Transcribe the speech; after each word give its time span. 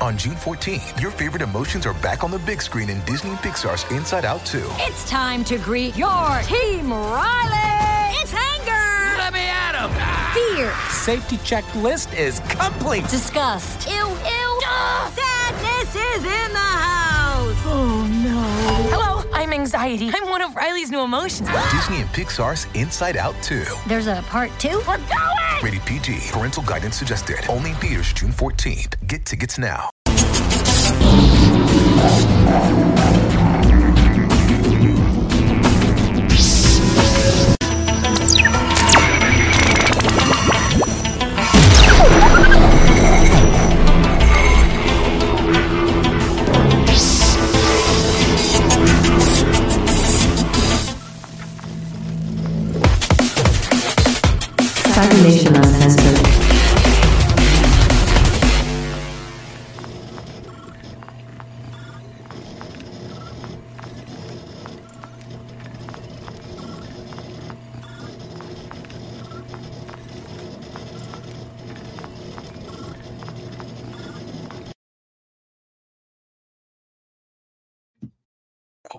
On 0.00 0.16
June 0.18 0.34
14th, 0.34 1.00
your 1.00 1.10
favorite 1.12 1.42
emotions 1.42 1.86
are 1.86 1.94
back 1.94 2.24
on 2.24 2.30
the 2.32 2.38
big 2.40 2.60
screen 2.60 2.90
in 2.90 3.00
Disney 3.04 3.30
and 3.30 3.38
Pixar's 3.38 3.88
Inside 3.92 4.24
Out 4.24 4.44
2. 4.44 4.60
It's 4.78 5.08
time 5.08 5.44
to 5.44 5.58
greet 5.58 5.96
your 5.96 6.40
team, 6.42 6.92
Riley! 6.92 8.16
It's 8.20 8.34
anger! 8.34 9.18
Let 9.18 9.32
me 9.32 9.40
at 9.40 9.76
him! 9.76 9.92
Fear! 10.56 10.72
Safety 10.90 11.36
checklist 11.38 12.12
is 12.18 12.40
complete! 12.48 13.06
Disgust! 13.08 13.86
Ew, 13.86 13.94
ew! 13.94 14.60
Ugh. 14.66 15.12
Sadness 15.14 15.94
is 15.94 16.24
in 16.24 16.52
the 16.52 16.58
house! 16.58 17.56
Oh 17.66 18.08
no. 18.24 18.40
Hello, 18.90 19.11
I'm 19.42 19.52
anxiety. 19.52 20.08
I'm 20.14 20.30
one 20.30 20.40
of 20.40 20.54
Riley's 20.54 20.92
new 20.92 21.00
emotions. 21.00 21.48
Disney 21.72 22.00
and 22.00 22.08
Pixar's 22.10 22.68
Inside 22.74 23.16
Out 23.16 23.34
2. 23.42 23.64
There's 23.88 24.06
a 24.06 24.22
part 24.28 24.52
two? 24.60 24.80
We're 24.86 24.98
going! 24.98 25.64
Rated 25.64 25.82
PG. 25.84 26.30
Parental 26.30 26.62
guidance 26.62 26.94
suggested. 26.94 27.38
Only 27.48 27.70
in 27.70 27.76
theaters 27.76 28.12
June 28.12 28.30
14th. 28.30 28.94
Get 29.08 29.26
tickets 29.26 29.58
now. 29.58 29.90
Cybernation 55.52 55.82
Uncensored. 55.82 56.01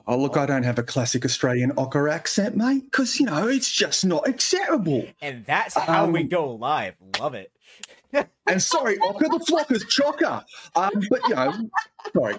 Oh, 0.06 0.18
look, 0.18 0.36
I 0.36 0.46
don't 0.46 0.64
have 0.64 0.78
a 0.80 0.84
classic 0.84 1.24
Australian 1.24 1.72
ochre 1.78 2.10
accent, 2.10 2.58
mate, 2.58 2.84
because, 2.86 3.20
you 3.20 3.26
know, 3.26 3.48
it's 3.48 3.72
just 3.72 4.04
not 4.06 4.28
acceptable. 4.28 5.08
And 5.22 5.46
that's 5.46 5.76
how 5.78 6.08
we 6.08 6.22
Um, 6.22 6.28
go 6.28 6.52
live. 6.56 6.96
Love 7.20 7.34
it. 7.36 7.52
And 8.46 8.62
sorry, 8.62 8.98
ochre, 9.00 9.26
the 9.30 9.40
flock 9.48 9.72
is 9.72 9.86
chocker. 9.86 10.44
Um, 10.76 10.92
but, 11.10 11.22
you 11.30 11.36
know, 11.36 11.70
sorry. 12.16 12.36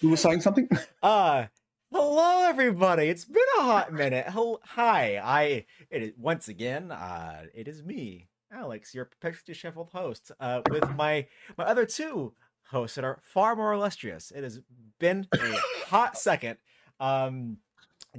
You 0.00 0.10
were 0.10 0.16
saying 0.16 0.40
something? 0.42 0.68
Uh 1.02 1.46
hello 1.92 2.48
everybody. 2.48 3.04
It's 3.08 3.24
been 3.24 3.42
a 3.58 3.62
hot 3.62 3.92
minute. 3.92 4.26
Hel- 4.26 4.60
Hi, 4.64 5.20
I 5.22 5.64
it 5.90 6.02
is 6.02 6.12
once 6.18 6.48
again, 6.48 6.90
uh 6.90 7.44
it 7.54 7.68
is 7.68 7.82
me, 7.84 8.28
Alex, 8.52 8.92
your 8.94 9.04
perpetually 9.04 9.44
disheveled 9.46 9.90
host, 9.92 10.32
uh 10.40 10.60
with 10.70 10.90
my 10.96 11.26
my 11.56 11.64
other 11.64 11.86
two 11.86 12.34
hosts 12.64 12.96
that 12.96 13.04
are 13.04 13.20
far 13.22 13.54
more 13.54 13.72
illustrious. 13.72 14.32
It 14.34 14.42
has 14.42 14.60
been 14.98 15.26
a 15.32 15.52
hot 15.86 16.18
second. 16.18 16.58
Um 17.00 17.58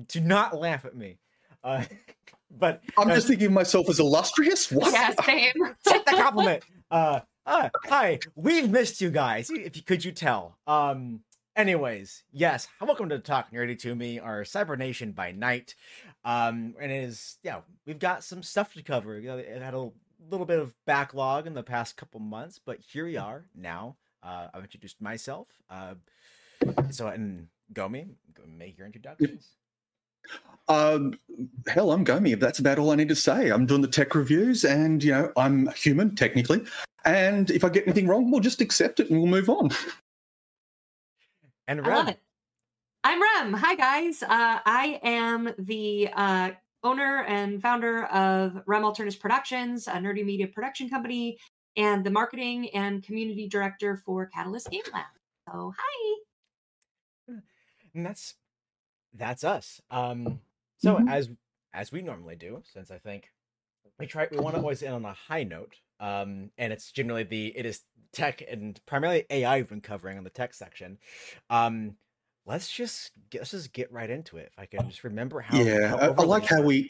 do 0.08 0.20
not 0.20 0.56
laugh 0.56 0.86
at 0.86 0.96
me. 0.96 1.18
Uh 1.64 1.86
but 2.58 2.82
I'm 2.98 3.10
uh, 3.10 3.16
just 3.16 3.28
thinking 3.28 3.48
of 3.48 3.54
myself 3.54 3.90
as 3.90 4.00
illustrious. 4.00 4.72
What? 4.72 4.94
Yeah, 4.94 5.14
same. 5.26 5.54
take 5.88 6.06
the 6.06 6.12
compliment. 6.12 6.64
Uh, 6.90 7.22
uh, 7.46 7.70
hi, 7.86 8.20
we've 8.36 8.70
missed 8.70 9.02
you 9.02 9.10
guys. 9.10 9.50
If 9.50 9.76
you 9.76 9.84
could 9.84 10.04
you 10.04 10.12
tell. 10.12 10.58
Um, 10.66 11.22
anyways, 11.56 12.24
yes, 12.32 12.68
welcome 12.82 13.10
to 13.10 13.20
Talk 13.20 13.52
Nerdy 13.52 13.78
to 13.80 13.96
Me, 13.96 14.20
our 14.20 14.46
Cybernation 14.46 15.12
by 15.12 15.32
night. 15.32 15.76
Um, 16.24 16.76
and 16.80 16.92
it 16.92 17.04
is 17.04 17.38
yeah, 17.44 17.62
we've 17.86 18.00
got 18.00 18.24
some 18.24 18.42
stuff 18.42 18.74
to 18.74 18.84
cover. 18.84 19.20
You 19.20 19.30
know, 19.30 19.38
it 19.38 19.62
had 19.62 19.74
a 19.74 19.90
little 20.30 20.46
bit 20.46 20.60
of 20.60 20.74
backlog 20.86 21.48
in 21.48 21.54
the 21.54 21.64
past 21.64 21.98
couple 21.98 22.20
months, 22.20 22.60
but 22.64 22.80
here 22.80 23.06
we 23.06 23.18
are 23.18 23.46
now. 23.56 23.98
Uh, 24.24 24.48
I've 24.54 24.64
introduced 24.64 25.02
myself. 25.02 25.48
Uh, 25.70 25.96
so 26.90 27.08
and 27.08 27.48
Gomi, 27.74 28.08
make 28.48 28.78
your 28.78 28.88
introductions. 28.88 29.50
Um, 30.68 31.20
hell, 31.68 31.92
I'm 31.92 32.04
Gomi. 32.04 32.40
That's 32.40 32.60
about 32.60 32.80
all 32.80 32.92
I 32.92 32.96
need 32.96 33.10
to 33.10 33.16
say. 33.16 33.50
I'm 33.50 33.66
doing 33.66 33.82
the 33.82 33.88
tech 33.88 34.16
reviews, 34.16 34.64
and 34.66 35.04
you 35.04 35.12
know, 35.12 35.32
I'm 35.38 35.68
human 35.76 36.16
technically. 36.16 36.66
And 37.06 37.52
if 37.52 37.64
I 37.64 37.70
get 37.70 37.86
anything 37.86 38.08
wrong, 38.08 38.32
we'll 38.32 38.42
just 38.42 38.62
accept 38.62 39.00
it 39.00 39.10
and 39.10 39.20
we'll 39.20 39.30
move 39.30 39.50
on. 39.50 39.70
And 41.68 41.82
I 41.82 41.84
love 41.84 42.06
Rem, 42.06 42.08
it. 42.10 42.20
I'm 43.04 43.22
Rem. 43.22 43.54
Hi, 43.54 43.76
guys. 43.76 44.24
Uh, 44.24 44.28
I 44.66 45.00
am 45.04 45.54
the 45.60 46.10
uh, 46.16 46.52
owner 46.84 47.24
and 47.28 47.62
founder 47.62 48.06
of 48.06 48.62
Rem 48.66 48.84
Alternus 48.84 49.20
Productions, 49.20 49.88
a 49.88 49.94
nerdy 49.94 50.26
media 50.26 50.48
production 50.48 50.90
company, 50.90 51.38
and 51.78 52.04
the 52.04 52.10
marketing 52.10 52.70
and 52.70 53.04
community 53.04 53.48
director 53.48 53.98
for 53.98 54.28
Catalyst 54.28 54.70
Game 54.72 54.82
Lab. 54.94 55.06
So, 55.48 55.74
hi. 55.78 56.25
And 57.96 58.06
that's 58.06 58.36
that's 59.14 59.44
us. 59.44 59.82
Um, 59.90 60.40
so 60.78 60.98
Mhm. 60.98 61.10
as 61.10 61.30
as 61.74 61.92
we 61.92 62.02
normally 62.02 62.36
do, 62.36 62.62
since 62.66 62.92
I 62.92 62.98
think 62.98 63.32
we 63.98 64.06
try, 64.08 64.28
we 64.32 64.38
want 64.40 64.56
to 64.56 64.62
always 64.62 64.84
end 64.84 64.94
on 64.96 65.06
a 65.06 65.14
high 65.14 65.44
note. 65.44 65.76
Um, 66.00 66.52
and 66.58 66.74
it's 66.74 66.92
generally 66.92 67.24
the 67.24 67.58
it 67.58 67.66
is 67.66 67.82
tech 68.12 68.44
and 68.48 68.80
primarily 68.86 69.26
AI 69.30 69.58
we've 69.58 69.70
been 69.70 69.82
covering 69.82 70.18
on 70.18 70.24
the 70.24 70.30
tech 70.30 70.54
section. 70.54 70.98
Um, 71.50 71.96
let's 72.46 72.72
just 72.72 73.12
get, 73.30 73.40
let's 73.42 73.52
just 73.52 73.74
get 73.74 73.92
right 73.92 74.10
into 74.10 74.38
it. 74.38 74.52
If 74.54 74.60
I 74.60 74.66
can 74.66 74.90
just 74.90 75.04
remember 75.04 75.40
how. 75.40 75.62
yeah, 75.62 75.90
how 75.90 75.98
I, 75.98 76.08
I 76.08 76.24
like 76.24 76.46
how 76.46 76.62
we 76.62 76.90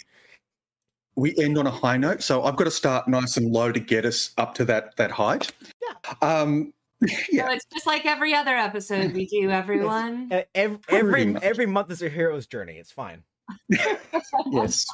we 1.15 1.35
end 1.37 1.57
on 1.57 1.67
a 1.67 1.71
high 1.71 1.97
note. 1.97 2.21
So 2.21 2.43
I've 2.43 2.55
got 2.55 2.65
to 2.65 2.71
start 2.71 3.07
nice 3.07 3.37
and 3.37 3.51
low 3.51 3.71
to 3.71 3.79
get 3.79 4.05
us 4.05 4.31
up 4.37 4.55
to 4.55 4.65
that 4.65 4.95
that 4.97 5.11
height. 5.11 5.51
Yeah. 5.81 6.13
Um, 6.21 6.73
yeah. 7.31 7.47
So 7.47 7.53
it's 7.53 7.65
just 7.73 7.87
like 7.87 8.05
every 8.05 8.33
other 8.33 8.55
episode 8.55 9.13
we 9.13 9.25
do, 9.25 9.49
everyone. 9.51 10.29
Uh, 10.31 10.41
Every 10.53 10.79
every, 10.89 11.35
every 11.41 11.65
month 11.65 11.91
is 11.91 12.01
a 12.01 12.09
hero's 12.09 12.47
journey. 12.47 12.73
It's 12.73 12.91
fine. 12.91 13.23
yes. 14.51 14.85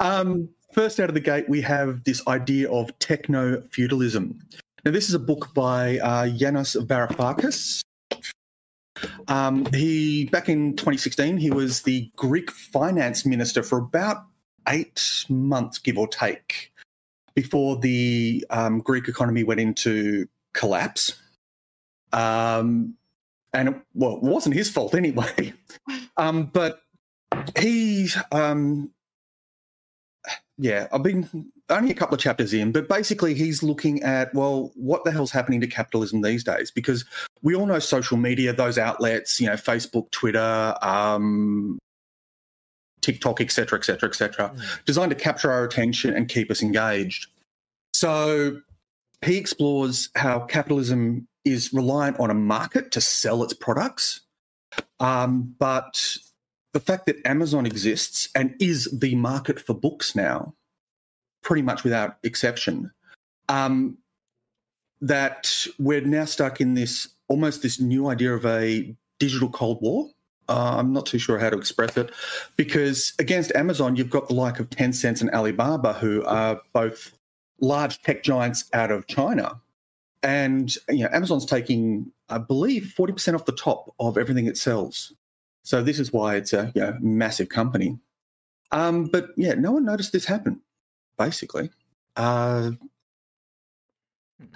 Um, 0.00 0.48
first 0.72 1.00
out 1.00 1.08
of 1.08 1.14
the 1.14 1.20
gate, 1.20 1.48
we 1.48 1.60
have 1.62 2.04
this 2.04 2.26
idea 2.26 2.70
of 2.70 2.96
techno 2.98 3.62
feudalism. 3.72 4.38
Now, 4.84 4.90
this 4.90 5.08
is 5.08 5.14
a 5.14 5.18
book 5.18 5.52
by 5.54 5.98
uh, 5.98 6.24
Yanis 6.24 6.76
Varoufakis. 6.86 7.82
Um, 9.28 9.66
he 9.66 10.26
back 10.26 10.48
in 10.48 10.76
2016, 10.76 11.36
he 11.36 11.50
was 11.50 11.82
the 11.82 12.10
Greek 12.16 12.50
finance 12.50 13.26
minister 13.26 13.62
for 13.62 13.78
about 13.78 14.24
eight 14.68 15.24
months, 15.28 15.78
give 15.78 15.98
or 15.98 16.06
take, 16.08 16.72
before 17.34 17.76
the 17.78 18.44
um, 18.50 18.80
Greek 18.80 19.08
economy 19.08 19.42
went 19.42 19.60
into 19.60 20.26
collapse. 20.52 21.20
Um, 22.14 22.94
and 23.52 23.68
it, 23.68 23.74
well, 23.94 24.16
it 24.16 24.22
wasn't 24.22 24.54
his 24.54 24.70
fault 24.70 24.94
anyway. 24.94 25.52
Um, 26.16 26.44
but 26.52 26.84
he 27.56 28.08
um 28.32 28.90
yeah 30.58 30.86
i've 30.92 31.02
been 31.02 31.50
only 31.70 31.90
a 31.90 31.94
couple 31.94 32.14
of 32.14 32.20
chapters 32.20 32.52
in 32.52 32.70
but 32.70 32.88
basically 32.88 33.34
he's 33.34 33.62
looking 33.62 34.02
at 34.02 34.32
well 34.34 34.70
what 34.76 35.02
the 35.04 35.10
hell's 35.10 35.30
happening 35.30 35.60
to 35.60 35.66
capitalism 35.66 36.20
these 36.20 36.44
days? 36.44 36.70
Because 36.70 37.04
we 37.42 37.54
all 37.54 37.66
know 37.66 37.78
social 37.78 38.16
media 38.16 38.52
those 38.52 38.76
outlets 38.76 39.40
you 39.40 39.46
know 39.46 39.54
facebook 39.54 40.10
twitter 40.10 40.74
um 40.82 41.78
tiktok 43.00 43.40
etc 43.40 43.78
etc 43.78 44.08
etc 44.08 44.54
designed 44.84 45.10
to 45.10 45.16
capture 45.16 45.50
our 45.50 45.64
attention 45.64 46.14
and 46.14 46.28
keep 46.28 46.50
us 46.50 46.62
engaged. 46.62 47.26
So 47.94 48.60
he 49.24 49.36
explores 49.36 50.10
how 50.14 50.40
capitalism 50.40 51.26
is 51.44 51.72
reliant 51.72 52.18
on 52.18 52.30
a 52.30 52.34
market 52.34 52.90
to 52.92 53.00
sell 53.00 53.42
its 53.42 53.54
products 53.54 54.20
um, 55.00 55.54
but 55.58 56.16
the 56.72 56.80
fact 56.80 57.06
that 57.06 57.24
Amazon 57.26 57.66
exists 57.66 58.28
and 58.34 58.54
is 58.60 58.86
the 58.98 59.14
market 59.14 59.60
for 59.60 59.74
books 59.74 60.14
now, 60.14 60.54
pretty 61.42 61.62
much 61.62 61.84
without 61.84 62.16
exception, 62.22 62.90
um, 63.48 63.98
that 65.00 65.66
we're 65.78 66.00
now 66.00 66.24
stuck 66.24 66.60
in 66.60 66.74
this 66.74 67.08
almost 67.28 67.62
this 67.62 67.80
new 67.80 68.08
idea 68.08 68.34
of 68.34 68.44
a 68.44 68.94
digital 69.18 69.48
Cold 69.48 69.80
War 69.80 70.10
Uh, 70.48 70.76
I'm 70.78 70.92
not 70.92 71.06
too 71.06 71.18
sure 71.18 71.38
how 71.38 71.48
to 71.48 71.56
express 71.56 71.96
it 71.96 72.10
because 72.56 73.14
against 73.18 73.54
Amazon, 73.54 73.96
you've 73.96 74.10
got 74.10 74.28
the 74.28 74.34
like 74.34 74.60
of 74.60 74.68
Tencent 74.68 75.20
and 75.20 75.30
Alibaba, 75.30 75.94
who 75.94 76.22
are 76.24 76.60
both 76.72 77.16
large 77.60 78.02
tech 78.02 78.22
giants 78.22 78.64
out 78.72 78.90
of 78.90 79.06
China. 79.06 79.60
And 80.24 80.74
you 80.88 81.04
know, 81.04 81.10
Amazon's 81.12 81.44
taking, 81.44 82.10
I 82.30 82.38
believe, 82.38 82.94
40% 82.98 83.34
off 83.34 83.44
the 83.44 83.52
top 83.52 83.94
of 84.00 84.18
everything 84.18 84.46
it 84.46 84.56
sells. 84.56 85.12
So 85.62 85.82
this 85.82 86.00
is 86.00 86.12
why 86.12 86.36
it's 86.36 86.52
a 86.52 86.72
you 86.74 86.80
know, 86.80 86.96
massive 87.00 87.50
company. 87.50 87.98
Um, 88.72 89.04
but 89.04 89.28
yeah, 89.36 89.54
no 89.54 89.72
one 89.72 89.84
noticed 89.84 90.12
this 90.12 90.24
happen, 90.24 90.60
basically. 91.18 91.70
Uh, 92.16 92.72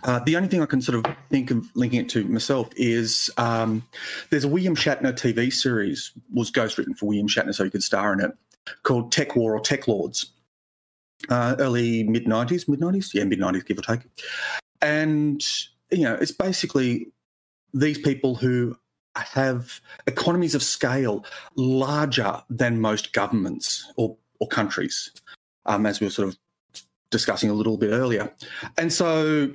uh, 0.04 0.20
the 0.20 0.36
only 0.36 0.48
thing 0.48 0.62
I 0.62 0.66
can 0.66 0.80
sort 0.80 1.04
of 1.04 1.14
think 1.30 1.50
of 1.50 1.64
linking 1.76 2.00
it 2.00 2.08
to 2.10 2.24
myself 2.24 2.68
is 2.76 3.30
um, 3.36 3.86
there's 4.30 4.44
a 4.44 4.48
William 4.48 4.74
Shatner 4.74 5.12
TV 5.12 5.52
series 5.52 6.12
was 6.32 6.50
ghostwritten 6.50 6.96
for 6.96 7.06
William 7.06 7.28
Shatner 7.28 7.54
so 7.54 7.64
he 7.64 7.70
could 7.70 7.82
star 7.82 8.12
in 8.12 8.20
it 8.20 8.32
called 8.82 9.12
TekWar 9.12 9.36
or 9.36 9.60
TekLords. 9.60 10.26
Uh, 11.28 11.56
early 11.58 12.04
mid 12.04 12.24
90s, 12.24 12.68
mid 12.68 12.80
90s, 12.80 13.12
yeah, 13.12 13.24
mid 13.24 13.38
90s, 13.38 13.66
give 13.66 13.78
or 13.78 13.82
take. 13.82 14.00
And 14.80 15.44
you 15.90 16.04
know, 16.04 16.14
it's 16.14 16.32
basically 16.32 17.08
these 17.72 17.98
people 17.98 18.34
who 18.34 18.76
have 19.16 19.80
economies 20.06 20.54
of 20.54 20.62
scale 20.62 21.24
larger 21.56 22.42
than 22.48 22.80
most 22.80 23.12
governments 23.12 23.90
or, 23.96 24.16
or 24.40 24.48
countries, 24.48 25.10
um, 25.66 25.86
as 25.86 26.00
we 26.00 26.06
were 26.06 26.10
sort 26.10 26.28
of 26.28 26.38
discussing 27.10 27.50
a 27.50 27.54
little 27.54 27.76
bit 27.76 27.90
earlier. 27.90 28.32
And 28.76 28.92
so 28.92 29.50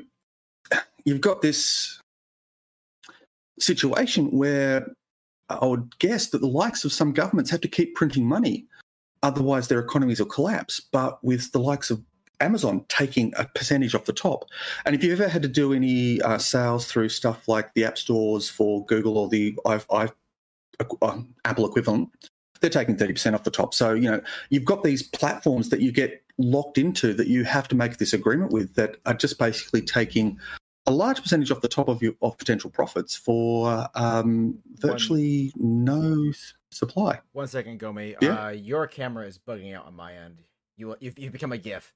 you've 1.05 1.21
got 1.21 1.41
this 1.41 1.99
situation 3.59 4.31
where 4.31 4.87
I 5.49 5.65
would 5.65 5.97
guess 5.99 6.27
that 6.27 6.39
the 6.39 6.47
likes 6.47 6.83
of 6.83 6.91
some 6.91 7.13
governments 7.13 7.51
have 7.51 7.61
to 7.61 7.67
keep 7.67 7.95
printing 7.95 8.25
money, 8.25 8.65
otherwise 9.21 9.67
their 9.67 9.79
economies 9.79 10.19
will 10.19 10.27
collapse. 10.27 10.79
But 10.79 11.23
with 11.23 11.51
the 11.51 11.59
likes 11.59 11.91
of 11.91 12.01
Amazon 12.39 12.85
taking 12.89 13.33
a 13.37 13.45
percentage 13.45 13.95
off 13.95 14.05
the 14.05 14.13
top, 14.13 14.45
and 14.85 14.95
if 14.95 15.03
you've 15.03 15.19
ever 15.19 15.29
had 15.29 15.41
to 15.43 15.47
do 15.47 15.73
any 15.73 16.21
uh, 16.21 16.37
sales 16.37 16.85
through 16.85 17.09
stuff 17.09 17.47
like 17.47 17.73
the 17.73 17.85
app 17.85 17.97
stores 17.97 18.49
for 18.49 18.85
Google 18.85 19.17
or 19.17 19.29
the 19.29 19.57
I, 19.65 19.81
I, 19.91 20.09
uh, 21.01 21.21
Apple 21.45 21.65
equivalent, 21.65 22.09
they're 22.63 22.69
taking 22.69 22.95
30% 22.95 23.33
off 23.33 23.43
the 23.43 23.51
top. 23.51 23.73
So, 23.73 23.93
you 23.93 24.09
know, 24.09 24.21
you've 24.49 24.65
got 24.65 24.83
these 24.83 25.03
platforms 25.03 25.69
that 25.69 25.81
you 25.81 25.91
get 25.91 26.23
locked 26.37 26.77
into 26.77 27.13
that 27.13 27.27
you 27.27 27.43
have 27.43 27.67
to 27.67 27.75
make 27.75 27.97
this 27.97 28.13
agreement 28.13 28.51
with 28.51 28.73
that 28.75 28.97
are 29.05 29.13
just 29.13 29.37
basically 29.37 29.81
taking 29.81 30.39
a 30.85 30.91
large 30.91 31.21
percentage 31.21 31.51
off 31.51 31.61
the 31.61 31.67
top 31.67 31.87
of 31.87 32.01
your 32.01 32.13
of 32.21 32.37
potential 32.37 32.69
profits 32.69 33.15
for 33.15 33.87
um, 33.95 34.57
virtually 34.77 35.51
One. 35.55 35.85
no 35.85 36.33
supply. 36.71 37.19
One 37.33 37.47
second, 37.47 37.79
Gomi. 37.79 38.15
Yeah? 38.21 38.47
Uh, 38.47 38.49
your 38.49 38.87
camera 38.87 39.27
is 39.27 39.37
bugging 39.37 39.75
out 39.75 39.85
on 39.85 39.93
my 39.93 40.13
end. 40.13 40.41
You 40.75 40.95
you've, 40.99 41.17
you've 41.19 41.33
become 41.33 41.51
a 41.51 41.57
GIF. 41.57 41.93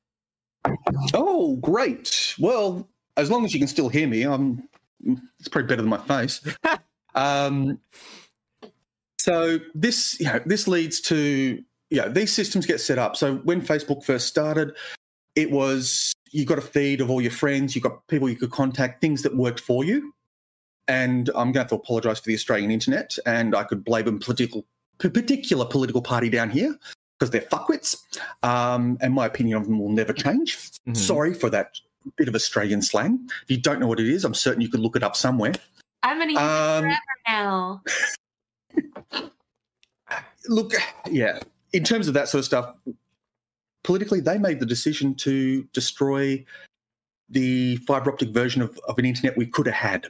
Oh, 1.14 1.58
great. 1.58 2.36
Well, 2.40 2.90
as 3.16 3.32
long 3.32 3.46
as 3.46 3.54
you 3.54 3.60
can 3.60 3.68
still 3.68 3.90
hear 3.90 4.08
me, 4.08 4.24
I'm. 4.24 4.68
It's 5.40 5.48
probably 5.48 5.68
better 5.68 5.82
than 5.84 5.90
my 5.90 6.00
face. 6.00 6.42
um, 7.16 7.80
so 9.20 9.60
this, 9.76 10.20
you 10.20 10.26
know, 10.26 10.42
this 10.46 10.68
leads 10.68 11.00
to 11.02 11.64
you 11.90 12.02
know, 12.02 12.10
these 12.10 12.34
systems 12.34 12.66
get 12.66 12.82
set 12.82 12.98
up. 12.98 13.16
So 13.16 13.36
when 13.38 13.62
Facebook 13.62 14.04
first 14.04 14.28
started, 14.28 14.76
it 15.36 15.52
was 15.52 16.14
you 16.32 16.46
got 16.46 16.58
a 16.58 16.62
feed 16.62 17.00
of 17.02 17.10
all 17.10 17.22
your 17.22 17.32
friends, 17.32 17.76
you 17.76 17.82
got 17.82 18.06
people 18.08 18.30
you 18.30 18.36
could 18.36 18.52
contact, 18.52 19.02
things 19.02 19.22
that 19.22 19.36
worked 19.36 19.60
for 19.60 19.84
you. 19.84 20.14
And 20.88 21.30
I'm 21.30 21.52
going 21.52 21.54
to 21.54 21.60
have 21.60 21.70
to 21.70 21.76
apologise 21.76 22.20
for 22.20 22.28
the 22.28 22.34
Australian 22.34 22.72
internet, 22.72 23.18
and 23.26 23.56
I 23.56 23.64
could 23.64 23.84
blame 23.84 24.08
a 24.08 24.14
political, 24.14 24.66
particular 25.00 25.66
political 25.66 26.02
party 26.02 26.30
down 26.30 26.50
here 26.50 26.78
because 27.18 27.32
they're 27.32 27.42
fuckwits, 27.42 28.04
um, 28.44 28.98
and 29.02 29.14
my 29.14 29.26
opinion 29.26 29.58
of 29.58 29.66
them 29.66 29.80
will 29.80 29.92
never 29.92 30.14
change. 30.14 30.58
Mm-hmm. 30.58 30.94
Sorry 30.94 31.34
for 31.34 31.50
that 31.50 31.80
bit 32.16 32.28
of 32.28 32.36
Australian 32.36 32.82
slang. 32.82 33.30
If 33.44 33.52
you 33.52 33.58
don't 33.58 33.80
know 33.80 33.88
what 33.88 34.00
it 34.00 34.08
is, 34.08 34.24
I'm 34.24 34.34
certain 34.34 34.62
you 34.62 34.70
could 34.70 34.80
look 34.80 34.96
it 34.96 35.04
up 35.04 35.16
somewhere. 35.16 35.54
I'm 36.04 36.18
going 36.18 36.30
to 36.30 36.34
use 36.34 36.42
um, 36.42 36.86
it 36.86 36.90
forever 36.90 37.02
now. 37.28 37.82
look, 40.48 40.74
yeah, 41.10 41.40
in 41.74 41.84
terms 41.84 42.08
of 42.08 42.14
that 42.14 42.30
sort 42.30 42.40
of 42.40 42.46
stuff, 42.46 42.76
politically, 43.84 44.20
they 44.20 44.38
made 44.38 44.60
the 44.60 44.66
decision 44.66 45.16
to 45.16 45.64
destroy 45.74 46.44
the 47.30 47.78
fiber 47.78 48.12
optic 48.12 48.30
version 48.30 48.62
of, 48.62 48.80
of 48.88 48.98
an 48.98 49.06
internet 49.06 49.36
we 49.38 49.46
could 49.46 49.66
have 49.66 49.76
had. 49.76 50.08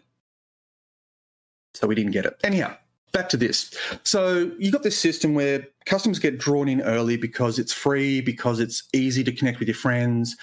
So 1.73 1.87
we 1.87 1.95
didn't 1.95 2.11
get 2.11 2.25
it. 2.25 2.35
Anyhow, 2.43 2.75
back 3.11 3.29
to 3.29 3.37
this. 3.37 3.73
So 4.03 4.51
you 4.59 4.71
got 4.71 4.83
this 4.83 4.97
system 4.97 5.33
where 5.33 5.67
customers 5.85 6.19
get 6.19 6.37
drawn 6.37 6.67
in 6.67 6.81
early 6.81 7.17
because 7.17 7.59
it's 7.59 7.73
free, 7.73 8.21
because 8.21 8.59
it's 8.59 8.83
easy 8.93 9.23
to 9.23 9.31
connect 9.31 9.59
with 9.59 9.67
your 9.67 9.75
friends. 9.75 10.35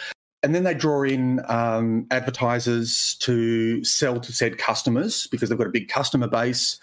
And 0.43 0.55
then 0.55 0.65
they 0.65 0.75
draw 0.75 1.03
in 1.03 1.41
um, 1.49 2.07
advertisers 2.11 3.17
to 3.21 3.83
sell 3.83 4.21
to 4.21 4.33
said 4.33 4.59
customers 4.59 5.27
because 5.29 5.49
they've 5.49 5.59
got 5.59 5.67
a 5.67 5.71
big 5.71 5.89
customer 5.89 6.29
base. 6.29 6.79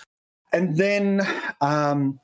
And 0.52 0.78
then 0.78 1.22
um, 1.62 2.20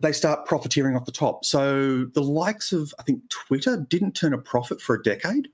they 0.00 0.12
start 0.12 0.46
profiteering 0.46 0.96
off 0.96 1.04
the 1.04 1.12
top. 1.12 1.44
So 1.44 2.04
the 2.04 2.22
likes 2.22 2.72
of, 2.72 2.94
I 2.98 3.02
think, 3.02 3.28
Twitter 3.30 3.84
didn't 3.88 4.12
turn 4.12 4.32
a 4.32 4.38
profit 4.38 4.80
for 4.80 4.94
a 4.94 5.02
decade. 5.02 5.48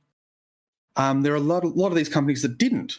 Um, 0.97 1.23
there 1.23 1.33
are 1.33 1.37
a 1.37 1.41
lot, 1.41 1.65
a 1.65 1.69
lot 1.69 1.89
of 1.89 1.95
these 1.95 2.09
companies 2.09 2.43
that 2.43 2.59
didn't. 2.59 2.99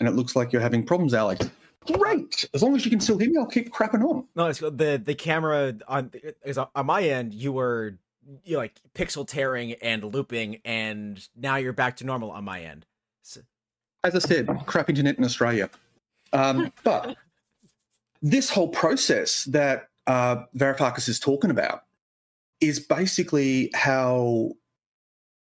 And 0.00 0.08
it 0.08 0.12
looks 0.12 0.34
like 0.34 0.52
you're 0.52 0.62
having 0.62 0.84
problems, 0.84 1.14
Alex. 1.14 1.48
Great. 1.86 2.48
As 2.54 2.62
long 2.62 2.76
as 2.76 2.84
you 2.84 2.90
can 2.90 3.00
still 3.00 3.18
hear 3.18 3.30
me, 3.30 3.38
I'll 3.38 3.46
keep 3.46 3.72
crapping 3.72 4.04
on. 4.04 4.26
No, 4.36 4.46
it's 4.46 4.60
the 4.60 5.00
the 5.04 5.14
camera 5.14 5.74
on 5.88 6.12
is 6.44 6.58
on 6.58 6.86
my 6.86 7.02
end. 7.02 7.34
You 7.34 7.52
were 7.52 7.98
you 8.44 8.56
like 8.56 8.74
pixel 8.94 9.26
tearing 9.26 9.72
and 9.74 10.04
looping, 10.04 10.60
and 10.64 11.26
now 11.36 11.56
you're 11.56 11.72
back 11.72 11.96
to 11.96 12.04
normal 12.04 12.30
on 12.30 12.44
my 12.44 12.62
end. 12.62 12.86
So... 13.22 13.40
As 14.04 14.14
I 14.14 14.18
said, 14.18 14.48
crap 14.66 14.88
internet 14.88 15.18
in 15.18 15.24
Australia. 15.24 15.70
Um, 16.32 16.72
but 16.84 17.16
this 18.20 18.50
whole 18.50 18.68
process 18.68 19.44
that 19.44 19.88
uh, 20.06 20.44
Varoufakis 20.56 21.08
is 21.08 21.18
talking 21.18 21.50
about 21.50 21.82
is 22.60 22.78
basically 22.78 23.70
how 23.74 24.52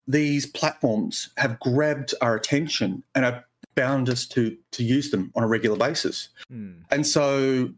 these 0.07 0.45
platforms 0.45 1.29
have 1.37 1.59
grabbed 1.59 2.13
our 2.21 2.35
attention 2.35 3.03
and 3.13 3.25
have 3.25 3.43
bound 3.75 4.09
us 4.09 4.27
to 4.27 4.57
to 4.71 4.83
use 4.83 5.11
them 5.11 5.31
on 5.35 5.43
a 5.43 5.47
regular 5.47 5.77
basis. 5.77 6.29
Mm. 6.51 6.83
And 6.91 7.05
so, 7.05 7.69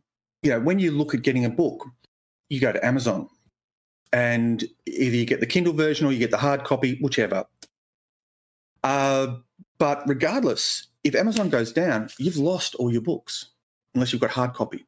you 0.42 0.50
know, 0.50 0.60
when 0.60 0.80
you 0.80 0.92
look 0.92 1.14
at 1.14 1.22
getting 1.22 1.46
a 1.46 1.50
book, 1.50 1.86
you 2.50 2.60
go 2.60 2.72
to 2.72 2.86
Amazon 2.86 3.28
and 4.12 4.64
either 4.86 5.16
you 5.16 5.26
get 5.26 5.40
the 5.40 5.46
Kindle 5.46 5.74
version 5.74 6.06
or 6.06 6.12
you 6.12 6.20
get 6.20 6.32
the 6.32 6.38
hard 6.38 6.64
copy, 6.64 6.98
whichever. 7.02 7.46
Uh, 8.84 9.38
but 9.80 10.04
regardless, 10.08 10.88
if 11.04 11.16
Amazon 11.16 11.50
goes 11.50 11.72
down, 11.72 12.10
you've 12.20 12.38
lost 12.38 12.76
all 12.76 12.92
your 12.92 13.02
books 13.02 13.50
unless 13.94 14.14
you've 14.14 14.22
got 14.22 14.32
hard 14.32 14.54
copy. 14.54 14.86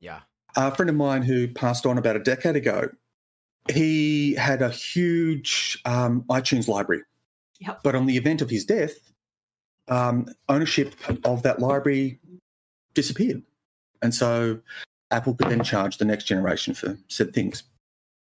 Yeah. 0.00 0.20
A 0.56 0.74
friend 0.74 0.88
of 0.90 0.96
mine 0.96 1.22
who 1.22 1.48
passed 1.48 1.86
on 1.86 1.98
about 1.98 2.16
a 2.16 2.20
decade 2.20 2.56
ago, 2.56 2.88
he 3.68 4.34
had 4.34 4.62
a 4.62 4.70
huge 4.70 5.80
um, 5.84 6.24
iTunes 6.30 6.68
library. 6.68 7.02
Yep. 7.60 7.80
But 7.82 7.94
on 7.94 8.06
the 8.06 8.16
event 8.16 8.42
of 8.42 8.50
his 8.50 8.64
death, 8.64 8.94
um, 9.88 10.26
ownership 10.48 10.94
of 11.24 11.42
that 11.42 11.60
library 11.60 12.18
disappeared. 12.94 13.42
And 14.02 14.14
so 14.14 14.58
Apple 15.10 15.34
could 15.34 15.48
then 15.48 15.62
charge 15.62 15.98
the 15.98 16.04
next 16.04 16.24
generation 16.24 16.74
for 16.74 16.98
said 17.08 17.32
things. 17.32 17.62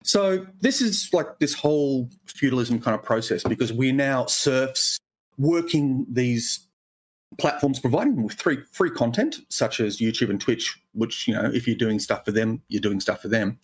So 0.03 0.45
this 0.61 0.81
is 0.81 1.09
like 1.13 1.39
this 1.39 1.53
whole 1.53 2.09
feudalism 2.27 2.79
kind 2.79 2.93
of 2.93 3.03
process 3.03 3.43
because 3.43 3.73
we're 3.73 3.93
now 3.93 4.27
serfs 4.27 4.99
working 5.37 6.05
these 6.09 6.67
platforms 7.37 7.79
providing 7.79 8.15
them 8.15 8.23
with 8.23 8.39
free 8.39 8.57
free 8.71 8.91
content 8.91 9.37
such 9.49 9.79
as 9.79 9.97
YouTube 9.97 10.29
and 10.29 10.39
Twitch, 10.39 10.79
which 10.93 11.27
you 11.27 11.33
know 11.33 11.49
if 11.53 11.67
you're 11.67 11.75
doing 11.75 11.99
stuff 11.99 12.23
for 12.23 12.31
them, 12.31 12.61
you're 12.67 12.81
doing 12.81 12.99
stuff 12.99 13.21
for 13.21 13.27
them. 13.27 13.59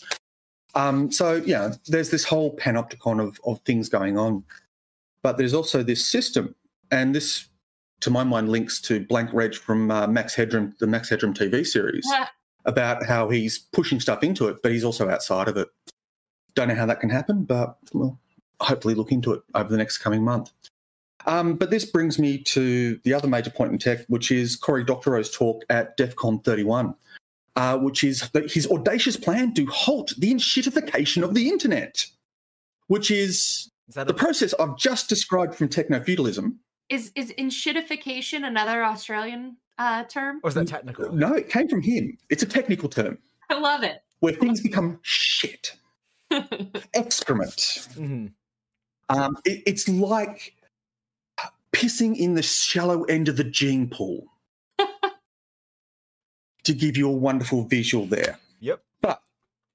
Um, 0.73 1.11
so 1.11 1.35
yeah, 1.45 1.73
there's 1.87 2.09
this 2.09 2.23
whole 2.23 2.55
panopticon 2.57 3.21
of 3.21 3.39
of 3.45 3.59
things 3.61 3.87
going 3.87 4.17
on, 4.17 4.43
but 5.21 5.37
there's 5.37 5.53
also 5.53 5.83
this 5.83 6.05
system, 6.05 6.55
and 6.89 7.15
this, 7.15 7.47
to 8.01 8.09
my 8.09 8.23
mind, 8.23 8.49
links 8.49 8.81
to 8.81 9.05
Blank 9.05 9.29
Reg 9.33 9.55
from 9.55 9.89
uh, 9.89 10.07
Max 10.07 10.35
Headroom, 10.35 10.75
the 10.79 10.87
Max 10.87 11.09
Headroom 11.09 11.33
TV 11.33 11.65
series, 11.65 12.05
yeah. 12.11 12.27
about 12.65 13.05
how 13.05 13.29
he's 13.29 13.59
pushing 13.59 13.99
stuff 13.99 14.23
into 14.23 14.47
it, 14.47 14.57
but 14.61 14.71
he's 14.71 14.83
also 14.83 15.09
outside 15.09 15.47
of 15.47 15.55
it. 15.57 15.69
Don't 16.55 16.67
know 16.67 16.75
how 16.75 16.85
that 16.87 16.99
can 16.99 17.09
happen, 17.09 17.43
but 17.43 17.77
well, 17.93 18.19
hopefully 18.59 18.95
look 18.95 19.11
into 19.11 19.33
it 19.33 19.41
over 19.55 19.69
the 19.69 19.77
next 19.77 19.99
coming 19.99 20.23
month. 20.23 20.51
Um, 21.27 21.53
but 21.55 21.69
this 21.69 21.85
brings 21.85 22.17
me 22.17 22.39
to 22.39 22.99
the 23.03 23.13
other 23.13 23.27
major 23.27 23.51
point 23.51 23.71
in 23.71 23.77
tech, 23.77 23.99
which 24.07 24.31
is 24.31 24.55
Cory 24.55 24.83
Doctorow's 24.83 25.29
talk 25.29 25.63
at 25.69 25.95
DEF 25.95 26.15
CON 26.15 26.39
31, 26.39 26.95
uh, 27.55 27.77
which 27.77 28.03
is 28.03 28.29
his 28.49 28.69
audacious 28.71 29.17
plan 29.17 29.53
to 29.53 29.65
halt 29.67 30.13
the 30.17 30.33
enshittification 30.33 31.23
of 31.23 31.35
the 31.35 31.47
internet, 31.47 32.05
which 32.87 33.11
is, 33.11 33.69
is 33.87 33.95
the 33.95 34.07
a- 34.07 34.13
process 34.13 34.55
I've 34.59 34.77
just 34.77 35.09
described 35.09 35.53
from 35.53 35.69
techno 35.69 36.01
feudalism. 36.01 36.59
Is 36.91 37.11
is 37.15 37.33
enshittification 37.39 38.45
another 38.45 38.83
Australian 38.83 39.55
uh, 39.77 40.03
term? 40.03 40.41
Or 40.43 40.49
is 40.49 40.55
that 40.55 40.67
technical? 40.67 41.11
No, 41.13 41.33
it 41.33 41.49
came 41.49 41.67
from 41.69 41.81
him. 41.81 42.17
It's 42.29 42.43
a 42.43 42.45
technical 42.45 42.89
term. 42.89 43.17
I 43.49 43.57
love 43.57 43.83
it. 43.83 44.03
where 44.19 44.33
things 44.33 44.61
become 44.61 44.99
shit, 45.01 45.75
excrement. 46.93 47.55
Mhm. 47.95 48.33
Um, 49.09 49.37
it- 49.45 49.63
it's 49.65 49.87
like 49.89 50.53
pissing 51.73 52.15
in 52.17 52.35
the 52.35 52.43
shallow 52.43 53.03
end 53.05 53.27
of 53.29 53.37
the 53.37 53.43
gene 53.45 53.89
pool. 53.89 54.27
to 56.63 56.73
give 56.73 56.95
you 56.97 57.07
a 57.09 57.11
wonderful 57.11 57.63
visual 57.63 58.05
there. 58.05 58.37
Yep. 58.59 58.83
But, 59.01 59.21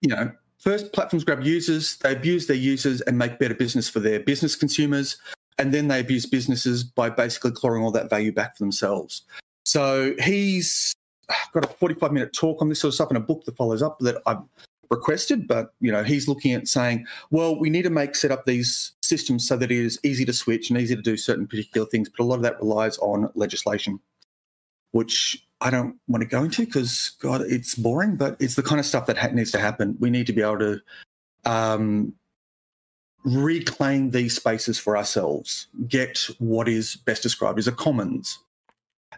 you 0.03 0.09
know, 0.11 0.31
first 0.59 0.93
platforms 0.93 1.25
grab 1.25 1.43
users, 1.43 1.97
they 1.97 2.13
abuse 2.13 2.47
their 2.47 2.57
users 2.57 3.01
and 3.03 3.19
make 3.19 3.39
better 3.41 3.55
business 3.55 3.89
for 3.89 3.99
their 4.01 4.21
business 4.21 4.55
consumers. 4.55 5.17
And 5.59 5.73
then 5.73 5.89
they 5.89 6.01
abuse 6.01 6.27
businesses 6.27 6.85
by 6.85 7.09
basically 7.09 7.53
clawing 7.53 7.83
all 7.83 7.91
that 7.93 8.11
value 8.11 8.33
back 8.33 8.57
for 8.57 8.63
themselves. 8.63 9.23
So 9.65 10.15
he's 10.19 10.95
got 11.53 11.65
a 11.65 11.69
45 11.69 12.13
minute 12.13 12.33
talk 12.33 12.61
on 12.63 12.69
this 12.69 12.81
sort 12.81 12.91
of 12.91 12.95
stuff 12.95 13.09
and 13.09 13.17
a 13.17 13.21
book 13.21 13.45
that 13.45 13.57
follows 13.57 13.83
up 13.83 13.99
that 14.01 14.21
I've 14.27 14.43
requested. 14.91 15.49
But, 15.49 15.75
you 15.81 15.91
know, 15.91 16.05
he's 16.05 16.29
looking 16.29 16.53
at 16.53 16.69
saying, 16.69 17.07
well, 17.31 17.59
we 17.59 17.71
need 17.71 17.83
to 17.83 17.91
make 17.91 18.15
set 18.15 18.31
up 18.31 18.45
these 18.45 18.93
systems 19.03 19.47
so 19.47 19.57
that 19.57 19.71
it 19.71 19.79
is 19.79 19.99
easy 20.03 20.25
to 20.25 20.33
switch 20.33 20.71
and 20.71 20.79
easy 20.79 20.95
to 20.95 21.03
do 21.03 21.17
certain 21.17 21.47
particular 21.47 21.87
things. 21.87 22.09
But 22.09 22.23
a 22.23 22.27
lot 22.27 22.37
of 22.37 22.43
that 22.43 22.61
relies 22.61 22.99
on 22.99 23.31
legislation, 23.35 23.99
which 24.93 25.47
I 25.61 25.71
don't 25.71 25.97
want 26.07 26.23
to 26.23 26.29
go 26.29 26.45
into 26.45 26.67
because, 26.67 27.11
God, 27.21 27.41
it's 27.43 27.75
boring, 27.75 28.17
but 28.17 28.37
it's 28.41 28.57
the 28.57 28.63
kind 28.63 28.79
of 28.79 28.87
stuff 28.87 29.07
that 29.07 29.17
ha- 29.17 29.29
needs 29.29 29.53
to 29.53 29.59
happen. 29.59 29.97
We 30.01 30.11
need 30.11 30.27
to 30.27 30.33
be 30.33 30.43
able 30.43 30.59
to 30.59 30.81
um, 31.45 32.13
reclaim 33.27 34.11
these 34.11 34.37
spaces 34.37 34.79
for 34.79 34.97
ourselves, 34.97 35.67
get 35.89 36.17
what 36.39 36.69
is 36.69 36.97
best 36.97 37.23
described 37.23 37.59
as 37.59 37.67
a 37.67 37.73
commons. 37.73 38.39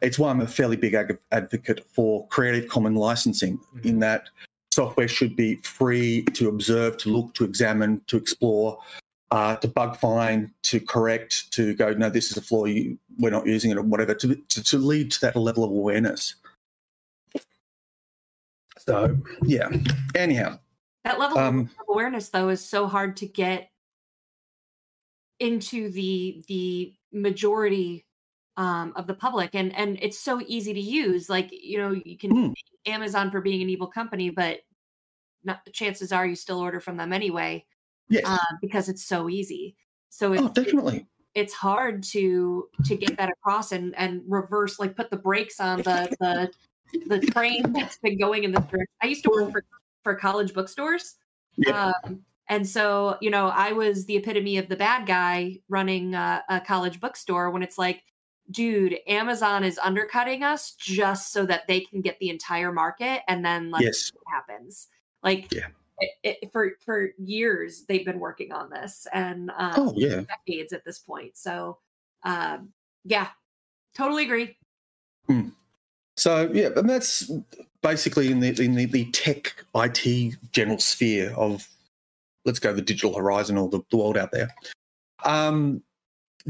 It's 0.00 0.18
why 0.18 0.30
I'm 0.30 0.40
a 0.40 0.46
fairly 0.46 0.76
big 0.76 0.94
ag- 0.94 1.18
advocate 1.30 1.86
for 1.92 2.26
Creative 2.28 2.68
Commons 2.68 2.96
licensing, 2.96 3.60
in 3.84 3.98
that 3.98 4.30
software 4.72 5.08
should 5.08 5.36
be 5.36 5.56
free 5.56 6.22
to 6.34 6.48
observe, 6.48 6.96
to 6.98 7.10
look, 7.10 7.34
to 7.34 7.44
examine, 7.44 8.00
to 8.06 8.16
explore, 8.16 8.78
uh, 9.30 9.56
to 9.56 9.68
bug 9.68 9.98
find, 9.98 10.50
to 10.62 10.80
correct, 10.80 11.52
to 11.52 11.74
go, 11.74 11.92
no, 11.92 12.08
this 12.08 12.30
is 12.30 12.36
a 12.38 12.40
flaw, 12.40 12.64
you, 12.64 12.98
we're 13.18 13.30
not 13.30 13.46
using 13.46 13.70
it, 13.70 13.76
or 13.76 13.82
whatever, 13.82 14.14
to, 14.14 14.34
to, 14.34 14.62
to 14.62 14.78
lead 14.78 15.10
to 15.10 15.20
that 15.20 15.36
level 15.36 15.64
of 15.64 15.70
awareness. 15.70 16.36
So, 18.78 19.18
yeah. 19.42 19.68
Anyhow, 20.14 20.58
That 21.04 21.18
level 21.18 21.38
Um, 21.38 21.70
of 21.80 21.86
awareness, 21.88 22.30
though, 22.30 22.48
is 22.48 22.64
so 22.64 22.86
hard 22.86 23.16
to 23.18 23.26
get 23.26 23.70
into 25.40 25.90
the 25.90 26.44
the 26.48 26.94
majority 27.12 28.04
um, 28.56 28.92
of 28.96 29.06
the 29.06 29.14
public, 29.14 29.54
and 29.54 29.74
and 29.76 29.98
it's 30.02 30.18
so 30.18 30.40
easy 30.46 30.74
to 30.74 30.80
use. 30.80 31.28
Like 31.28 31.48
you 31.52 31.78
know, 31.78 31.90
you 31.90 32.18
can 32.18 32.30
Hmm. 32.30 32.52
Amazon 32.86 33.30
for 33.30 33.40
being 33.40 33.62
an 33.62 33.68
evil 33.68 33.86
company, 33.86 34.30
but 34.30 34.60
not, 35.44 35.60
chances 35.72 36.12
are 36.12 36.26
you 36.26 36.34
still 36.34 36.60
order 36.60 36.80
from 36.80 36.96
them 36.96 37.12
anyway 37.12 37.64
yes. 38.08 38.24
uh, 38.26 38.38
because 38.60 38.88
it's 38.88 39.04
so 39.04 39.28
easy. 39.28 39.76
So 40.10 40.32
it's, 40.32 40.42
oh, 40.42 40.48
definitely. 40.48 41.06
it's 41.34 41.54
hard 41.54 42.02
to 42.04 42.68
to 42.84 42.96
get 42.96 43.16
that 43.18 43.30
across 43.30 43.72
and 43.72 43.94
and 43.96 44.22
reverse 44.26 44.78
like 44.78 44.96
put 44.96 45.10
the 45.10 45.16
brakes 45.16 45.60
on 45.60 45.78
the 45.82 46.14
the 46.20 46.50
the 47.06 47.20
train 47.26 47.72
that's 47.72 47.98
been 47.98 48.18
going 48.18 48.44
in 48.44 48.52
this 48.52 48.64
direction. 48.64 48.86
I 49.02 49.06
used 49.06 49.24
to 49.24 49.30
work 49.30 49.52
for 49.52 49.62
for 50.02 50.14
college 50.14 50.54
bookstores. 50.54 51.16
Yeah. 51.56 51.92
Um, 52.04 52.24
and 52.48 52.66
so, 52.66 53.16
you 53.20 53.30
know, 53.30 53.48
I 53.48 53.72
was 53.72 54.06
the 54.06 54.16
epitome 54.16 54.56
of 54.58 54.68
the 54.68 54.76
bad 54.76 55.06
guy 55.06 55.58
running 55.68 56.14
a, 56.14 56.42
a 56.48 56.60
college 56.60 57.00
bookstore 57.00 57.50
when 57.50 57.62
it's 57.62 57.78
like, 57.78 58.02
dude, 58.50 58.96
Amazon 59.06 59.64
is 59.64 59.78
undercutting 59.78 60.42
us 60.42 60.74
just 60.78 61.32
so 61.32 61.44
that 61.46 61.66
they 61.68 61.80
can 61.80 62.00
get 62.00 62.18
the 62.18 62.30
entire 62.30 62.72
market, 62.72 63.22
and 63.28 63.44
then 63.44 63.70
like 63.70 63.82
yes. 63.82 64.12
happens. 64.26 64.88
Like, 65.22 65.52
Yeah. 65.52 65.66
it, 65.98 66.38
it, 66.42 66.52
for 66.52 66.72
for 66.84 67.10
years 67.18 67.84
they've 67.88 68.06
been 68.06 68.20
working 68.20 68.52
on 68.52 68.70
this, 68.70 69.06
and 69.12 69.50
um, 69.56 69.72
Oh, 69.76 69.92
yeah. 69.96 70.22
decades 70.46 70.72
at 70.72 70.84
this 70.84 70.98
point. 70.98 71.36
So, 71.36 71.78
um, 72.24 72.72
yeah, 73.04 73.28
totally 73.94 74.24
agree. 74.24 74.56
So 76.16 76.50
yeah, 76.52 76.70
and 76.74 76.88
that's 76.90 77.30
basically 77.82 78.32
in 78.32 78.40
the 78.40 78.60
in 78.60 78.74
the, 78.74 78.86
the 78.86 79.04
tech 79.12 79.64
IT 79.74 80.36
general 80.52 80.78
sphere 80.78 81.32
of 81.36 81.68
let's 82.48 82.58
go 82.58 82.72
the 82.72 82.82
digital 82.82 83.14
horizon 83.14 83.58
or 83.58 83.68
the, 83.68 83.80
the 83.90 83.96
world 83.96 84.16
out 84.16 84.32
there. 84.32 84.48
Um, 85.24 85.82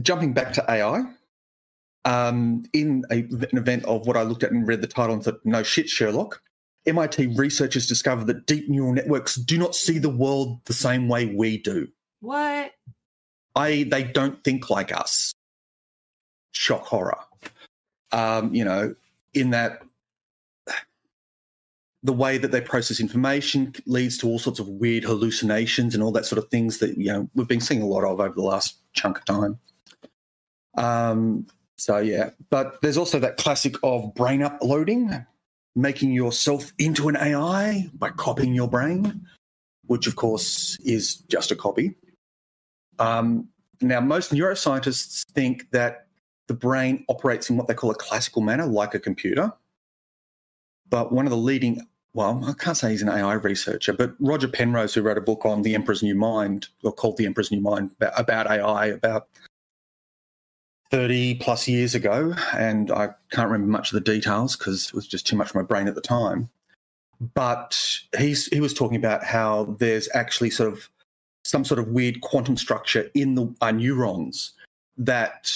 jumping 0.00 0.32
back 0.32 0.52
to 0.54 0.64
AI, 0.70 1.02
um, 2.04 2.64
in 2.72 3.04
a, 3.10 3.18
an 3.18 3.58
event 3.58 3.84
of 3.84 4.06
what 4.06 4.16
I 4.16 4.22
looked 4.22 4.44
at 4.44 4.52
and 4.52 4.66
read 4.66 4.80
the 4.80 4.86
title 4.86 5.14
and 5.14 5.24
said, 5.24 5.34
no 5.44 5.62
shit, 5.62 5.88
Sherlock. 5.88 6.40
MIT 6.86 7.26
researchers 7.36 7.86
discovered 7.86 8.28
that 8.28 8.46
deep 8.46 8.68
neural 8.68 8.94
networks 8.94 9.34
do 9.34 9.58
not 9.58 9.74
see 9.74 9.98
the 9.98 10.08
world 10.08 10.64
the 10.64 10.72
same 10.72 11.08
way 11.08 11.26
we 11.26 11.58
do. 11.58 11.88
What? 12.20 12.72
I 13.56 13.82
they 13.90 14.04
don't 14.04 14.42
think 14.42 14.70
like 14.70 14.92
us. 14.96 15.34
Shock 16.52 16.86
horror. 16.86 17.18
Um, 18.12 18.54
you 18.54 18.64
know, 18.64 18.94
in 19.34 19.50
that 19.50 19.82
the 22.02 22.12
way 22.12 22.38
that 22.38 22.52
they 22.52 22.60
process 22.60 23.00
information 23.00 23.74
leads 23.86 24.16
to 24.18 24.28
all 24.28 24.38
sorts 24.38 24.60
of 24.60 24.68
weird 24.68 25.04
hallucinations 25.04 25.94
and 25.94 26.02
all 26.02 26.12
that 26.12 26.26
sort 26.26 26.38
of 26.38 26.48
things 26.48 26.78
that 26.78 26.96
you 26.96 27.12
know 27.12 27.28
we've 27.34 27.48
been 27.48 27.60
seeing 27.60 27.82
a 27.82 27.86
lot 27.86 28.04
of 28.04 28.20
over 28.20 28.34
the 28.34 28.42
last 28.42 28.78
chunk 28.92 29.18
of 29.18 29.24
time. 29.24 29.58
Um, 30.76 31.46
so 31.76 31.98
yeah, 31.98 32.30
but 32.50 32.80
there's 32.82 32.96
also 32.96 33.18
that 33.18 33.36
classic 33.36 33.74
of 33.82 34.14
brain 34.14 34.42
uploading, 34.42 35.24
making 35.74 36.12
yourself 36.12 36.72
into 36.78 37.08
an 37.08 37.16
AI 37.16 37.88
by 37.94 38.10
copying 38.10 38.54
your 38.54 38.68
brain, 38.68 39.26
which 39.86 40.06
of 40.06 40.16
course 40.16 40.78
is 40.84 41.16
just 41.16 41.50
a 41.50 41.56
copy. 41.56 41.96
Um, 42.98 43.48
now, 43.80 44.00
most 44.00 44.32
neuroscientists 44.32 45.24
think 45.32 45.70
that 45.70 46.06
the 46.48 46.54
brain 46.54 47.04
operates 47.08 47.48
in 47.48 47.56
what 47.56 47.68
they 47.68 47.74
call 47.74 47.90
a 47.90 47.94
classical 47.94 48.42
manner, 48.42 48.66
like 48.66 48.94
a 48.94 48.98
computer. 48.98 49.52
But 50.90 51.12
one 51.12 51.26
of 51.26 51.30
the 51.30 51.36
leading, 51.36 51.86
well, 52.14 52.42
I 52.44 52.52
can't 52.52 52.76
say 52.76 52.90
he's 52.90 53.02
an 53.02 53.08
AI 53.08 53.34
researcher, 53.34 53.92
but 53.92 54.14
Roger 54.18 54.48
Penrose, 54.48 54.94
who 54.94 55.02
wrote 55.02 55.18
a 55.18 55.22
book 55.22 55.44
on 55.44 55.62
The 55.62 55.74
Emperor's 55.74 56.02
New 56.02 56.14
Mind, 56.14 56.68
or 56.82 56.92
called 56.92 57.16
The 57.16 57.26
Emperor's 57.26 57.50
New 57.50 57.60
Mind, 57.60 57.90
about, 58.00 58.50
AI 58.50 58.86
about 58.86 59.28
30 60.90 61.36
plus 61.36 61.68
years 61.68 61.94
ago. 61.94 62.34
And 62.54 62.90
I 62.90 63.08
can't 63.30 63.50
remember 63.50 63.70
much 63.70 63.92
of 63.92 63.94
the 63.94 64.12
details 64.12 64.56
because 64.56 64.88
it 64.88 64.94
was 64.94 65.06
just 65.06 65.26
too 65.26 65.36
much 65.36 65.50
for 65.50 65.58
my 65.58 65.66
brain 65.66 65.88
at 65.88 65.94
the 65.94 66.00
time. 66.00 66.48
But 67.34 67.78
he's, 68.16 68.46
he 68.46 68.60
was 68.60 68.72
talking 68.72 68.96
about 68.96 69.24
how 69.24 69.76
there's 69.78 70.08
actually 70.14 70.50
sort 70.50 70.72
of 70.72 70.88
some 71.44 71.64
sort 71.64 71.80
of 71.80 71.88
weird 71.88 72.20
quantum 72.20 72.56
structure 72.56 73.10
in 73.14 73.34
the 73.34 73.54
our 73.60 73.72
neurons 73.72 74.52
that 74.98 75.50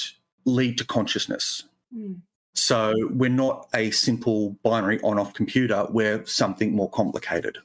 lead 0.44 0.78
to 0.78 0.84
consciousness. 0.84 1.64
Hmm. 1.94 2.14
So 2.54 2.92
we're 3.10 3.30
not 3.30 3.68
a 3.74 3.90
simple 3.90 4.50
binary 4.62 5.00
on-off 5.02 5.32
computer. 5.32 5.86
We're 5.90 6.24
something 6.26 6.74
more 6.76 6.90
complicated, 6.90 7.58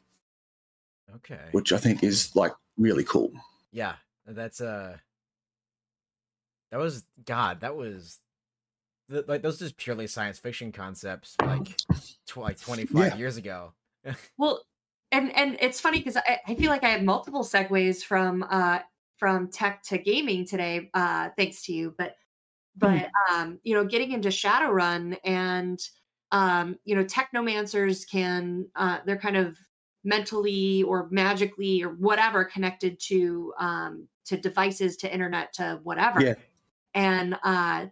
Okay. 1.15 1.41
which 1.51 1.73
I 1.73 1.77
think 1.77 2.03
is 2.03 2.35
like 2.35 2.53
really 2.77 3.03
cool. 3.03 3.31
Yeah, 3.71 3.95
that's 4.25 4.61
uh 4.61 4.97
that 6.71 6.77
was 6.77 7.03
God, 7.25 7.61
that 7.61 7.75
was 7.75 8.19
th- 9.09 9.25
like 9.27 9.41
those 9.41 9.59
just 9.59 9.77
purely 9.77 10.07
science 10.07 10.39
fiction 10.39 10.71
concepts 10.71 11.35
like 11.43 11.75
tw- 12.25 12.37
like 12.37 12.59
25 12.59 12.95
Yeah. 13.11 13.15
years 13.15 13.37
ago. 13.37 13.73
Well, 14.37 14.63
and 15.11 15.35
and 15.35 15.57
it's 15.59 15.81
funny 15.81 15.97
because 15.99 16.15
I, 16.17 16.39
I 16.47 16.55
feel 16.55 16.69
like 16.69 16.83
I 16.83 16.89
have 16.89 17.03
multiple 17.03 17.43
segues 17.43 18.03
from 18.03 18.43
uh 18.49 18.79
from 19.17 19.49
tech 19.49 19.81
to 19.83 19.97
gaming 19.97 20.45
today, 20.45 20.89
uh, 20.93 21.29
thanks 21.35 21.63
to 21.63 21.73
you. 21.73 21.93
But 21.97 22.15
but 22.77 23.09
um, 23.31 23.59
you 23.63 23.73
know, 23.73 23.85
getting 23.85 24.11
into 24.11 24.29
Shadowrun 24.29 25.17
and 25.23 25.79
um, 26.31 26.77
you 26.83 26.95
know, 26.95 27.03
technomancers 27.05 28.09
can 28.09 28.67
uh 28.75 28.99
they're 29.05 29.17
kind 29.19 29.37
of 29.37 29.57
mentally 30.03 30.83
or 30.83 31.07
magically 31.11 31.83
or 31.83 31.89
whatever 31.89 32.45
connected 32.45 32.99
to 33.01 33.53
um 33.59 34.07
to 34.25 34.37
devices, 34.37 34.97
to 34.97 35.13
internet, 35.13 35.53
to 35.53 35.79
whatever. 35.83 36.19
Yeah. 36.21 36.35
And 36.93 37.37
uh 37.43 37.87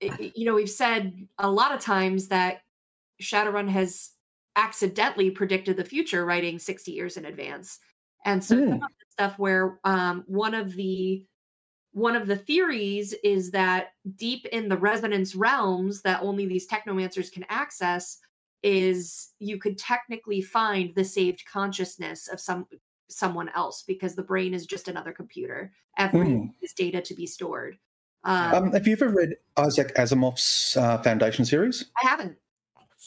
it- 0.00 0.36
you 0.36 0.44
know, 0.44 0.54
we've 0.54 0.70
said 0.70 1.28
a 1.38 1.50
lot 1.50 1.72
of 1.72 1.80
times 1.80 2.28
that 2.28 2.62
Shadowrun 3.22 3.68
has 3.70 4.12
accidentally 4.56 5.30
predicted 5.30 5.76
the 5.76 5.84
future 5.84 6.24
writing 6.26 6.58
60 6.58 6.92
years 6.92 7.16
in 7.16 7.24
advance 7.26 7.80
and 8.26 8.44
so 8.44 8.56
some 8.56 8.64
Hmm. 8.68 8.74
of 8.84 8.90
the 9.00 9.06
stuff 9.10 9.38
where 9.38 9.80
um, 9.84 10.24
one 10.26 10.54
of 10.54 10.74
the 10.74 11.26
one 11.92 12.16
of 12.16 12.26
the 12.26 12.36
theories 12.36 13.14
is 13.22 13.50
that 13.52 13.92
deep 14.16 14.46
in 14.46 14.68
the 14.68 14.76
resonance 14.76 15.34
realms 15.34 16.02
that 16.02 16.22
only 16.22 16.46
these 16.46 16.66
technomancers 16.66 17.30
can 17.30 17.44
access 17.48 18.18
is 18.62 19.30
you 19.38 19.58
could 19.58 19.76
technically 19.78 20.40
find 20.40 20.94
the 20.94 21.04
saved 21.04 21.44
consciousness 21.50 22.28
of 22.28 22.40
some 22.40 22.66
someone 23.08 23.50
else 23.54 23.82
because 23.86 24.14
the 24.14 24.22
brain 24.22 24.54
is 24.54 24.64
just 24.66 24.88
another 24.88 25.12
computer 25.12 25.70
every 25.98 26.28
Hmm. 26.28 26.46
is 26.62 26.72
data 26.72 27.02
to 27.02 27.14
be 27.14 27.26
stored 27.26 27.76
um, 28.24 28.54
Um, 28.54 28.72
have 28.72 28.86
you 28.86 28.94
ever 28.94 29.08
read 29.08 29.34
Isaac 29.58 29.94
Asimov's 29.96 30.76
uh, 30.76 30.98
Foundation 31.02 31.44
series? 31.44 31.86
i 32.02 32.08
haven't 32.08 32.36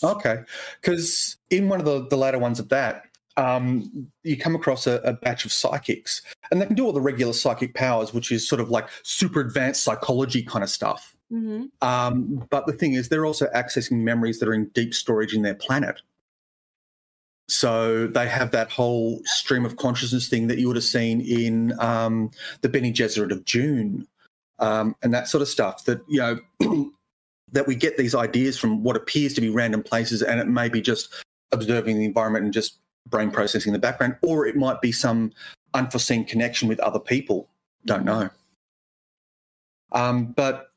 Okay, 0.04 0.40
because 0.82 1.38
in 1.50 1.70
one 1.70 1.80
of 1.80 1.86
the, 1.86 2.06
the 2.10 2.18
later 2.18 2.38
ones 2.38 2.60
of 2.60 2.68
that, 2.70 3.04
um, 3.38 4.08
you 4.24 4.38
come 4.38 4.56
across 4.56 4.88
a, 4.88 5.02
a 5.04 5.14
batch 5.14 5.46
of 5.46 5.52
psychics, 5.52 6.22
and 6.52 6.62
they 6.62 6.66
can 6.66 6.76
do 6.76 6.86
all 6.86 6.94
the 6.94 7.02
regular 7.02 7.34
psychic 7.34 7.74
powers, 7.74 8.14
which 8.14 8.32
is 8.32 8.48
sort 8.48 8.62
of 8.62 8.70
like 8.70 8.88
super 9.04 9.40
advanced 9.40 9.84
psychology 9.84 10.44
kind 10.44 10.64
of 10.64 10.70
stuff. 10.70 11.16
hmm 11.30 11.66
Um, 11.82 12.46
but 12.50 12.66
the 12.66 12.74
thing 12.74 12.94
is, 12.94 13.10
they're 13.10 13.26
also 13.26 13.48
accessing 13.48 14.04
memories 14.04 14.40
that 14.40 14.48
are 14.48 14.54
in 14.54 14.66
deep 14.74 14.94
storage 14.94 15.34
in 15.34 15.42
their 15.42 15.56
planet. 15.56 16.02
So 17.48 18.08
they 18.08 18.28
have 18.28 18.52
that 18.52 18.72
whole 18.72 19.22
stream 19.26 19.66
of 19.66 19.76
consciousness 19.78 20.28
thing 20.28 20.48
that 20.48 20.58
you 20.58 20.68
would 20.68 20.78
have 20.78 20.84
seen 20.84 21.22
in 21.22 21.80
um, 21.80 22.32
the 22.62 22.70
Bene 22.70 22.92
Gesserit 22.92 23.32
of 23.32 23.46
Dune, 23.46 24.08
um, 24.60 24.96
and 25.04 25.14
that 25.14 25.28
sort 25.28 25.42
of 25.42 25.48
stuff. 25.48 25.86
That 25.86 26.02
you 26.08 26.20
know 26.20 26.40
that 27.52 27.68
we 27.68 27.76
get 27.76 27.98
these 27.98 28.16
ideas 28.16 28.58
from 28.58 28.82
what 28.84 28.96
appears 28.96 29.34
to 29.36 29.42
be 29.42 29.50
random 29.50 29.84
places, 29.84 30.24
and 30.24 30.40
it 30.40 30.48
may 30.48 30.70
be 30.70 30.82
just 30.82 31.14
observing 31.52 32.00
the 32.00 32.06
environment 32.06 32.46
and 32.46 32.54
just 32.54 32.80
brain 33.08 33.32
processing 33.32 33.70
in 33.70 33.74
the 33.74 33.80
background, 33.80 34.18
or 34.22 34.46
it 34.46 34.56
might 34.56 34.82
be 34.82 34.92
some 34.92 35.32
unforeseen 35.74 36.26
connection 36.26 36.68
with 36.68 36.80
other 36.80 37.00
people. 37.00 37.50
Don't 37.86 38.06
know. 38.06 38.30
Um, 39.92 40.28
but 40.28 40.72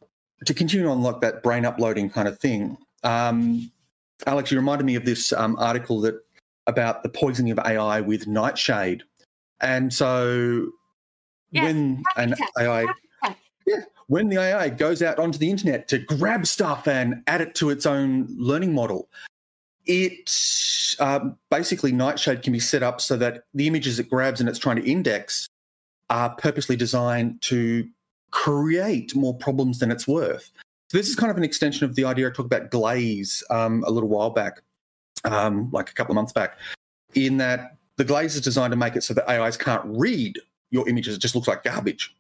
to 0.44 0.54
continue 0.54 0.88
on 0.88 1.02
like 1.02 1.20
that 1.20 1.42
brain 1.42 1.64
uploading 1.64 2.11
kind 2.11 2.28
of 2.28 2.38
thing, 2.38 2.76
um, 3.02 3.70
Alex, 4.26 4.50
you 4.50 4.58
reminded 4.58 4.85
me 4.85 4.94
of 4.94 5.04
this 5.04 5.32
um, 5.32 5.56
article 5.58 6.00
that 6.02 6.20
about 6.66 7.02
the 7.02 7.08
poisoning 7.08 7.50
of 7.50 7.58
AI 7.61 8.00
with 8.00 8.26
nightshade, 8.26 9.02
and 9.61 9.92
so 9.92 10.70
Yes, 11.50 11.64
when 11.64 12.02
an 12.16 12.30
tech, 12.30 12.50
AI, 12.58 12.87
yeah, 13.66 13.80
when 14.08 14.28
the 14.28 14.38
AI 14.38 14.68
goes 14.68 15.02
out 15.02 15.18
onto 15.18 15.38
the 15.38 15.50
internet 15.50 15.88
to 15.88 15.99
grab 15.99 16.47
stuff 16.47 16.87
and 16.87 17.23
add 17.26 17.40
it 17.40 17.54
to 17.56 17.70
its 17.70 17.87
own 17.87 18.28
learning 18.37 18.75
model, 18.75 19.08
it 19.88 20.30
um, 21.00 21.37
basically 21.50 21.90
nightshade 21.90 22.42
can 22.42 22.52
be 22.52 22.61
set 22.61 22.83
up 22.83 23.00
so 23.00 23.16
that 23.16 23.45
the 23.54 23.66
images 23.66 23.99
it 23.99 24.09
grabs 24.09 24.38
and 24.38 24.49
it's 24.49 24.59
trying 24.59 24.76
to 24.76 24.88
index 24.88 25.49
are 26.11 26.30
purposely 26.37 26.76
designed 26.76 27.40
to 27.42 27.88
create 28.30 29.14
more 29.16 29.35
problems 29.35 29.78
than 29.78 29.90
it's 29.90 30.07
worth. 30.07 30.52
So 30.90 30.97
this 30.99 31.09
is 31.09 31.16
kind 31.16 31.30
of 31.30 31.37
an 31.37 31.45
extension 31.45 31.85
of 31.85 31.95
the 31.97 32.04
idea 32.04 32.28
I 32.28 32.30
talked 32.30 32.52
about 32.52 32.71
glaze 32.71 33.42
um, 33.50 33.83
a 33.87 33.90
little 33.90 34.09
while 34.09 34.30
back, 34.30 34.61
um, 35.25 35.71
like 35.73 35.90
a 35.90 35.95
couple 35.95 36.12
of 36.12 36.16
months 36.16 36.33
back, 36.33 36.59
in 37.14 37.38
that 37.38 37.76
the 37.97 38.04
glaze 38.04 38.37
is 38.37 38.42
designed 38.42 38.71
to 38.73 38.76
make 38.76 38.97
it 38.97 39.02
so 39.02 39.14
that 39.14 39.28
AIs 39.28 39.57
can't 39.57 39.83
read 39.85 40.38
your 40.71 40.88
images. 40.88 41.16
It 41.16 41.21
just 41.21 41.35
looks 41.35 41.49
like 41.49 41.64
garbage. 41.64 42.14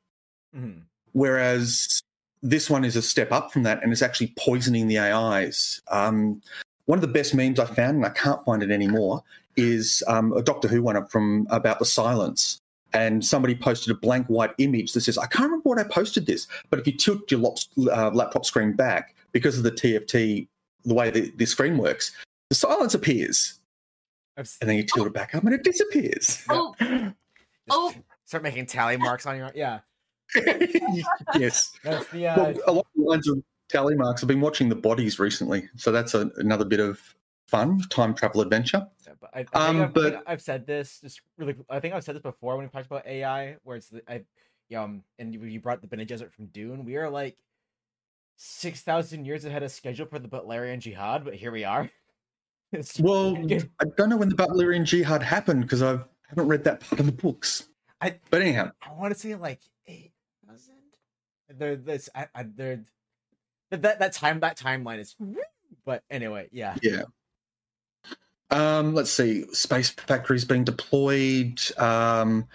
Mhm. 0.56 0.82
Whereas 1.12 2.02
this 2.42 2.70
one 2.70 2.84
is 2.84 2.96
a 2.96 3.02
step 3.02 3.32
up 3.32 3.52
from 3.52 3.62
that 3.64 3.82
and 3.82 3.92
is 3.92 4.02
actually 4.02 4.34
poisoning 4.38 4.86
the 4.86 4.98
AIs. 4.98 5.80
Um, 5.90 6.42
one 6.88 6.96
of 6.96 7.02
the 7.02 7.06
best 7.06 7.34
memes 7.34 7.60
I 7.60 7.66
found, 7.66 7.98
and 7.98 8.06
I 8.06 8.08
can't 8.08 8.42
find 8.46 8.62
it 8.62 8.70
anymore, 8.70 9.22
is 9.56 10.02
um, 10.08 10.32
a 10.32 10.40
Doctor 10.40 10.68
Who 10.68 10.82
one 10.82 11.06
from 11.08 11.46
about 11.50 11.78
the 11.78 11.84
silence. 11.84 12.62
And 12.94 13.22
somebody 13.22 13.54
posted 13.54 13.94
a 13.94 13.98
blank 13.98 14.26
white 14.28 14.52
image 14.56 14.94
that 14.94 15.02
says, 15.02 15.18
I 15.18 15.26
can't 15.26 15.44
remember 15.44 15.68
what 15.68 15.78
I 15.78 15.84
posted 15.84 16.24
this, 16.24 16.46
but 16.70 16.80
if 16.80 16.86
you 16.86 16.94
tilt 16.94 17.30
your 17.30 17.40
lop- 17.40 17.58
uh, 17.92 18.10
laptop 18.14 18.46
screen 18.46 18.72
back 18.72 19.14
because 19.32 19.58
of 19.58 19.64
the 19.64 19.70
TFT, 19.70 20.48
the 20.86 20.94
way 20.94 21.10
the, 21.10 21.30
the 21.36 21.44
screen 21.44 21.76
works, 21.76 22.16
the 22.48 22.54
silence 22.54 22.94
appears. 22.94 23.60
I've 24.38 24.46
s- 24.46 24.56
And 24.62 24.70
then 24.70 24.78
you 24.78 24.84
tilt 24.84 25.06
it 25.08 25.12
back 25.12 25.34
up 25.34 25.44
and 25.44 25.52
it 25.52 25.64
disappears. 25.64 26.42
Oh, 26.48 26.74
oh. 27.68 27.94
Start 28.24 28.42
making 28.42 28.64
tally 28.64 28.96
marks 28.96 29.26
on 29.26 29.36
your 29.36 29.52
yeah. 29.54 29.80
yes. 31.36 31.72
That's 31.84 32.08
the 32.08 32.28
uh, 32.28 32.36
Well, 32.36 32.54
along 32.66 32.84
the 32.96 33.02
lines 33.02 33.28
of 33.28 33.42
tally 33.68 33.94
marks, 33.94 34.22
I've 34.22 34.28
been 34.28 34.40
watching 34.40 34.68
The 34.68 34.74
Bodies 34.76 35.18
recently, 35.18 35.68
so 35.76 35.92
that's 35.92 36.14
a, 36.14 36.30
another 36.36 36.64
bit 36.64 36.80
of 36.80 37.00
fun 37.46 37.80
time 37.90 38.14
travel 38.14 38.40
adventure. 38.40 38.86
Yeah, 39.06 39.12
but 39.20 39.30
I, 39.34 39.40
I 39.40 39.42
think 39.42 39.56
Um, 39.56 39.80
I've, 39.82 39.94
but- 39.94 40.22
I've 40.26 40.42
said 40.42 40.66
this 40.66 41.00
just 41.00 41.20
really. 41.36 41.54
I 41.70 41.80
think 41.80 41.94
I've 41.94 42.04
said 42.04 42.14
this 42.14 42.22
before 42.22 42.56
when 42.56 42.66
we 42.66 42.70
talked 42.70 42.86
about 42.86 43.06
AI, 43.06 43.56
where 43.64 43.76
it's 43.76 43.88
the, 43.88 44.02
I, 44.10 44.24
um, 44.76 45.02
and 45.18 45.34
you, 45.34 45.60
brought 45.60 45.80
the 45.80 45.86
Bene 45.86 46.04
Gesserit 46.04 46.32
from 46.32 46.46
Dune. 46.46 46.84
We 46.84 46.96
are 46.96 47.08
like 47.08 47.36
six 48.36 48.82
thousand 48.82 49.24
years 49.24 49.44
ahead 49.44 49.62
of 49.62 49.70
schedule 49.70 50.06
for 50.06 50.18
the 50.18 50.28
Butlerian 50.28 50.78
Jihad, 50.78 51.24
but 51.24 51.34
here 51.34 51.50
we 51.52 51.64
are. 51.64 51.90
Well, 53.00 53.34
I 53.80 53.86
don't 53.96 54.10
know 54.10 54.18
when 54.18 54.28
the 54.28 54.34
Butlerian 54.34 54.84
Jihad 54.84 55.22
happened 55.22 55.62
because 55.62 55.82
I 55.82 55.98
haven't 56.28 56.48
read 56.48 56.64
that 56.64 56.80
part 56.80 57.00
of 57.00 57.06
the 57.06 57.12
books. 57.12 57.70
I- 58.02 58.18
but 58.30 58.42
anyhow, 58.42 58.72
I 58.82 58.92
want 58.92 59.14
to 59.14 59.18
say 59.18 59.34
like 59.36 59.60
eight 59.86 60.12
thousand. 60.46 60.74
They're 61.48 61.76
this, 61.76 62.10
I, 62.14 62.26
I, 62.34 62.42
there, 62.42 62.82
that 63.70 63.82
that 63.82 63.98
that 63.98 64.12
time 64.12 64.40
that 64.40 64.58
timeline 64.58 64.98
is. 64.98 65.16
But 65.84 66.02
anyway, 66.10 66.48
yeah. 66.52 66.76
yeah. 66.82 67.02
Um, 68.50 68.94
let's 68.94 69.10
see. 69.10 69.44
Space 69.52 69.90
factories 69.90 70.44
being 70.44 70.64
deployed. 70.64 71.60
Um, 71.78 72.46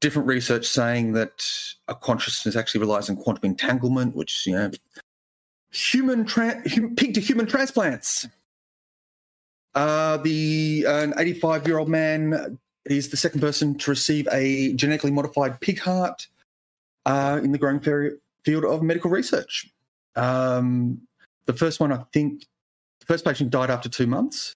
different 0.00 0.26
research 0.26 0.66
saying 0.66 1.12
that 1.12 1.46
a 1.88 1.94
consciousness 1.94 2.56
actually 2.56 2.80
relies 2.80 3.10
on 3.10 3.16
quantum 3.16 3.50
entanglement, 3.50 4.16
which 4.16 4.46
you 4.46 4.54
know, 4.54 4.70
human 5.70 6.26
hum- 6.26 6.94
pig 6.96 7.14
to 7.14 7.20
human 7.20 7.46
transplants. 7.46 8.26
Uh, 9.74 10.16
the 10.18 10.84
an 10.88 11.14
85 11.16 11.66
year 11.66 11.78
old 11.78 11.88
man 11.88 12.58
is 12.86 13.10
the 13.10 13.16
second 13.16 13.40
person 13.40 13.76
to 13.78 13.90
receive 13.90 14.26
a 14.32 14.72
genetically 14.72 15.12
modified 15.12 15.60
pig 15.60 15.78
heart 15.78 16.26
uh, 17.06 17.40
in 17.42 17.52
the 17.52 17.58
growing 17.58 17.80
field 17.80 18.64
of 18.64 18.82
medical 18.82 19.10
research. 19.10 19.70
Um, 20.16 21.02
the 21.46 21.52
first 21.52 21.80
one, 21.80 21.92
I 21.92 22.04
think, 22.12 22.46
the 23.00 23.06
first 23.06 23.24
patient 23.24 23.50
died 23.50 23.70
after 23.70 23.88
two 23.88 24.06
months 24.06 24.54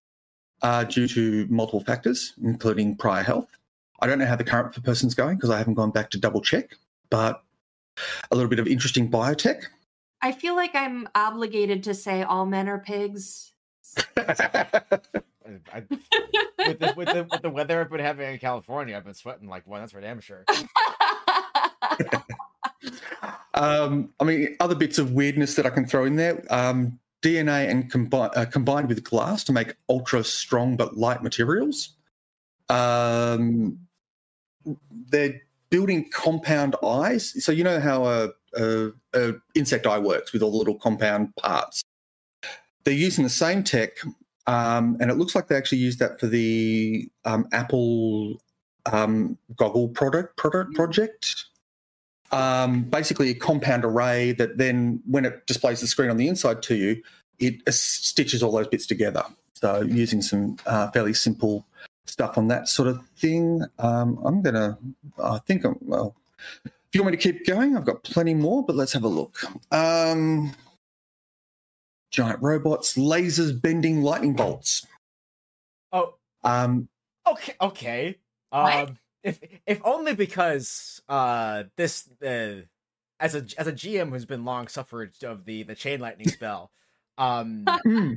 uh, 0.63 0.85
due 0.85 1.09
to 1.09 1.47
multiple 1.49 1.81
factors, 1.81 2.35
including 2.43 2.97
prior 2.97 3.23
health. 3.23 3.49
I 4.01 4.07
don't 4.07 4.19
know 4.19 4.27
how 4.27 4.37
the 4.37 4.45
current 4.45 4.83
person's 4.85 5.15
going 5.15 5.37
because 5.37 5.51
I 5.51 5.59
haven't 5.59 5.75
gone 5.75 5.91
back 5.91 6.11
to 6.11 6.19
double 6.19 6.41
check, 6.41 6.77
but 7.11 7.43
a 8.31 8.35
little 8.35 8.51
bit 8.51 8.59
of 8.59 8.67
interesting 8.67 9.11
biotech. 9.11 9.65
I 10.21 10.33
feel 10.33 10.57
like 10.57 10.75
I'm 10.75 11.09
obligated 11.15 11.85
to 11.85 11.95
say 11.95 12.23
all 12.23 12.47
men 12.47 12.69
are 12.69 12.79
pigs. 12.79 13.53
I, 14.17 14.67
I, 15.73 15.83
with, 16.67 16.79
the, 16.79 16.95
with 16.97 17.09
the 17.09 17.27
with 17.31 17.43
the 17.43 17.51
weather 17.51 17.81
I've 17.81 17.91
been 17.91 18.01
having 18.01 18.33
in 18.33 18.39
California, 18.39 18.97
I've 18.97 19.05
been 19.05 19.15
sweating 19.15 19.49
like 19.49 19.67
one. 19.67 19.81
That's 19.81 19.93
for 19.93 20.01
damn 20.01 20.21
sure. 20.21 20.45
Um, 23.55 24.13
I 24.21 24.25
mean, 24.25 24.57
other 24.61 24.75
bits 24.75 24.99
of 24.99 25.13
weirdness 25.13 25.55
that 25.55 25.67
I 25.67 25.71
can 25.71 25.87
throw 25.87 26.05
in 26.05 26.17
there: 26.17 26.45
um, 26.51 26.99
DNA 27.23 27.69
and 27.69 27.91
combi- 27.91 28.37
uh, 28.37 28.45
combined 28.47 28.89
with 28.89 29.05
glass 29.05 29.45
to 29.45 29.53
make 29.53 29.77
ultra 29.89 30.25
strong 30.25 30.77
but 30.77 30.97
light 30.97 31.23
materials. 31.23 31.91
Um, 32.69 33.79
they're 35.11 35.41
building 35.71 36.09
compound 36.11 36.77
eyes. 36.85 37.45
So 37.45 37.53
you 37.53 37.65
know 37.65 37.81
how 37.81 38.05
a, 38.07 38.29
a, 38.57 38.91
a 39.15 39.35
insect 39.55 39.87
eye 39.87 39.99
works 39.99 40.33
with 40.33 40.43
all 40.43 40.51
the 40.51 40.57
little 40.57 40.79
compound 40.79 41.35
parts. 41.37 41.83
They're 42.85 42.95
using 42.95 43.25
the 43.25 43.31
same 43.31 43.65
tech, 43.65 43.93
um, 44.47 44.97
and 45.01 45.11
it 45.11 45.15
looks 45.15 45.35
like 45.35 45.49
they 45.49 45.57
actually 45.57 45.79
used 45.79 45.99
that 46.01 46.21
for 46.21 46.27
the 46.27 47.09
um, 47.25 47.49
Apple 47.53 48.43
um, 48.87 49.39
goggle 49.57 49.89
product 49.89 50.37
product 50.37 50.75
project 50.75 51.47
um, 52.35 52.83
basically 52.83 53.31
a 53.31 53.35
compound 53.35 53.85
array 53.85 54.33
that 54.33 54.59
then, 54.59 55.01
when 55.07 55.25
it 55.25 55.47
displays 55.47 55.81
the 55.81 55.87
screen 55.87 56.11
on 56.11 56.17
the 56.17 56.27
inside 56.27 56.63
to 56.65 56.75
you, 56.75 57.03
it 57.39 57.63
stitches 57.73 58.43
all 58.43 58.53
those 58.53 58.69
bits 58.69 58.87
together. 58.87 59.25
So 59.55 59.83
using 59.83 60.21
some 60.21 60.57
uh, 60.67 60.91
fairly 60.91 61.15
simple 61.15 61.65
stuff 62.07 62.37
on 62.37 62.49
that 62.49 62.69
sort 62.69 62.89
of 62.89 63.01
thing. 63.17 63.63
Um, 63.79 64.19
I'm 64.25 64.43
gonna. 64.43 64.77
I 65.23 65.39
think 65.47 65.65
I'm. 65.65 65.77
Well, 65.81 66.17
if 66.65 66.73
you 66.93 67.03
want 67.03 67.13
me 67.13 67.19
to 67.19 67.33
keep 67.33 67.47
going, 67.47 67.77
I've 67.77 67.85
got 67.85 68.03
plenty 68.03 68.35
more, 68.35 68.65
but 68.65 68.77
let's 68.77 68.93
have 68.93 69.05
a 69.05 69.09
look. 69.09 69.37
Um, 69.71 70.55
giant 72.11 72.43
robots, 72.43 72.97
lasers 72.97 73.61
bending 73.61 74.03
lightning 74.03 74.35
bolts. 74.35 74.87
Oh, 75.93 76.15
Um, 76.43 76.89
okay, 77.27 77.55
okay. 77.61 78.19
What? 78.51 78.89
Um, 78.89 78.99
if 79.25 79.41
if 79.67 79.81
only 79.85 80.15
because 80.15 81.03
uh 81.09 81.65
this 81.77 82.09
uh 82.25 82.63
as 83.21 83.35
a 83.35 83.45
as 83.59 83.67
a 83.67 83.73
GM 83.73 84.11
who's 84.11 84.25
been 84.25 84.45
long 84.45 84.69
suffered 84.69 85.13
of 85.25 85.45
the 85.45 85.63
the 85.65 85.75
chain 85.75 86.01
lightning 86.01 86.29
spell, 86.39 86.71
um, 87.19 87.65
mm, 87.87 88.15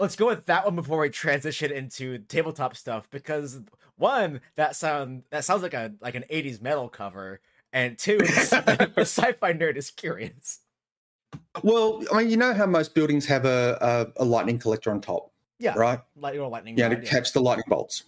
let's 0.00 0.16
go 0.16 0.26
with 0.26 0.46
that 0.46 0.64
one 0.64 0.76
before 0.76 1.00
we 1.00 1.10
transition 1.10 1.72
into 1.72 2.18
tabletop 2.18 2.76
stuff 2.76 3.08
because 3.10 3.60
one 3.96 4.40
that 4.54 4.76
sound 4.76 5.24
that 5.30 5.44
sounds 5.44 5.62
like 5.62 5.74
a 5.74 5.92
like 6.00 6.14
an 6.14 6.24
80s 6.30 6.62
metal 6.62 6.88
cover 6.88 7.40
and 7.72 7.98
two 7.98 8.18
the 8.18 8.92
sci-fi 8.98 9.52
nerd 9.52 9.76
is 9.76 9.90
curious 9.90 10.60
well, 11.62 12.02
I 12.12 12.18
mean, 12.18 12.30
you 12.30 12.36
know 12.36 12.54
how 12.54 12.66
most 12.66 12.94
buildings 12.94 13.26
have 13.26 13.44
a, 13.44 14.10
a, 14.16 14.22
a 14.22 14.24
lightning 14.24 14.58
collector 14.58 14.90
on 14.90 15.00
top, 15.00 15.32
yeah 15.58 15.74
right? 15.76 16.00
light 16.16 16.38
or 16.38 16.48
lightning 16.48 16.76
yeah, 16.78 16.88
to 16.88 16.96
rod, 16.96 17.04
catch 17.04 17.32
the 17.32 17.40
lightning 17.40 17.66
bolts. 17.68 18.04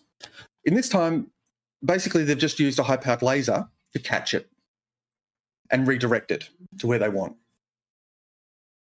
In 0.64 0.75
this 0.75 0.88
time, 0.88 1.31
basically, 1.85 2.25
they've 2.25 2.38
just 2.38 2.59
used 2.61 2.79
a 2.79 2.83
high 2.83 2.97
powered 2.97 3.23
laser 3.23 3.69
to 3.93 3.99
catch 3.99 4.35
it 4.35 4.49
and 5.71 5.87
redirect 5.87 6.31
it 6.31 6.49
to 6.79 6.87
where 6.87 6.99
they 6.99 7.09
want. 7.09 7.37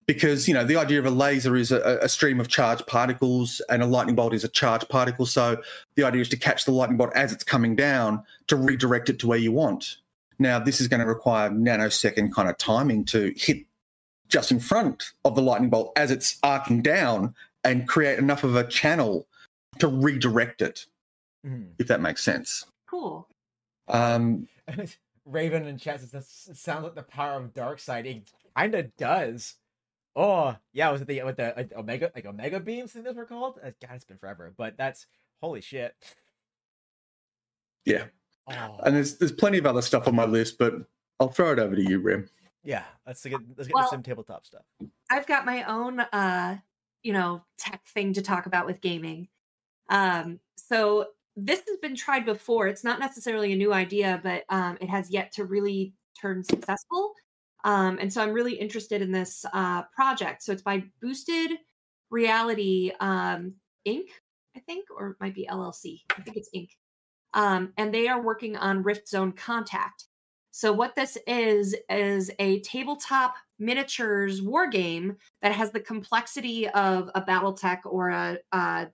because 0.07 0.47
you 0.47 0.53
know 0.53 0.63
the 0.63 0.75
idea 0.77 0.97
of 0.99 1.05
a 1.05 1.09
laser 1.11 1.55
is 1.55 1.71
a, 1.71 1.99
a 2.01 2.09
stream 2.09 2.39
of 2.39 2.47
charged 2.47 2.87
particles 2.87 3.61
and 3.69 3.83
a 3.83 3.85
lightning 3.85 4.15
bolt 4.15 4.33
is 4.33 4.43
a 4.43 4.47
charged 4.47 4.89
particle 4.89 5.25
so 5.25 5.61
the 5.95 6.03
idea 6.03 6.21
is 6.21 6.29
to 6.29 6.37
catch 6.37 6.65
the 6.65 6.71
lightning 6.71 6.97
bolt 6.97 7.11
as 7.15 7.31
it's 7.31 7.43
coming 7.43 7.75
down 7.75 8.23
to 8.47 8.55
redirect 8.55 9.09
it 9.09 9.19
to 9.19 9.27
where 9.27 9.37
you 9.37 9.51
want 9.51 9.97
now 10.39 10.57
this 10.57 10.81
is 10.81 10.87
going 10.87 10.99
to 10.99 11.05
require 11.05 11.49
nanosecond 11.51 12.33
kind 12.33 12.49
of 12.49 12.57
timing 12.57 13.05
to 13.05 13.31
hit 13.37 13.65
just 14.29 14.51
in 14.51 14.59
front 14.59 15.11
of 15.25 15.35
the 15.35 15.41
lightning 15.41 15.69
bolt 15.69 15.91
as 15.95 16.09
it's 16.11 16.37
arcing 16.43 16.81
down 16.81 17.35
and 17.63 17.87
create 17.87 18.17
enough 18.17 18.43
of 18.43 18.55
a 18.55 18.63
channel 18.67 19.27
to 19.79 19.87
redirect 19.87 20.61
it 20.61 20.85
Mhm. 21.45 21.69
if 21.77 21.87
that 21.87 22.01
makes 22.01 22.21
sense 22.23 22.65
Cool. 22.89 23.27
um, 23.87 24.47
Raven 25.25 25.67
and 25.67 25.79
chat 25.79 25.99
says 26.01 26.11
that 26.11 26.25
sounds 26.57 26.83
like 26.83 26.95
the 26.95 27.03
power 27.03 27.37
of 27.39 27.53
dark 27.53 27.79
side. 27.79 28.05
It 28.07 28.31
kind 28.57 28.73
of 28.73 28.95
does. 28.97 29.55
Oh 30.15 30.55
yeah, 30.73 30.89
was 30.89 31.01
it 31.01 31.07
the 31.07 31.21
with 31.23 31.37
the 31.37 31.57
uh, 31.57 31.79
omega 31.79 32.11
like 32.15 32.25
omega 32.25 32.59
beams? 32.59 32.91
I 32.91 32.93
think 32.93 33.05
those 33.05 33.15
were 33.15 33.25
called. 33.25 33.59
Uh, 33.63 33.71
God, 33.81 33.95
it's 33.95 34.05
been 34.05 34.17
forever, 34.17 34.53
but 34.57 34.75
that's 34.77 35.05
holy 35.41 35.61
shit. 35.61 35.95
yeah 37.85 38.05
Oh 38.51 38.79
and 38.83 38.95
there's 38.95 39.17
there's 39.17 39.31
plenty 39.31 39.59
of 39.59 39.65
other 39.67 39.81
stuff 39.83 40.07
on 40.07 40.15
my 40.15 40.25
list 40.25 40.57
but 40.57 40.73
i'll 41.19 41.29
throw 41.29 41.51
it 41.53 41.59
over 41.59 41.75
to 41.75 41.81
you 41.83 41.99
Rem. 41.99 42.27
yeah, 42.63 42.83
let's 43.05 43.23
get 43.23 43.39
let's 43.55 43.67
get 43.67 43.75
Well- 43.75 43.83
to 43.85 43.89
some 43.89 44.03
tabletop 44.03 44.45
stuff. 44.45 44.63
I've 45.11 45.27
got 45.27 45.45
my 45.45 45.63
own 45.63 45.99
uh, 45.99 46.57
you 47.03 47.13
know, 47.13 47.43
tech 47.57 47.85
thing 47.87 48.13
to 48.13 48.21
talk 48.21 48.45
about 48.47 48.65
with 48.65 48.81
gaming. 48.81 49.27
Um, 49.89 50.39
so 50.57 51.07
this 51.45 51.61
has 51.67 51.77
been 51.81 51.95
tried 51.95 52.25
before. 52.25 52.67
It's 52.67 52.83
not 52.83 52.99
necessarily 52.99 53.53
a 53.53 53.55
new 53.55 53.73
idea, 53.73 54.19
but 54.23 54.43
um, 54.49 54.77
it 54.81 54.89
has 54.89 55.09
yet 55.09 55.31
to 55.33 55.45
really 55.45 55.93
turn 56.19 56.43
successful. 56.43 57.13
Um, 57.63 57.97
and 57.99 58.11
so 58.11 58.21
I'm 58.21 58.31
really 58.31 58.55
interested 58.55 59.01
in 59.01 59.11
this 59.11 59.45
uh, 59.53 59.83
project. 59.95 60.43
So 60.43 60.51
it's 60.51 60.61
by 60.61 60.83
Boosted 61.01 61.51
Reality 62.09 62.91
um, 62.99 63.53
Inc., 63.87 64.07
I 64.55 64.59
think, 64.61 64.85
or 64.95 65.09
it 65.09 65.17
might 65.19 65.35
be 65.35 65.47
LLC. 65.49 66.01
I 66.17 66.21
think 66.21 66.37
it's 66.37 66.49
Inc. 66.55 66.69
Um, 67.33 67.73
and 67.77 67.93
they 67.93 68.07
are 68.07 68.21
working 68.21 68.57
on 68.57 68.83
Rift 68.83 69.07
Zone 69.07 69.31
Contact. 69.31 70.05
So 70.51 70.73
what 70.73 70.95
this 70.95 71.17
is 71.27 71.75
is 71.89 72.31
a 72.39 72.59
tabletop 72.61 73.35
miniatures 73.59 74.41
war 74.41 74.67
game 74.67 75.17
that 75.41 75.51
has 75.51 75.71
the 75.71 75.79
complexity 75.79 76.67
of 76.69 77.09
a 77.13 77.21
BattleTech 77.21 77.79
or 77.85 78.09
a, 78.09 78.37
a, 78.51 78.87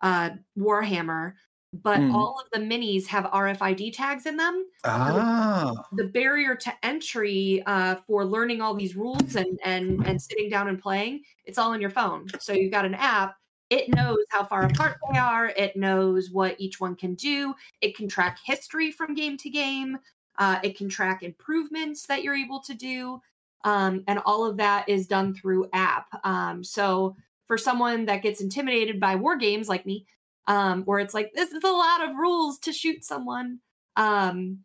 a 0.00 0.30
Warhammer, 0.58 1.34
but 1.82 1.98
Hmm. 1.98 2.14
all 2.14 2.40
of 2.40 2.48
the 2.52 2.60
minis 2.64 3.06
have 3.06 3.24
RFID 3.26 3.90
tags 3.92 4.26
in 4.26 4.36
them. 4.36 4.66
ah 4.84 5.72
The 5.92 6.04
barrier 6.08 6.54
to 6.54 6.72
entry 6.84 7.62
uh, 7.66 7.96
for 8.06 8.24
learning 8.24 8.60
all 8.60 8.74
these 8.74 8.94
rules 8.96 9.36
and 9.36 9.58
and 9.64 10.06
and 10.06 10.20
sitting 10.20 10.48
down 10.48 10.68
and 10.68 10.80
playing, 10.80 11.22
it's 11.44 11.58
all 11.58 11.72
on 11.72 11.80
your 11.80 11.90
phone. 11.90 12.28
So 12.38 12.52
you've 12.52 12.72
got 12.72 12.84
an 12.84 12.94
app. 12.94 13.36
It 13.70 13.88
knows 13.88 14.18
how 14.28 14.44
far 14.44 14.66
apart 14.66 14.98
they 15.10 15.18
are. 15.18 15.48
It 15.48 15.74
knows 15.74 16.30
what 16.30 16.54
each 16.60 16.80
one 16.80 16.94
can 16.94 17.14
do. 17.14 17.54
It 17.80 17.96
can 17.96 18.06
track 18.08 18.38
history 18.44 18.92
from 18.92 19.14
game 19.14 19.36
to 19.38 19.50
game. 19.50 19.98
Uh, 20.38 20.58
it 20.62 20.76
can 20.76 20.88
track 20.88 21.22
improvements 21.22 22.06
that 22.06 22.22
you're 22.22 22.34
able 22.36 22.60
to 22.60 22.74
do. 22.74 23.20
Um, 23.64 24.04
and 24.06 24.18
all 24.26 24.44
of 24.44 24.56
that 24.58 24.88
is 24.88 25.06
done 25.06 25.34
through 25.34 25.70
app. 25.72 26.08
Um, 26.24 26.62
so 26.62 27.16
for 27.46 27.56
someone 27.56 28.04
that 28.06 28.22
gets 28.22 28.42
intimidated 28.42 29.00
by 29.00 29.16
war 29.16 29.36
games 29.36 29.68
like 29.68 29.86
me, 29.86 30.06
um, 30.46 30.82
where 30.84 30.98
it's 30.98 31.14
like, 31.14 31.32
this 31.34 31.50
is 31.52 31.64
a 31.64 31.68
lot 31.68 32.08
of 32.08 32.16
rules 32.16 32.58
to 32.60 32.72
shoot 32.72 33.04
someone, 33.04 33.60
um, 33.96 34.60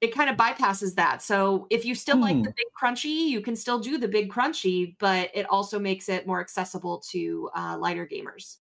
it 0.00 0.14
kind 0.14 0.28
of 0.28 0.36
bypasses 0.36 0.94
that. 0.96 1.22
So 1.22 1.66
if 1.70 1.84
you 1.84 1.94
still 1.94 2.18
like 2.18 2.36
the 2.42 2.52
big 2.54 2.66
crunchy, 2.80 3.28
you 3.28 3.40
can 3.40 3.56
still 3.56 3.78
do 3.78 3.96
the 3.96 4.08
big 4.08 4.30
crunchy, 4.30 4.94
but 4.98 5.30
it 5.32 5.46
also 5.48 5.78
makes 5.78 6.08
it 6.08 6.26
more 6.26 6.40
accessible 6.40 7.02
to 7.12 7.48
uh, 7.56 7.78
lighter 7.80 8.06
gamers. 8.06 8.58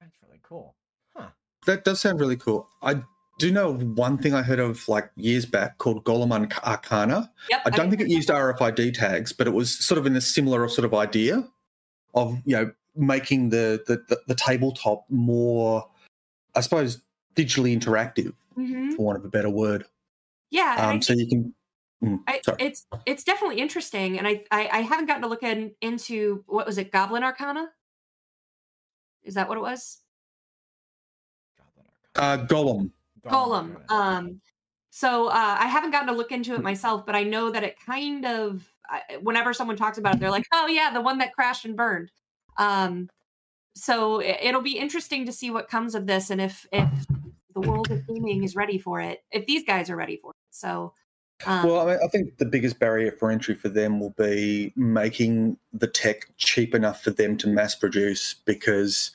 That's 0.00 0.16
really 0.26 0.40
cool. 0.42 0.74
Huh. 1.14 1.28
That 1.66 1.84
does 1.84 2.00
sound 2.00 2.18
really 2.18 2.36
cool. 2.36 2.66
I 2.82 3.02
do 3.38 3.52
know 3.52 3.74
one 3.74 4.16
thing 4.16 4.34
I 4.34 4.42
heard 4.42 4.58
of 4.58 4.86
like 4.88 5.10
years 5.16 5.44
back 5.44 5.78
called 5.78 6.04
Golem 6.04 6.32
Arc- 6.32 6.66
Arcana. 6.66 7.30
Yep. 7.50 7.62
I 7.66 7.70
don't 7.70 7.90
think 7.90 8.02
it 8.02 8.08
used 8.08 8.30
RFID 8.30 8.94
tags, 8.94 9.32
but 9.32 9.46
it 9.46 9.52
was 9.52 9.78
sort 9.78 9.98
of 9.98 10.06
in 10.06 10.16
a 10.16 10.20
similar 10.20 10.68
sort 10.68 10.84
of 10.86 10.94
idea 10.94 11.46
of 12.14 12.38
you 12.44 12.56
know 12.56 12.72
making 12.98 13.50
the 13.50 13.82
the, 13.86 14.02
the, 14.08 14.20
the 14.26 14.34
tabletop 14.34 15.04
more, 15.08 15.88
I 16.54 16.60
suppose, 16.60 17.00
digitally 17.34 17.78
interactive, 17.78 18.34
Mhm. 18.56 18.94
for 18.96 19.02
want 19.06 19.18
of 19.18 19.24
a 19.24 19.28
better 19.28 19.48
word. 19.50 19.84
Yeah. 20.50 20.76
Um, 20.78 21.00
so 21.02 21.12
you 21.14 21.28
can. 21.28 21.54
mm, 22.02 22.20
I, 22.26 22.40
it's 22.58 22.86
it's 23.06 23.24
definitely 23.24 23.60
interesting, 23.60 24.18
and 24.18 24.26
I, 24.26 24.44
I 24.50 24.68
I 24.72 24.80
haven't 24.80 25.06
gotten 25.06 25.22
to 25.22 25.28
look 25.28 25.42
in, 25.42 25.72
into 25.80 26.42
what 26.46 26.66
was 26.66 26.78
it, 26.78 26.90
Goblin 26.92 27.22
Arcana? 27.22 27.68
Is 29.22 29.34
that 29.34 29.48
what 29.48 29.58
it 29.58 29.62
was? 29.62 29.98
Uh, 32.16 32.38
Golem. 32.46 32.90
Golem. 33.24 33.88
Um, 33.90 34.40
so 34.90 35.28
uh, 35.28 35.56
I 35.60 35.66
haven't 35.66 35.90
gotten 35.90 36.08
to 36.08 36.14
look 36.14 36.32
into 36.32 36.54
it 36.54 36.62
myself, 36.62 37.04
but 37.06 37.14
I 37.14 37.22
know 37.22 37.50
that 37.50 37.62
it 37.62 37.76
kind 37.84 38.24
of. 38.26 38.66
I- 38.88 39.18
Whenever 39.20 39.52
someone 39.52 39.76
talks 39.76 39.98
about 39.98 40.14
it, 40.14 40.20
they're 40.20 40.30
like, 40.30 40.46
"Oh 40.52 40.66
yeah, 40.66 40.90
the 40.92 41.00
one 41.02 41.18
that 41.18 41.34
crashed 41.34 41.64
and 41.66 41.76
burned." 41.76 42.10
Um, 42.58 43.08
so 43.74 44.20
it, 44.20 44.38
it'll 44.42 44.62
be 44.62 44.78
interesting 44.78 45.24
to 45.26 45.32
see 45.32 45.50
what 45.50 45.68
comes 45.68 45.94
of 45.94 46.06
this, 46.06 46.30
and 46.30 46.40
if 46.40 46.66
if 46.72 46.88
the 47.54 47.60
world 47.60 47.90
of 47.90 48.06
gaming 48.06 48.44
is 48.44 48.54
ready 48.54 48.78
for 48.78 49.00
it, 49.00 49.22
if 49.30 49.46
these 49.46 49.64
guys 49.64 49.90
are 49.90 49.96
ready 49.96 50.18
for 50.20 50.32
it. 50.32 50.36
So. 50.50 50.92
Um, 51.46 51.68
Well, 51.68 51.86
I, 51.88 51.92
mean, 51.92 52.00
I 52.04 52.08
think 52.08 52.38
the 52.38 52.44
biggest 52.44 52.80
barrier 52.80 53.12
for 53.12 53.30
entry 53.30 53.54
for 53.54 53.68
them 53.68 54.00
will 54.00 54.14
be 54.18 54.72
making 54.74 55.56
the 55.72 55.86
tech 55.86 56.28
cheap 56.36 56.74
enough 56.74 57.00
for 57.00 57.12
them 57.12 57.36
to 57.36 57.46
mass 57.46 57.76
produce 57.76 58.34
because, 58.44 59.12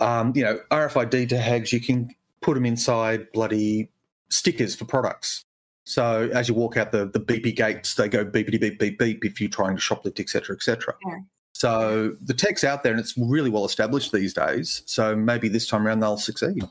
um, 0.00 0.32
you 0.34 0.42
know, 0.42 0.60
RFID 0.70 1.28
tags, 1.28 1.70
you 1.70 1.80
can 1.80 2.08
put 2.40 2.54
them 2.54 2.64
inside 2.64 3.30
bloody 3.32 3.90
stickers 4.30 4.74
for 4.74 4.86
products. 4.86 5.44
So 5.84 6.30
as 6.32 6.48
you 6.48 6.54
walk 6.54 6.78
out 6.78 6.90
the, 6.90 7.04
the 7.04 7.20
beepy 7.20 7.54
gates, 7.54 7.96
they 7.96 8.08
go 8.08 8.24
beepity 8.24 8.58
beep 8.58 8.78
beep 8.78 8.98
beep 8.98 9.22
if 9.22 9.38
you're 9.38 9.50
trying 9.50 9.76
to 9.76 9.82
shoplift, 9.82 10.20
et 10.20 10.30
cetera, 10.30 10.56
et 10.56 10.62
cetera. 10.62 10.94
Yeah. 11.06 11.18
So 11.62 12.16
the 12.20 12.34
tech's 12.34 12.64
out 12.64 12.82
there 12.82 12.90
and 12.90 12.98
it's 13.00 13.16
really 13.16 13.48
well 13.48 13.64
established 13.64 14.10
these 14.10 14.34
days. 14.34 14.82
So 14.86 15.14
maybe 15.14 15.48
this 15.48 15.68
time 15.68 15.86
around 15.86 16.00
they'll 16.00 16.18
succeed. 16.18 16.64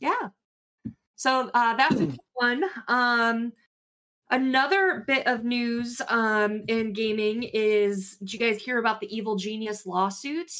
yeah 0.00 0.28
so 1.16 1.50
uh 1.54 1.74
that's 1.76 1.98
a 2.00 2.08
one 2.34 2.62
um 2.88 3.52
another 4.30 5.02
bit 5.06 5.26
of 5.26 5.44
news 5.44 6.02
um 6.08 6.62
in 6.68 6.92
gaming 6.92 7.42
is 7.54 8.18
did 8.18 8.32
you 8.34 8.38
guys 8.38 8.62
hear 8.62 8.78
about 8.78 9.00
the 9.00 9.08
evil 9.16 9.34
genius 9.36 9.86
lawsuit 9.86 10.52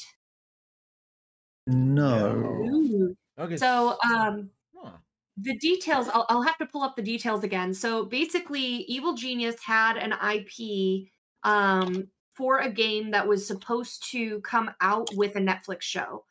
No. 1.66 2.37
Ooh. 2.72 3.14
Okay. 3.38 3.57
so 3.57 3.98
um 4.02 4.50
Huh. 4.74 4.92
the 5.37 5.57
details 5.59 6.09
I'll, 6.09 6.24
I'll 6.31 6.42
have 6.42 6.57
to 6.59 6.66
pull 6.66 6.83
up 6.83 6.96
the 6.96 7.02
details 7.02 7.44
again 7.44 7.74
so 7.74 8.07
basically 8.07 8.64
evil 8.88 9.12
genius 9.14 9.57
had 9.62 9.98
an 9.98 10.14
ip 10.35 11.09
um 11.44 12.09
for 12.38 12.61
a 12.61 12.70
game 12.70 13.11
that 13.11 13.27
was 13.27 13.46
supposed 13.46 14.09
to 14.12 14.40
come 14.40 14.70
out 14.81 15.09
with 15.16 15.35
a 15.37 15.40
netflix 15.40 15.83
show 15.83 16.24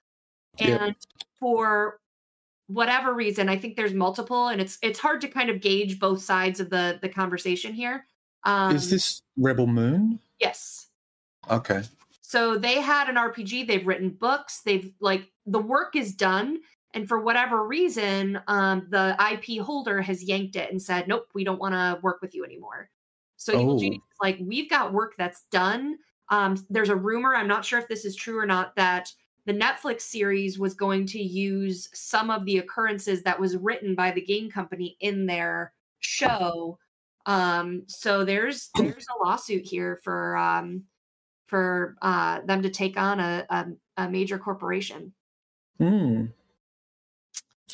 and 0.59 0.95
for 1.39 1.99
whatever 2.67 3.13
reason 3.13 3.49
i 3.49 3.57
think 3.57 3.75
there's 3.75 3.93
multiple 3.93 4.47
and 4.47 4.59
it's 4.61 4.79
it's 4.81 4.97
hard 4.99 5.21
to 5.21 5.27
kind 5.27 5.49
of 5.49 5.61
gauge 5.61 5.99
both 5.99 6.21
sides 6.23 6.59
of 6.59 6.69
the 6.69 6.97
the 7.01 7.09
conversation 7.09 7.73
here 7.73 8.07
um 8.45 8.75
Is 8.75 8.89
this 8.89 9.21
Rebel 9.37 9.67
Moon? 9.67 10.19
yes 10.39 10.87
Okay. 11.49 11.83
so 12.21 12.57
they 12.57 12.81
had 12.81 13.07
an 13.09 13.15
RPG, 13.15 13.67
they've 13.67 13.85
written 13.87 14.09
books, 14.09 14.61
they've 14.61 14.91
like 14.99 15.31
the 15.45 15.59
work 15.59 15.95
is 15.95 16.13
done. 16.13 16.59
And 16.93 17.07
for 17.07 17.19
whatever 17.19 17.65
reason, 17.67 18.39
um, 18.47 18.87
the 18.89 19.15
IP 19.31 19.61
holder 19.61 20.01
has 20.01 20.23
yanked 20.23 20.55
it 20.55 20.71
and 20.71 20.81
said, 20.81 21.07
nope, 21.07 21.27
we 21.33 21.43
don't 21.43 21.59
want 21.59 21.73
to 21.73 21.99
work 22.01 22.21
with 22.21 22.33
you 22.33 22.43
anymore. 22.43 22.89
So 23.37 23.53
Evil 23.53 23.75
Oh. 23.75 23.79
Genius 23.79 24.01
is 24.11 24.17
like, 24.21 24.37
we've 24.41 24.69
got 24.69 24.93
work 24.93 25.15
that's 25.17 25.43
done. 25.51 25.97
Um, 26.29 26.57
there's 26.69 26.89
a 26.89 26.95
rumor, 26.95 27.35
I'm 27.35 27.47
not 27.47 27.63
sure 27.63 27.79
if 27.79 27.87
this 27.87 28.03
is 28.03 28.15
true 28.15 28.37
or 28.37 28.45
not, 28.45 28.75
that 28.75 29.11
the 29.45 29.53
Netflix 29.53 30.01
series 30.01 30.59
was 30.59 30.73
going 30.73 31.05
to 31.07 31.21
use 31.21 31.87
some 31.93 32.29
of 32.29 32.43
the 32.43 32.57
occurrences 32.57 33.23
that 33.23 33.39
was 33.39 33.55
written 33.55 33.95
by 33.95 34.11
the 34.11 34.21
game 34.21 34.51
company 34.51 34.97
in 34.99 35.25
their 35.25 35.71
show. 35.99 36.77
Um, 37.25 37.83
so 37.87 38.25
there's 38.25 38.69
there's 38.75 39.05
a 39.07 39.23
lawsuit 39.25 39.65
here 39.65 39.99
for 40.03 40.35
um, 40.35 40.83
for 41.47 41.95
uh, 42.01 42.41
them 42.41 42.61
to 42.61 42.69
take 42.69 42.97
on 42.97 43.19
a, 43.21 43.45
a, 43.49 43.65
a 43.97 44.09
major 44.09 44.37
corporation. 44.37 45.13
Hmm. 45.79 46.25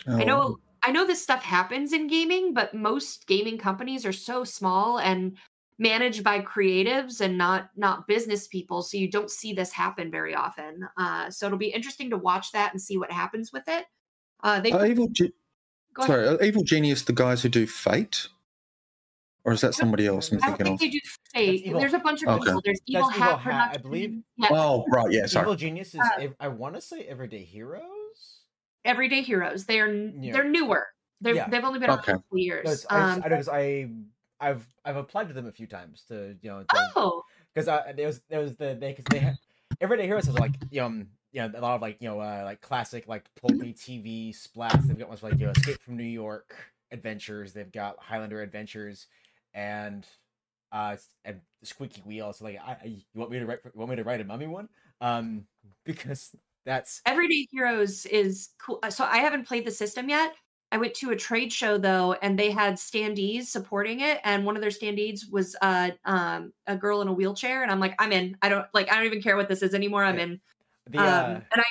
I 0.07 0.23
Oh. 0.23 0.25
know 0.25 0.57
I 0.83 0.91
know 0.91 1.07
this 1.07 1.23
stuff 1.23 1.43
happens 1.43 1.93
in 1.93 2.07
gaming, 2.07 2.53
but 2.53 2.73
most 2.73 3.25
gaming 3.25 3.57
companies 3.57 4.05
are 4.05 4.11
so 4.13 4.43
small 4.43 4.99
and 4.99 5.37
managed 5.83 6.23
by 6.23 6.39
creatives 6.39 7.21
and 7.21 7.37
not 7.37 7.69
not 7.75 8.07
business 8.07 8.47
people, 8.47 8.81
so 8.81 8.97
you 8.97 9.11
don't 9.11 9.29
see 9.29 9.53
this 9.53 9.71
happen 9.71 10.09
very 10.09 10.33
often. 10.33 10.87
Uh, 10.97 11.29
so 11.29 11.45
it'll 11.45 11.57
be 11.59 11.67
interesting 11.67 12.09
to 12.09 12.17
watch 12.17 12.51
that 12.53 12.71
and 12.73 12.81
see 12.81 12.97
what 12.97 13.11
happens 13.11 13.51
with 13.53 13.67
it. 13.67 13.85
Uh, 14.41 14.59
they 14.59 14.71
Are 14.71 14.85
Evil, 14.87 15.07
Ge- 15.09 15.31
go 15.93 16.03
ahead. 16.03 16.07
sorry, 16.07 16.27
are 16.27 16.41
Evil 16.43 16.63
Genius 16.63 17.03
the 17.03 17.13
guys 17.13 17.43
who 17.43 17.49
do 17.49 17.67
Fate? 17.67 18.27
or 19.45 19.51
is 19.51 19.59
that 19.59 19.73
somebody 19.73 20.07
else 20.07 20.31
I'm 20.31 20.41
I 20.41 20.47
don't 20.55 20.57
think 20.57 20.69
of? 20.69 20.79
they 20.79 20.87
do 20.89 20.99
Fate. 21.33 21.73
There's 21.73 21.93
a 21.93 21.99
bunch 21.99 22.23
of 22.23 22.29
Okay. 22.29 22.45
people. 22.45 22.61
There's 22.63 22.79
Evil 22.87 23.07
That's 23.07 23.17
Hat 23.19 23.39
Hat, 23.41 23.71
I 23.73 23.77
believe. 23.77 24.23
Yeah, 24.37 24.47
Oh, 24.51 24.85
right, 24.87 25.11
yeah, 25.11 25.25
sorry. 25.25 25.43
Evil 25.43 25.55
Genius 25.55 25.93
is 25.93 25.99
Uh, 25.99 26.27
I 26.39 26.47
want 26.47 26.75
to 26.75 26.81
say 26.81 27.01
Everyday 27.03 27.43
Heroes. 27.43 28.39
Everyday 28.85 29.21
Heroes. 29.21 29.65
They 29.65 29.81
are 29.81 29.93
Yeah. 29.93 30.31
they're 30.31 30.49
newer. 30.49 30.87
They're, 31.19 31.35
Yeah. 31.35 31.49
They've 31.49 31.63
only 31.63 31.79
been 31.79 31.89
out 31.89 31.99
Okay. 31.99 32.13
a 32.13 32.15
couple 32.15 32.37
years. 32.37 32.63
No, 32.65 32.71
it's- 32.71 32.85
I, 32.89 33.11
Um, 33.11 33.23
just, 33.29 33.49
I 33.49 33.57
I 33.59 33.89
I've 34.43 34.67
I've 34.83 34.97
applied 34.97 35.29
to 35.29 35.33
them 35.33 35.47
a 35.47 35.51
few 35.51 35.67
times 35.67 36.03
to 36.09 36.35
you 36.41 36.49
know 36.49 36.65
oh, 36.95 37.23
because 37.53 37.67
uh, 37.67 37.93
there 37.95 38.07
was 38.07 38.21
there 38.29 38.39
was 38.39 38.55
the 38.57 38.77
they 38.79 38.91
because 38.91 39.05
they 39.09 39.19
had 39.19 39.37
Everyday 39.79 40.05
Heroes 40.05 40.25
has 40.25 40.37
like 40.37 40.51
you 40.69 40.81
know 40.81 40.87
um, 40.87 41.07
you 41.31 41.41
know 41.41 41.51
a 41.55 41.61
lot 41.61 41.75
of 41.75 41.81
like 41.81 41.97
you 42.01 42.09
know 42.09 42.19
uh, 42.19 42.41
like 42.43 42.61
classic 42.61 43.07
like 43.07 43.25
pulpy 43.39 43.73
TV 43.73 44.35
splats. 44.35 44.85
They've 44.85 44.99
got 44.99 45.07
ones 45.07 45.23
like 45.23 45.39
you 45.39 45.45
know 45.45 45.51
Escape 45.51 45.81
from 45.81 45.95
New 45.95 46.03
York 46.03 46.55
adventures. 46.91 47.53
They've 47.53 47.71
got 47.71 47.97
Highlander 47.99 48.41
adventures 48.41 49.07
and 49.53 50.05
uh 50.71 50.97
and 51.23 51.39
Squeaky 51.63 52.01
Wheel. 52.05 52.33
So 52.33 52.45
like 52.45 52.59
I, 52.63 52.71
I 52.83 52.85
you 52.85 53.01
want 53.15 53.31
me 53.31 53.39
to 53.39 53.45
write 53.45 53.59
you 53.63 53.71
want 53.75 53.91
me 53.91 53.95
to 53.95 54.03
write 54.03 54.19
a 54.19 54.25
mummy 54.25 54.47
one 54.47 54.67
um 54.99 55.45
because 55.85 56.35
that's 56.65 57.01
Everyday 57.05 57.47
Heroes 57.51 58.05
is 58.05 58.49
cool. 58.57 58.79
uh, 58.83 58.89
So 58.89 59.05
I 59.05 59.17
haven't 59.17 59.47
played 59.47 59.65
the 59.65 59.71
system 59.71 60.09
yet. 60.09 60.33
I 60.73 60.77
went 60.77 60.95
to 60.95 61.11
a 61.11 61.15
trade 61.15 61.53
show 61.53 61.77
though, 61.77 62.13
and 62.13 62.37
they 62.37 62.49
had 62.49 62.73
standees 62.73 63.43
supporting 63.43 63.99
it, 63.99 64.19
and 64.23 64.43
one 64.43 64.55
of 64.55 64.61
their 64.61 64.71
standees 64.71 65.31
was 65.31 65.55
uh, 65.61 65.91
um, 66.03 66.51
a 66.65 66.75
girl 66.75 67.03
in 67.03 67.07
a 67.07 67.13
wheelchair, 67.13 67.61
and 67.61 67.71
I'm 67.71 67.79
like, 67.79 67.93
I'm 67.99 68.11
in. 68.11 68.35
I 68.41 68.49
don't 68.49 68.65
like. 68.73 68.91
I 68.91 68.95
don't 68.95 69.05
even 69.05 69.21
care 69.21 69.37
what 69.37 69.47
this 69.47 69.61
is 69.61 69.75
anymore. 69.75 70.03
I'm 70.03 70.17
in. 70.17 70.41
the 70.87 70.97
Um, 70.97 71.07
uh, 71.07 71.25
and 71.35 71.45
I 71.57 71.63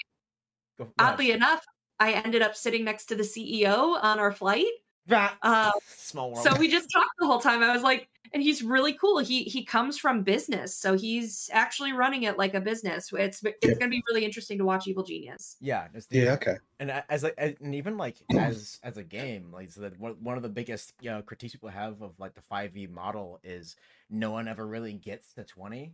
go- 0.78 0.84
go 0.84 0.92
ahead. 1.00 1.14
oddly 1.14 1.32
enough, 1.32 1.64
I 1.98 2.12
ended 2.12 2.42
up 2.42 2.54
sitting 2.54 2.84
next 2.84 3.06
to 3.06 3.16
the 3.16 3.24
CEO 3.24 3.98
on 4.00 4.20
our 4.20 4.30
flight. 4.30 4.70
Rah! 5.08 5.32
Uh, 5.42 5.70
small 5.96 6.32
world. 6.32 6.44
so 6.46 6.56
we 6.56 6.68
just 6.68 6.88
talked 6.92 7.10
the 7.18 7.26
whole 7.26 7.40
time. 7.40 7.62
I 7.62 7.72
was 7.72 7.82
like, 7.82 8.08
and 8.34 8.42
he's 8.42 8.62
really 8.62 8.92
cool. 8.94 9.18
He 9.18 9.42
he 9.42 9.64
comes 9.64 9.98
from 9.98 10.22
business, 10.22 10.76
so 10.76 10.96
he's 10.96 11.50
actually 11.52 11.92
running 11.92 12.22
it 12.22 12.38
like 12.38 12.54
a 12.54 12.60
business. 12.60 13.10
It's 13.12 13.42
it's 13.44 13.56
Yeah. 13.62 13.68
going 13.70 13.80
to 13.80 13.88
be 13.90 14.02
really 14.10 14.24
interesting 14.24 14.58
to 14.58 14.64
watch 14.64 14.86
Evil 14.86 15.02
Genius. 15.02 15.56
yeah, 15.60 15.88
it's 15.92 16.06
the, 16.06 16.18
Yeah, 16.20 16.32
okay. 16.34 16.56
and 16.78 16.90
as 17.08 17.24
like 17.24 17.34
and 17.36 17.74
even 17.74 17.96
like 17.98 18.16
as 18.38 18.78
as 18.82 18.96
a 18.96 19.02
game 19.02 19.50
like 19.52 19.70
so 19.72 19.80
that 19.82 19.98
one, 19.98 20.14
one 20.22 20.36
of 20.36 20.42
the 20.42 20.48
biggest 20.48 20.92
you 21.00 21.10
know 21.10 21.20
critiques 21.20 21.52
people 21.52 21.68
have 21.68 22.00
of 22.00 22.18
like 22.18 22.34
the 22.34 22.40
5e 22.50 22.88
model 22.88 23.38
is 23.42 23.76
no 24.08 24.30
one 24.30 24.46
ever 24.48 24.66
really 24.66 24.92
gets 24.94 25.34
to 25.34 25.44
20 25.44 25.92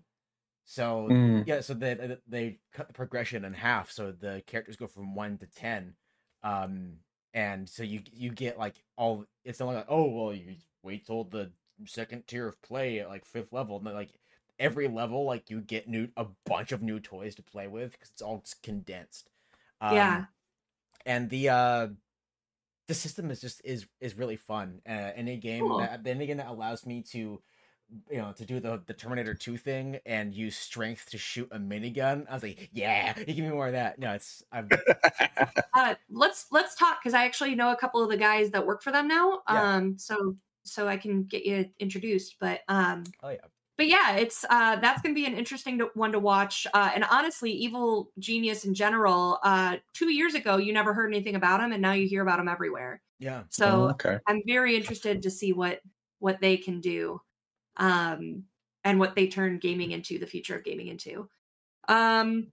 so 0.64 1.09
Mm. 1.11 1.47
yeah 1.47 1.61
so 1.61 1.73
they 1.75 1.94
they- 1.94 2.16
they 2.29 2.59
cut 2.73 2.87
the 2.88 2.92
progression 2.94 3.44
in 3.47 3.55
half 3.55 3.90
so 3.90 4.12
the 4.12 4.42
characters 4.47 4.77
go 4.77 4.87
from 4.87 5.14
1 5.14 5.38
to 5.38 5.47
10 5.47 5.94
um 6.44 6.99
and 7.38 7.68
so 7.68 7.85
you 7.85 8.01
you 8.12 8.31
get 8.31 8.59
like 8.59 8.83
all 8.96 9.24
it's 9.44 9.61
not 9.61 9.68
like 9.68 9.87
oh 9.88 10.07
well 10.11 10.35
you 10.35 10.57
wait 10.83 11.07
till 11.07 11.22
the 11.22 11.51
second 11.87 12.27
tier 12.27 12.48
of 12.48 12.61
play 12.62 12.98
at 12.98 13.09
like 13.09 13.24
fifth 13.24 13.53
level 13.53 13.77
and 13.77 13.87
then 13.87 13.94
like 13.94 14.11
every 14.59 14.88
level 14.88 15.24
like 15.24 15.48
you 15.48 15.61
get 15.61 15.88
new 15.88 16.09
a 16.16 16.27
bunch 16.46 16.72
of 16.72 16.83
new 16.83 16.98
toys 16.98 17.37
to 17.37 17.42
play 17.42 17.68
with 17.68 17.92
because 17.92 18.11
it's 18.11 18.22
all 18.22 18.38
just 18.38 18.61
condensed 18.64 19.31
um, 19.81 19.94
Yeah. 19.94 20.24
and 21.07 21.31
the 21.31 21.48
uh 21.48 21.87
the 22.88 22.94
system 22.94 23.31
is 23.31 23.40
just 23.40 23.61
is 23.64 23.87
is 24.01 24.16
really 24.16 24.37
fun 24.37 24.81
uh, 24.88 25.12
any 25.14 25.37
game 25.37 25.68
Cool. 25.68 25.79
that 25.79 26.01
any 26.07 26.27
game 26.27 26.38
that 26.38 26.48
allows 26.48 26.85
me 26.87 27.03
to 27.12 27.40
you 28.11 28.18
know 28.18 28.33
to 28.33 28.44
do 28.44 28.61
the 28.61 28.83
the 28.87 28.92
terminator 28.92 29.35
2 29.35 29.57
thing 29.57 29.98
and 30.05 30.35
use 30.35 30.57
strength 30.57 31.09
to 31.11 31.16
shoot 31.16 31.48
a 31.53 31.59
minigun 31.59 32.27
i 32.29 32.35
was 32.35 32.42
like 32.42 32.68
yeah 32.72 33.14
you 33.18 33.24
give 33.24 33.38
me 33.38 33.48
more 33.48 33.66
of 33.66 33.72
that 33.72 33.98
no 33.98 34.12
it's 34.12 34.42
i'm 34.53 34.68
uh, 35.74 35.94
let's 36.11 36.46
let's 36.51 36.74
talk 36.74 36.98
because 37.03 37.14
I 37.14 37.24
actually 37.24 37.55
know 37.55 37.70
a 37.70 37.77
couple 37.77 38.03
of 38.03 38.11
the 38.11 38.16
guys 38.16 38.51
that 38.51 38.66
work 38.66 38.83
for 38.83 38.92
them 38.92 39.09
now. 39.09 39.40
Yeah. 39.48 39.77
Um, 39.77 39.98
so 39.98 40.37
so 40.64 40.88
I 40.88 40.96
can 40.96 41.24
get 41.24 41.44
you 41.44 41.66
introduced. 41.79 42.37
But 42.40 42.61
um, 42.68 43.05
oh 43.22 43.31
yeah 43.31 43.46
but 43.77 43.87
yeah, 43.87 44.16
it's 44.16 44.44
uh, 44.51 44.77
that's 44.77 45.01
going 45.03 45.14
to 45.14 45.18
be 45.18 45.27
an 45.27 45.35
interesting 45.35 45.79
to, 45.79 45.90
one 45.94 46.11
to 46.11 46.18
watch. 46.18 46.66
Uh, 46.74 46.90
and 46.92 47.05
honestly, 47.09 47.53
Evil 47.53 48.11
Genius 48.18 48.64
in 48.64 48.74
general, 48.74 49.38
uh, 49.44 49.77
two 49.94 50.11
years 50.11 50.35
ago 50.35 50.57
you 50.57 50.72
never 50.72 50.92
heard 50.92 51.07
anything 51.07 51.37
about 51.37 51.61
him, 51.61 51.70
and 51.70 51.81
now 51.81 51.92
you 51.92 52.09
hear 52.09 52.22
about 52.22 52.40
him 52.40 52.48
everywhere. 52.48 53.01
yeah 53.20 53.44
So 53.51 53.66
Oh, 53.66 53.90
okay. 53.90 54.18
I'm 54.27 54.42
very 54.46 54.77
interested 54.77 55.22
to 55.22 55.31
see 55.31 55.53
what 55.53 55.81
what 56.18 56.40
they 56.40 56.57
can 56.57 56.81
do, 56.81 57.20
um, 57.79 58.45
and 58.85 58.99
what 58.99 59.14
they 59.14 59.29
turn 59.29 59.59
gaming 59.59 59.93
into, 59.93 60.19
the 60.19 60.27
future 60.27 60.57
of 60.57 60.64
gaming 60.64 60.88
into. 60.88 61.29
Um, 61.88 62.49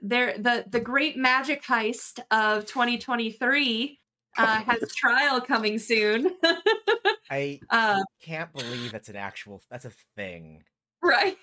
there, 0.00 0.36
the 0.38 0.64
the 0.68 0.80
great 0.80 1.16
magic 1.16 1.64
heist 1.64 2.20
of 2.30 2.66
2023 2.66 3.98
uh, 4.38 4.46
has 4.62 4.94
trial 4.94 5.40
coming 5.40 5.78
soon. 5.78 6.30
i 7.30 7.58
uh, 7.70 8.00
can't 8.22 8.52
believe 8.52 8.92
that's 8.92 9.08
an 9.08 9.16
actual 9.16 9.60
that's 9.68 9.84
a 9.84 9.92
thing 10.14 10.62
right? 11.06 11.36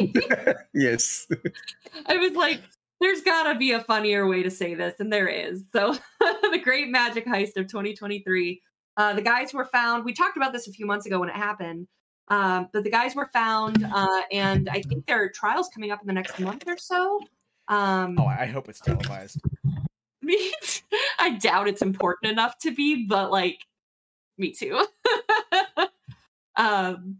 yes. 0.74 1.26
I 2.06 2.16
was 2.16 2.32
like, 2.32 2.60
there's 3.00 3.22
gotta 3.22 3.58
be 3.58 3.72
a 3.72 3.80
funnier 3.80 4.26
way 4.26 4.42
to 4.42 4.50
say 4.50 4.74
this, 4.74 4.94
and 4.98 5.12
there 5.12 5.28
is. 5.28 5.64
So, 5.72 5.96
the 6.20 6.60
great 6.62 6.88
magic 6.88 7.26
heist 7.26 7.56
of 7.56 7.66
2023. 7.66 8.62
Uh, 8.96 9.14
the 9.14 9.22
guys 9.22 9.52
were 9.52 9.64
found. 9.64 10.04
We 10.04 10.12
talked 10.12 10.36
about 10.36 10.52
this 10.52 10.68
a 10.68 10.72
few 10.72 10.86
months 10.86 11.06
ago 11.06 11.18
when 11.18 11.28
it 11.28 11.36
happened. 11.36 11.88
Um, 12.28 12.68
but 12.72 12.84
the 12.84 12.90
guys 12.90 13.14
were 13.14 13.28
found, 13.32 13.84
uh, 13.84 14.22
and 14.32 14.68
I 14.70 14.80
think 14.80 15.06
their 15.06 15.28
trials 15.30 15.68
coming 15.68 15.90
up 15.90 16.00
in 16.00 16.06
the 16.06 16.12
next 16.12 16.38
month 16.40 16.64
or 16.66 16.78
so. 16.78 17.20
Um, 17.68 18.18
oh 18.18 18.26
i 18.26 18.44
hope 18.44 18.68
it's 18.68 18.80
televised 18.80 19.40
me, 20.22 20.52
I 21.18 21.30
doubt 21.30 21.66
it's 21.66 21.80
important 21.80 22.32
enough 22.32 22.58
to 22.58 22.74
be, 22.74 23.06
but 23.06 23.30
like, 23.30 23.58
me 24.38 24.52
too. 24.52 24.86
um, 26.56 27.18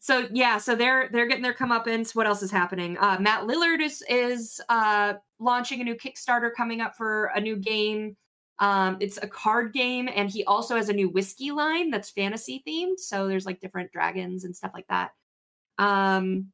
so 0.00 0.26
yeah, 0.32 0.56
so 0.56 0.74
they're 0.74 1.10
they're 1.12 1.26
getting 1.26 1.42
their 1.42 1.54
comeuppance. 1.54 2.14
What 2.14 2.26
else 2.26 2.42
is 2.42 2.50
happening? 2.50 2.96
Uh, 2.98 3.18
Matt 3.20 3.42
Lillard 3.42 3.82
is 3.82 4.02
is 4.08 4.60
uh, 4.70 5.14
launching 5.38 5.82
a 5.82 5.84
new 5.84 5.94
Kickstarter 5.94 6.50
coming 6.56 6.80
up 6.80 6.96
for 6.96 7.26
a 7.34 7.40
new 7.40 7.56
game. 7.56 8.16
Um, 8.60 8.96
it's 9.00 9.18
a 9.22 9.28
card 9.28 9.72
game, 9.72 10.08
and 10.14 10.28
he 10.28 10.44
also 10.44 10.76
has 10.76 10.88
a 10.88 10.92
new 10.92 11.08
whiskey 11.08 11.50
line 11.52 11.90
that's 11.90 12.10
fantasy 12.10 12.62
themed. 12.66 12.98
So 12.98 13.28
there's 13.28 13.46
like 13.46 13.60
different 13.60 13.92
dragons 13.92 14.44
and 14.44 14.54
stuff 14.56 14.72
like 14.74 14.86
that. 14.88 15.12
Um, 15.78 16.52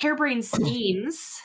Hairbrain 0.00 0.42
Schemes, 0.44 1.38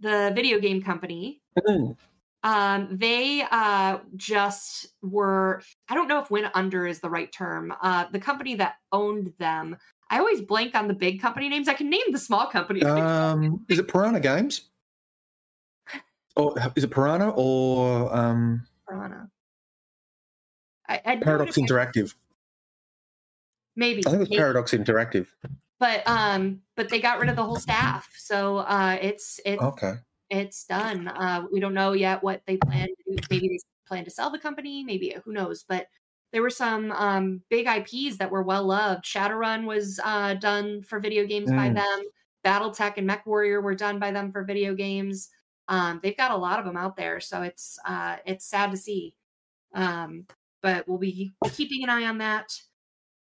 the 0.00 0.32
video 0.34 0.58
game 0.58 0.82
company, 0.82 1.40
Mm. 1.66 1.96
um 2.44 2.88
they 2.92 3.42
uh 3.50 3.98
just 4.14 4.86
were 5.02 5.60
i 5.88 5.94
don't 5.96 6.06
know 6.06 6.20
if 6.20 6.30
went 6.30 6.46
under 6.54 6.86
is 6.86 7.00
the 7.00 7.10
right 7.10 7.32
term 7.32 7.74
uh 7.82 8.04
the 8.12 8.20
company 8.20 8.54
that 8.54 8.76
owned 8.92 9.32
them 9.40 9.76
i 10.08 10.20
always 10.20 10.40
blank 10.40 10.76
on 10.76 10.86
the 10.86 10.94
big 10.94 11.20
company 11.20 11.48
names 11.48 11.66
i 11.66 11.74
can 11.74 11.90
name 11.90 12.12
the 12.12 12.18
small 12.18 12.46
companies 12.46 12.84
Um, 12.84 13.64
is 13.68 13.80
it 13.80 13.88
Piranha 13.88 14.20
Games? 14.20 14.70
Or 16.38 16.54
is 16.76 16.84
it 16.84 16.90
Piranha 16.90 17.30
or 17.36 18.14
um, 18.16 18.64
Piranha. 18.88 19.28
I, 20.88 21.00
I 21.04 21.16
Paradox 21.16 21.56
know 21.58 21.64
if 21.64 21.70
I- 21.70 21.74
Interactive? 21.74 22.14
maybe 23.76 24.00
I 24.06 24.10
think 24.10 24.14
it 24.16 24.18
was 24.20 24.30
maybe. 24.30 24.38
Paradox 24.40 24.72
Interactive. 24.72 25.26
but 25.80 26.02
um 26.08 26.60
but 26.76 26.88
they 26.88 27.00
got 27.00 27.20
rid 27.20 27.28
of 27.28 27.36
the 27.36 27.44
whole 27.44 27.60
staff 27.60 28.08
so 28.16 28.58
uh 28.58 28.96
it's 29.00 29.38
it's 29.44 29.62
Okay. 29.62 29.94
it's 30.30 30.64
done 30.64 31.06
uh 31.08 31.44
we 31.52 31.60
don't 31.60 31.74
know 31.74 31.92
yet 31.92 32.22
what 32.22 32.42
they 32.46 32.56
plan 32.56 32.88
to 32.88 32.94
do 33.12 33.16
maybe 33.30 33.48
they 33.48 33.58
plan 33.86 34.04
to 34.04 34.10
sell 34.10 34.30
the 34.30 34.38
company 34.38 34.82
maybe 34.82 35.14
who 35.24 35.32
knows 35.32 35.64
but 35.68 35.86
there 36.32 36.42
were 36.42 36.50
some 36.50 36.90
um 36.92 37.40
big 37.50 37.66
ips 37.66 38.16
that 38.18 38.30
were 38.30 38.42
well 38.42 38.64
loved 38.64 39.04
shadowrun 39.04 39.64
was 39.66 40.00
uh 40.04 40.34
done 40.34 40.82
for 40.82 40.98
video 40.98 41.24
games 41.26 41.50
by 41.50 41.68
Mm. 41.68 41.74
them 41.76 42.00
battletech 42.44 42.94
and 42.96 43.06
mech 43.06 43.24
warrior 43.26 43.60
were 43.60 43.74
done 43.76 43.98
by 44.00 44.10
them 44.10 44.32
for 44.32 44.42
video 44.44 44.74
games 44.74 45.28
um 45.68 46.00
they've 46.02 46.16
got 46.16 46.30
a 46.30 46.36
lot 46.36 46.58
of 46.58 46.64
them 46.64 46.76
out 46.76 46.96
there 46.96 47.20
so 47.20 47.42
it's 47.42 47.78
uh 47.84 48.16
it's 48.26 48.44
sad 48.46 48.70
to 48.70 48.76
see 48.76 49.14
um 49.74 50.26
but 50.62 50.86
we'll 50.88 50.98
be 50.98 51.32
keeping 51.52 51.82
an 51.84 51.90
eye 51.90 52.04
on 52.04 52.18
that 52.18 52.52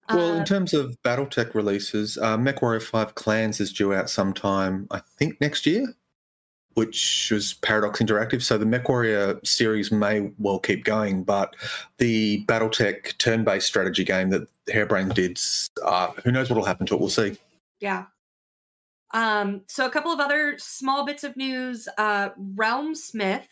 Well, 0.09 0.33
Uh, 0.35 0.39
in 0.39 0.45
terms 0.45 0.73
of 0.73 0.97
BattleTech 1.03 1.55
releases, 1.55 2.17
uh, 2.19 2.37
MechWarrior 2.39 2.81
5 2.83 3.15
Clans 3.17 3.61
is 3.61 3.73
due 3.73 3.93
out 3.93 4.09
sometime, 4.09 4.87
I 4.93 5.01
think, 5.19 5.41
next 5.41 5.67
year, 5.67 5.85
which 6.75 7.31
was 7.33 7.55
Paradox 7.55 8.01
Interactive. 8.01 8.41
So 8.43 8.57
the 8.57 8.65
MechWarrior 8.67 9.45
series 9.45 9.91
may 9.91 10.31
well 10.39 10.61
keep 10.61 10.85
going, 10.85 11.25
but 11.25 11.57
the 11.99 12.45
BattleTech 12.47 13.19
turn 13.19 13.43
based 13.43 13.67
strategy 13.67 14.05
game 14.05 14.31
that 14.31 14.47
Hairbrain 14.69 15.13
did, 15.13 15.41
uh, 15.85 16.13
who 16.23 16.31
knows 16.31 16.49
what 16.51 16.57
will 16.57 16.65
happen 16.65 16.87
to 16.87 16.95
it? 16.95 17.01
We'll 17.01 17.09
see. 17.11 17.37
Yeah. 17.81 18.05
Um, 19.13 19.63
so 19.69 19.87
a 19.87 19.91
couple 19.91 20.13
of 20.13 20.21
other 20.21 20.57
small 20.59 21.05
bits 21.07 21.25
of 21.25 21.37
news. 21.37 21.89
Uh, 21.97 22.31
Realm 22.37 22.95
Smith, 22.95 23.47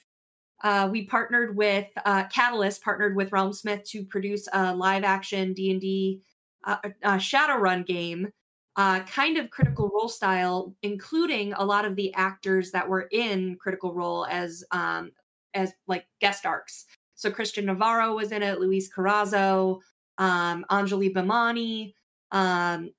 uh, 0.63 0.89
we 0.91 1.05
partnered 1.05 1.57
with 1.57 1.87
uh, 2.05 2.25
Catalyst, 2.25 2.83
partnered 2.83 3.17
with 3.17 3.33
Realm 3.33 3.53
Smith 3.53 3.85
to 3.91 4.05
produce 4.05 4.49
a 4.53 4.75
live 4.75 5.05
action 5.05 5.53
D 5.53 5.71
and 5.71 5.81
D 5.81 6.23
uh, 6.65 6.77
uh, 7.03 7.17
Shadowrun 7.17 7.87
game, 7.87 8.29
uh, 8.77 9.01
kind 9.01 9.37
of 9.37 9.51
Critical 9.51 9.91
Role 9.95 10.09
style, 10.09 10.75
including 10.83 11.53
a 11.53 11.65
lot 11.65 11.85
of 11.85 11.97
the 11.97 12.13
actors 12.15 12.71
that 12.73 12.89
were 12.89 13.09
in 13.13 13.57
Critical 13.61 13.95
Role 13.95 14.27
as 14.27 14.65
um, 14.71 15.13
as 15.55 15.73
like 15.87 16.07
guest 16.21 16.47
arcs. 16.47 16.87
So 17.15 17.31
Christian 17.31 17.67
Navarro 17.67 18.17
was 18.17 18.33
in 18.33 18.43
it, 18.43 18.59
Luis 18.59 18.93
Carazo, 18.93 19.81
um, 20.19 20.65
Anjali 20.71 21.13
Bhimani, 21.15 21.95
um, 22.33 22.91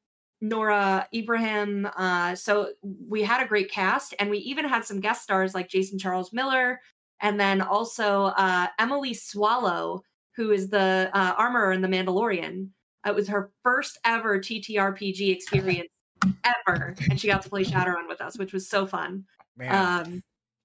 Nora 0.50 1.08
Ibrahim. 1.14 1.88
Uh, 1.98 2.36
so 2.36 2.70
we 3.08 3.22
had 3.24 3.44
a 3.44 3.48
great 3.48 3.70
cast, 3.72 4.14
and 4.20 4.30
we 4.30 4.38
even 4.40 4.66
had 4.66 4.86
some 4.86 5.00
guest 5.00 5.24
stars 5.24 5.54
like 5.56 5.68
Jason 5.70 5.98
Charles 6.00 6.32
Miller, 6.34 6.80
and 7.22 7.40
then 7.40 7.62
also 7.62 8.26
uh, 8.38 8.68
Emily 8.80 9.14
Swallow, 9.14 10.02
who 10.36 10.52
is 10.52 10.70
the 10.70 11.10
uh, 11.14 11.34
armorer 11.38 11.72
in 11.72 11.82
The 11.82 11.88
Mandalorian. 11.88 12.70
It 13.06 13.16
was 13.16 13.28
her 13.28 13.52
first 13.64 14.00
ever 14.06 14.40
TTRPG 14.40 15.32
experience 15.34 15.90
ever, 16.68 16.96
and 17.10 17.20
she 17.20 17.28
got 17.28 17.42
to 17.44 17.50
play 17.50 17.64
Shadowrun 17.64 18.08
with 18.08 18.22
us, 18.22 18.38
which 18.38 18.54
was 18.54 18.68
so 18.70 18.86
fun. 18.88 19.26
Man, 19.58 20.06
Um, 20.06 20.24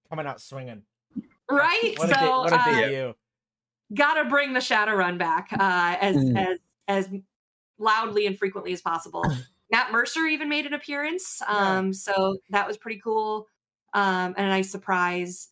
coming 0.09 0.27
out 0.27 0.41
swinging. 0.41 0.83
right? 1.51 1.95
What 1.97 2.11
a, 2.11 2.15
so 2.15 2.21
de- 2.21 2.31
what 2.31 2.53
a 2.53 2.57
uh, 2.61 2.75
debut. 2.81 3.15
gotta 3.95 4.29
bring 4.29 4.53
the 4.53 4.61
Shadowrun 4.61 5.19
back 5.19 5.49
uh, 5.53 5.97
as 6.01 6.17
Mm. 6.17 6.37
as 6.37 6.59
as 6.89 7.09
loudly 7.79 8.27
and 8.27 8.37
frequently 8.39 8.73
as 8.73 8.81
possible. 8.83 9.25
Matt 9.71 9.93
Mercer 9.93 10.27
even 10.27 10.49
made 10.49 10.67
an 10.67 10.75
appearance, 10.75 11.41
Yeah. 11.41 11.79
um, 11.79 11.93
so 11.93 12.39
that 12.51 12.67
was 12.67 12.77
pretty 12.77 13.01
cool 13.03 13.47
um, 13.95 14.35
and 14.37 14.47
a 14.47 14.49
nice 14.49 14.71
surprise. 14.71 15.49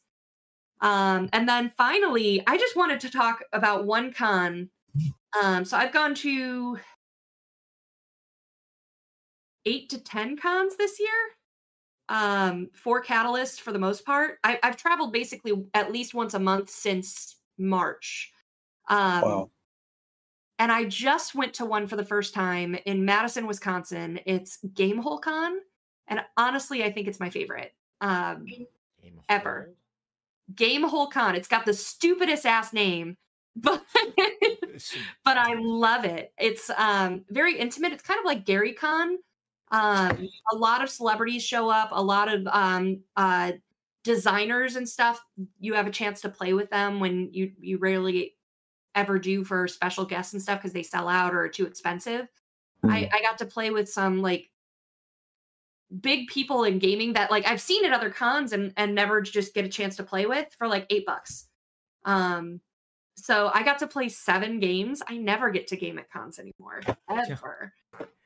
Um, 0.81 1.28
and 1.33 1.48
then 1.48 1.72
finally, 1.76 2.42
I 2.46 2.57
just 2.57 2.76
wanted 2.76 3.00
to 3.00 3.11
talk 3.11 3.42
about 3.52 3.85
one 3.85 4.12
con. 4.12 4.70
Um, 5.40 5.64
so 5.64 5.76
I've 5.76 5.92
gone 5.92 6.14
to 6.16 6.78
eight 9.66 9.88
to 9.90 9.98
ten 9.98 10.37
cons 10.37 10.76
this 10.76 10.98
year 10.98 11.09
um, 12.09 12.68
for 12.74 13.00
Catalyst 13.00 13.61
for 13.61 13.72
the 13.72 13.78
most 13.78 14.04
part. 14.04 14.38
I, 14.44 14.59
I've 14.62 14.76
traveled 14.76 15.12
basically 15.12 15.52
at 15.74 15.92
least 15.92 16.14
once 16.14 16.35
a 16.35 16.38
month 16.38 16.70
since 16.70 17.37
March. 17.59 18.31
Um, 18.88 19.22
Wow. 19.22 19.50
And 20.59 20.73
I 20.73 20.85
just 20.85 21.35
went 21.35 21.55
to 21.55 21.64
one 21.64 21.87
for 21.87 21.97
the 21.97 22.05
first 22.05 22.35
time 22.35 22.77
in 22.85 23.05
Madison, 23.05 23.47
Wisconsin. 23.47 24.18
It's 24.27 24.59
Gamehole 24.75 25.21
Con. 25.21 25.59
And 26.09 26.21
honestly, 26.37 26.83
I 26.83 26.90
think 26.90 27.07
it's 27.07 27.21
my 27.21 27.31
favorite. 27.31 27.73
Um, 28.01 28.44
Game 28.44 29.21
ever. 29.29 29.64
hold. 29.64 29.77
Gamehole 30.55 31.11
Con. 31.12 31.35
It's 31.37 31.49
got 31.49 31.64
the 31.66 31.75
stupidest 31.75 32.47
ass 32.47 32.73
name, 32.73 33.16
but 33.57 33.83
but 35.25 35.37
I 35.37 35.55
love 35.59 36.05
it. 36.05 36.33
It's 36.38 36.71
um 36.71 37.25
very 37.31 37.59
intimate. 37.59 37.92
It's 37.92 38.03
kind 38.03 38.18
of 38.18 38.25
like 38.25 38.47
Gary 38.47 38.73
Con. 38.73 39.18
Um, 39.71 40.29
a 40.53 40.57
lot 40.57 40.83
of 40.83 40.88
celebrities 40.88 41.44
show 41.44 41.68
up. 41.68 41.90
A 41.92 42.03
lot 42.03 42.33
of 42.33 42.47
um 42.47 43.01
uh 43.16 43.53
designers 44.05 44.77
and 44.77 44.88
stuff. 44.88 45.23
You 45.61 45.75
have 45.75 45.87
a 45.87 45.90
chance 45.90 46.23
to 46.23 46.29
play 46.31 46.53
with 46.55 46.71
them 46.71 47.01
when 47.01 47.33
you 47.33 47.53
you 47.61 47.79
rarely 47.79 48.35
ever 48.94 49.18
do 49.18 49.44
for 49.44 49.68
special 49.68 50.05
guests 50.05 50.33
and 50.33 50.42
stuff 50.42 50.59
because 50.59 50.72
they 50.72 50.83
sell 50.83 51.09
out 51.09 51.35
or 51.35 51.42
are 51.44 51.48
too 51.48 51.66
expensive. 51.66 52.29
I, 52.85 53.09
I 53.12 53.22
got 53.22 53.38
to 53.38 53.46
play 53.46 53.70
with 53.70 53.88
some 53.88 54.22
like 54.22 54.51
big 56.01 56.29
people 56.29 56.64
in 56.64 56.79
gaming 56.79 57.14
that 57.14 57.31
like 57.31 57.46
I've 57.46 57.61
seen 57.61 57.85
at 57.85 57.92
other 57.92 58.11
cons 58.11 58.53
and 58.53 58.72
and 58.77 58.94
never 58.94 59.20
just 59.20 59.55
get 59.55 59.64
a 59.64 59.68
chance 59.68 59.96
to 59.96 60.03
play 60.03 60.27
with 60.27 60.46
for 60.59 60.68
like 60.68 60.87
eight 60.90 61.07
bucks. 61.07 61.48
Um 62.05 62.61
so 63.16 63.51
I 63.53 63.64
got 63.64 63.81
to 63.81 63.88
play 63.88 64.09
seven 64.09 64.61
games. 64.61 65.03
I 65.09 65.16
never 65.16 65.51
get 65.51 65.66
to 65.68 65.77
game 65.77 65.98
at 65.98 66.11
cons 66.11 66.38
anymore. 66.38 66.83
Ever. 67.11 67.72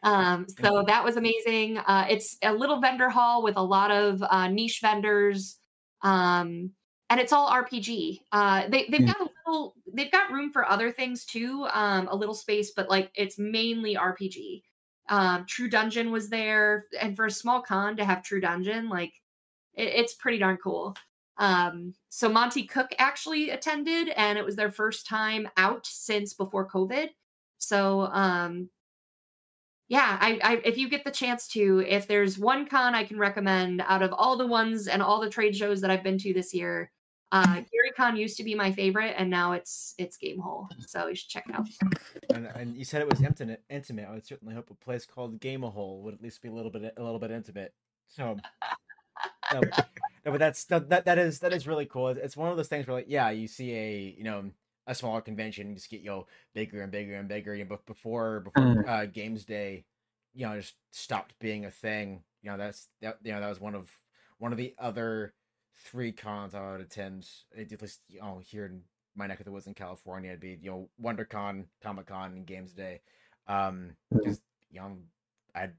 Um, 0.03 0.45
so 0.61 0.85
that 0.87 1.03
was 1.05 1.17
amazing. 1.17 1.79
Uh 1.79 2.07
it's 2.11 2.37
a 2.43 2.53
little 2.53 2.81
vendor 2.81 3.09
hall 3.09 3.43
with 3.43 3.57
a 3.57 3.63
lot 3.63 3.91
of 3.91 4.23
uh 4.23 4.49
niche 4.49 4.81
vendors. 4.83 5.59
Um 6.03 6.73
and 7.13 7.21
it's 7.21 7.33
all 7.33 7.49
RPG. 7.49 8.23
Uh 8.33 8.69
they 8.69 8.87
they've 8.89 9.05
Mm. 9.05 9.07
got 9.07 9.21
a 9.21 9.29
little 9.47 9.77
they've 9.95 10.11
got 10.13 10.31
room 10.33 10.51
for 10.53 10.69
other 10.69 10.91
things 10.91 11.25
too, 11.27 11.67
um, 11.73 12.09
a 12.09 12.17
little 12.17 12.35
space, 12.35 12.73
but 12.73 12.89
like 12.89 13.11
it's 13.15 13.39
mainly 13.39 13.97
RPG 13.97 14.65
um 15.09 15.45
true 15.47 15.69
dungeon 15.69 16.11
was 16.13 16.29
there 16.31 16.87
and 17.01 17.17
for 17.17 17.27
a 17.27 17.31
small 17.31 17.61
con 17.63 17.97
to 17.97 18.05
have 18.05 18.23
true 18.23 18.41
dungeon 18.41 18.89
like 18.89 19.13
it, 19.75 19.89
it's 19.89 20.15
pretty 20.15 20.39
darn 20.39 20.57
cool 20.63 20.97
um 21.39 21.95
so 22.09 22.29
Monte 22.29 22.67
Cook 22.67 22.93
actually 22.99 23.51
attended 23.51 24.11
and 24.11 24.39
it 24.39 24.45
was 24.45 24.57
their 24.57 24.71
first 24.71 25.07
time 25.07 25.49
out 25.57 25.87
since 25.87 26.35
before 26.35 26.69
covid 26.69 27.11
so 27.59 28.03
um 28.07 28.71
yeah 29.89 30.19
I, 30.21 30.39
I 30.43 30.57
if 30.65 30.79
you 30.79 30.89
get 30.89 31.05
the 31.05 31.11
chance 31.11 31.49
to 31.49 31.81
if 31.87 32.07
there's 32.07 32.39
one 32.39 32.67
con 32.67 32.95
i 32.95 33.05
can 33.05 33.19
recommend 33.19 33.83
out 33.83 34.03
of 34.03 34.13
all 34.13 34.37
the 34.37 34.47
ones 34.47 34.89
and 34.89 35.03
all 35.03 35.21
the 35.21 35.31
trade 35.31 35.57
shows 35.57 35.81
that 35.81 35.91
i've 35.91 36.03
been 36.03 36.19
to 36.19 36.33
this 36.33 36.55
year 36.55 36.91
uh 37.33 37.55
gary 37.57 37.91
con 37.97 38.17
used 38.17 38.37
to 38.37 38.45
be 38.45 38.55
my 38.55 38.71
favorite 38.71 39.15
and 39.19 39.29
now 39.29 39.53
it's 39.53 39.95
it's 39.99 40.17
game 40.17 40.39
hole 40.39 40.69
so 40.87 41.07
you 41.09 41.15
should 41.15 41.29
check 41.29 41.45
it 41.49 41.55
out 41.55 41.67
and, 42.35 42.47
and 42.55 42.77
you 42.77 42.85
said 42.85 43.03
it 43.03 43.11
was 43.11 43.23
intimate. 43.23 43.63
Intimate. 43.69 44.07
I 44.09 44.13
would 44.13 44.27
certainly 44.27 44.55
hope 44.55 44.71
a 44.71 44.75
place 44.75 45.05
called 45.05 45.41
Game 45.41 45.63
Hole 45.63 46.03
would 46.03 46.15
at 46.15 46.23
least 46.23 46.41
be 46.41 46.49
a 46.49 46.53
little 46.53 46.71
bit 46.71 46.95
a 46.97 47.03
little 47.03 47.19
bit 47.19 47.31
intimate. 47.31 47.75
So, 48.09 48.37
no, 49.53 49.61
no, 49.61 49.71
but 50.25 50.39
that's 50.39 50.69
no, 50.71 50.79
that 50.79 51.05
that 51.05 51.19
is 51.19 51.41
that 51.41 51.53
is 51.53 51.67
really 51.67 51.87
cool. 51.87 52.09
It's- 52.09 52.25
It's 52.25 52.37
one 52.37 52.51
of 52.51 52.57
those 52.57 52.69
things 52.69 52.87
where 52.87 52.97
like 52.97 53.07
yeah, 53.09 53.31
you 53.31 53.49
see 53.49 53.73
a 53.75 54.15
you 54.17 54.25
know 54.25 54.51
a 54.87 54.95
smaller 54.95 55.21
convention 55.21 55.69
you 55.69 55.75
just 55.75 55.91
get 55.91 56.01
you 56.01 56.11
know 56.11 56.27
bigger 56.55 56.83
and 56.83 56.91
bigger 56.93 57.15
and 57.17 57.29
bigger. 57.29 57.55
You 57.55 57.65
know, 57.65 57.71
but 57.71 57.87
before 57.87 58.41
before 58.41 58.63
Mm. 58.63 58.89
uh, 58.89 59.07
Games 59.07 59.45
Day, 59.45 59.85
you 60.35 60.47
know, 60.47 60.57
just 60.57 60.75
stopped 60.91 61.39
being 61.39 61.65
a 61.65 61.71
thing. 61.71 62.23
You 62.43 62.51
know, 62.51 62.57
that's 62.57 62.89
that 63.01 63.19
you 63.25 63.33
know 63.33 63.41
that 63.41 63.49
was 63.49 63.61
one 63.61 63.75
of 63.75 63.91
one 64.39 64.53
of 64.53 64.59
the 64.59 64.75
other 64.79 65.35
three 65.85 66.13
cons 66.13 66.55
I 66.55 66.73
would 66.73 66.81
attend. 66.81 67.29
At 67.59 67.81
least 67.83 68.01
you 68.09 68.21
know 68.21 68.41
here 68.45 68.67
in 68.67 68.83
my 69.15 69.27
neck 69.27 69.41
of 69.41 69.45
the 69.45 69.53
woods 69.53 69.67
in 69.67 69.75
California, 69.75 70.31
it'd 70.31 70.41
be 70.41 70.59
you 70.61 70.71
know 70.71 70.89
WonderCon, 71.03 71.67
Comic 71.83 72.07
Con, 72.07 72.33
and 72.33 72.47
Games 72.47 72.73
Day. 72.73 73.01
Um, 73.47 73.97
Mhm. 74.15 74.25
just 74.25 74.43
you 74.71 74.81
know, 74.81 74.97
I 75.55 75.71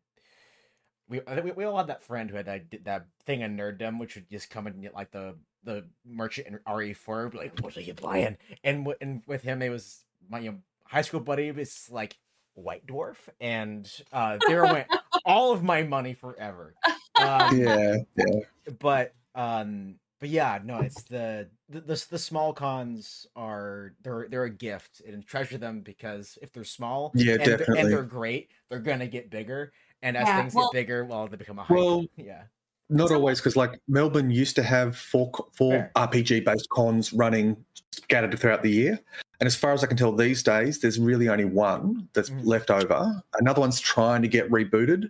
we 1.09 1.21
I 1.27 1.33
think 1.35 1.45
we, 1.45 1.51
we 1.51 1.63
all 1.65 1.77
had 1.77 1.87
that 1.87 2.03
friend 2.03 2.29
who 2.29 2.37
had 2.37 2.45
that 2.45 2.83
that 2.85 3.07
thing 3.25 3.41
in 3.41 3.57
nerddom, 3.57 3.99
which 3.99 4.15
would 4.15 4.29
just 4.29 4.49
come 4.49 4.67
and 4.67 4.81
get 4.81 4.93
like 4.93 5.11
the 5.11 5.35
the 5.63 5.85
merchant 6.05 6.47
in 6.47 6.59
RE4, 6.67 7.33
like, 7.33 7.59
"What 7.61 7.77
are 7.77 7.81
you 7.81 7.93
buying?" 7.93 8.37
And 8.63 8.79
wi- 8.79 8.97
and 9.01 9.21
with 9.27 9.43
him, 9.43 9.61
it 9.61 9.69
was 9.69 10.03
my 10.29 10.39
you 10.39 10.51
know, 10.51 10.57
high 10.85 11.01
school 11.01 11.19
buddy 11.21 11.51
was 11.51 11.89
like 11.89 12.17
White 12.55 12.85
Dwarf, 12.85 13.17
and 13.39 13.89
uh, 14.11 14.39
there 14.47 14.65
went 14.65 14.87
all 15.25 15.51
of 15.53 15.63
my 15.63 15.83
money 15.83 16.13
forever. 16.13 16.75
Um, 17.17 17.49
Yeah, 17.57 17.95
yeah. 18.15 18.39
but 18.79 19.13
um 19.35 19.95
but 20.19 20.29
yeah 20.29 20.59
no 20.63 20.79
it's 20.79 21.03
the 21.03 21.49
the, 21.69 21.81
the 21.81 22.05
the 22.11 22.19
small 22.19 22.53
cons 22.53 23.25
are 23.35 23.93
they're 24.03 24.27
they're 24.29 24.43
a 24.45 24.49
gift 24.49 25.01
and 25.07 25.25
treasure 25.25 25.57
them 25.57 25.81
because 25.81 26.37
if 26.41 26.51
they're 26.51 26.63
small 26.63 27.11
Yeah, 27.15 27.33
and, 27.33 27.41
they're- 27.41 27.57
definitely. 27.57 27.81
and 27.81 27.91
they're 27.91 28.03
great 28.03 28.49
they're 28.69 28.79
gonna 28.79 29.07
get 29.07 29.29
bigger 29.29 29.73
and 30.01 30.15
as 30.15 30.27
Yeah, 30.27 30.41
things 30.41 30.53
well- 30.53 30.69
get 30.71 30.79
bigger 30.79 31.05
well 31.05 31.27
they 31.27 31.37
become 31.37 31.59
a 31.59 31.63
hype 31.63 31.75
Well, 31.77 32.05
yeah 32.15 32.43
Not 32.89 33.11
always, 33.11 33.39
because 33.39 33.55
like 33.55 33.79
Melbourne 33.87 34.29
used 34.29 34.55
to 34.57 34.63
have 34.63 34.95
four 34.97 35.31
co- 35.31 35.49
four 35.57 35.89
RPG 35.95 36.45
based 36.45 36.69
cons 36.69 37.11
running 37.13 37.57
scattered 37.91 38.37
throughout 38.37 38.61
the 38.61 38.69
year, 38.69 38.99
and 39.39 39.47
as 39.47 39.55
far 39.55 39.71
as 39.73 39.83
I 39.83 39.87
can 39.87 39.97
tell, 39.97 40.11
these 40.11 40.43
days 40.43 40.79
there's 40.79 40.99
really 40.99 41.27
only 41.29 41.45
one 41.45 42.07
that's 42.13 42.29
Mhm. 42.29 42.45
left 42.45 42.69
over. 42.69 43.23
Another 43.39 43.61
one's 43.61 43.79
trying 43.79 44.21
to 44.21 44.27
get 44.27 44.49
rebooted, 44.51 45.09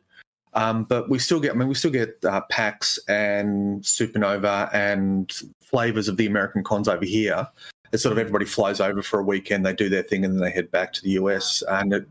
um, 0.55 0.83
but 0.83 1.09
we 1.09 1.19
still 1.19 1.39
get. 1.39 1.51
I 1.51 1.55
mean, 1.55 1.67
we 1.67 1.75
still 1.75 1.91
get 1.91 2.23
uh, 2.25 2.41
PAX 2.49 2.99
and 3.07 3.81
Supernova 3.81 4.73
and 4.73 5.31
flavors 5.61 6.07
of 6.07 6.17
the 6.17 6.27
American 6.27 6.63
cons 6.63 6.87
over 6.87 7.05
here. 7.05 7.47
It's 7.91 8.03
sort 8.03 8.13
of 8.13 8.17
everybody 8.17 8.45
flies 8.45 8.79
over 8.79 9.01
for 9.01 9.19
a 9.19 9.23
weekend, 9.23 9.65
they 9.65 9.73
do 9.73 9.89
their 9.89 10.03
thing, 10.03 10.25
and 10.25 10.33
then 10.33 10.41
they 10.41 10.51
head 10.51 10.71
back 10.71 10.93
to 10.93 11.01
the 11.03 11.11
US, 11.11 11.63
and 11.67 11.93
it 11.93 12.07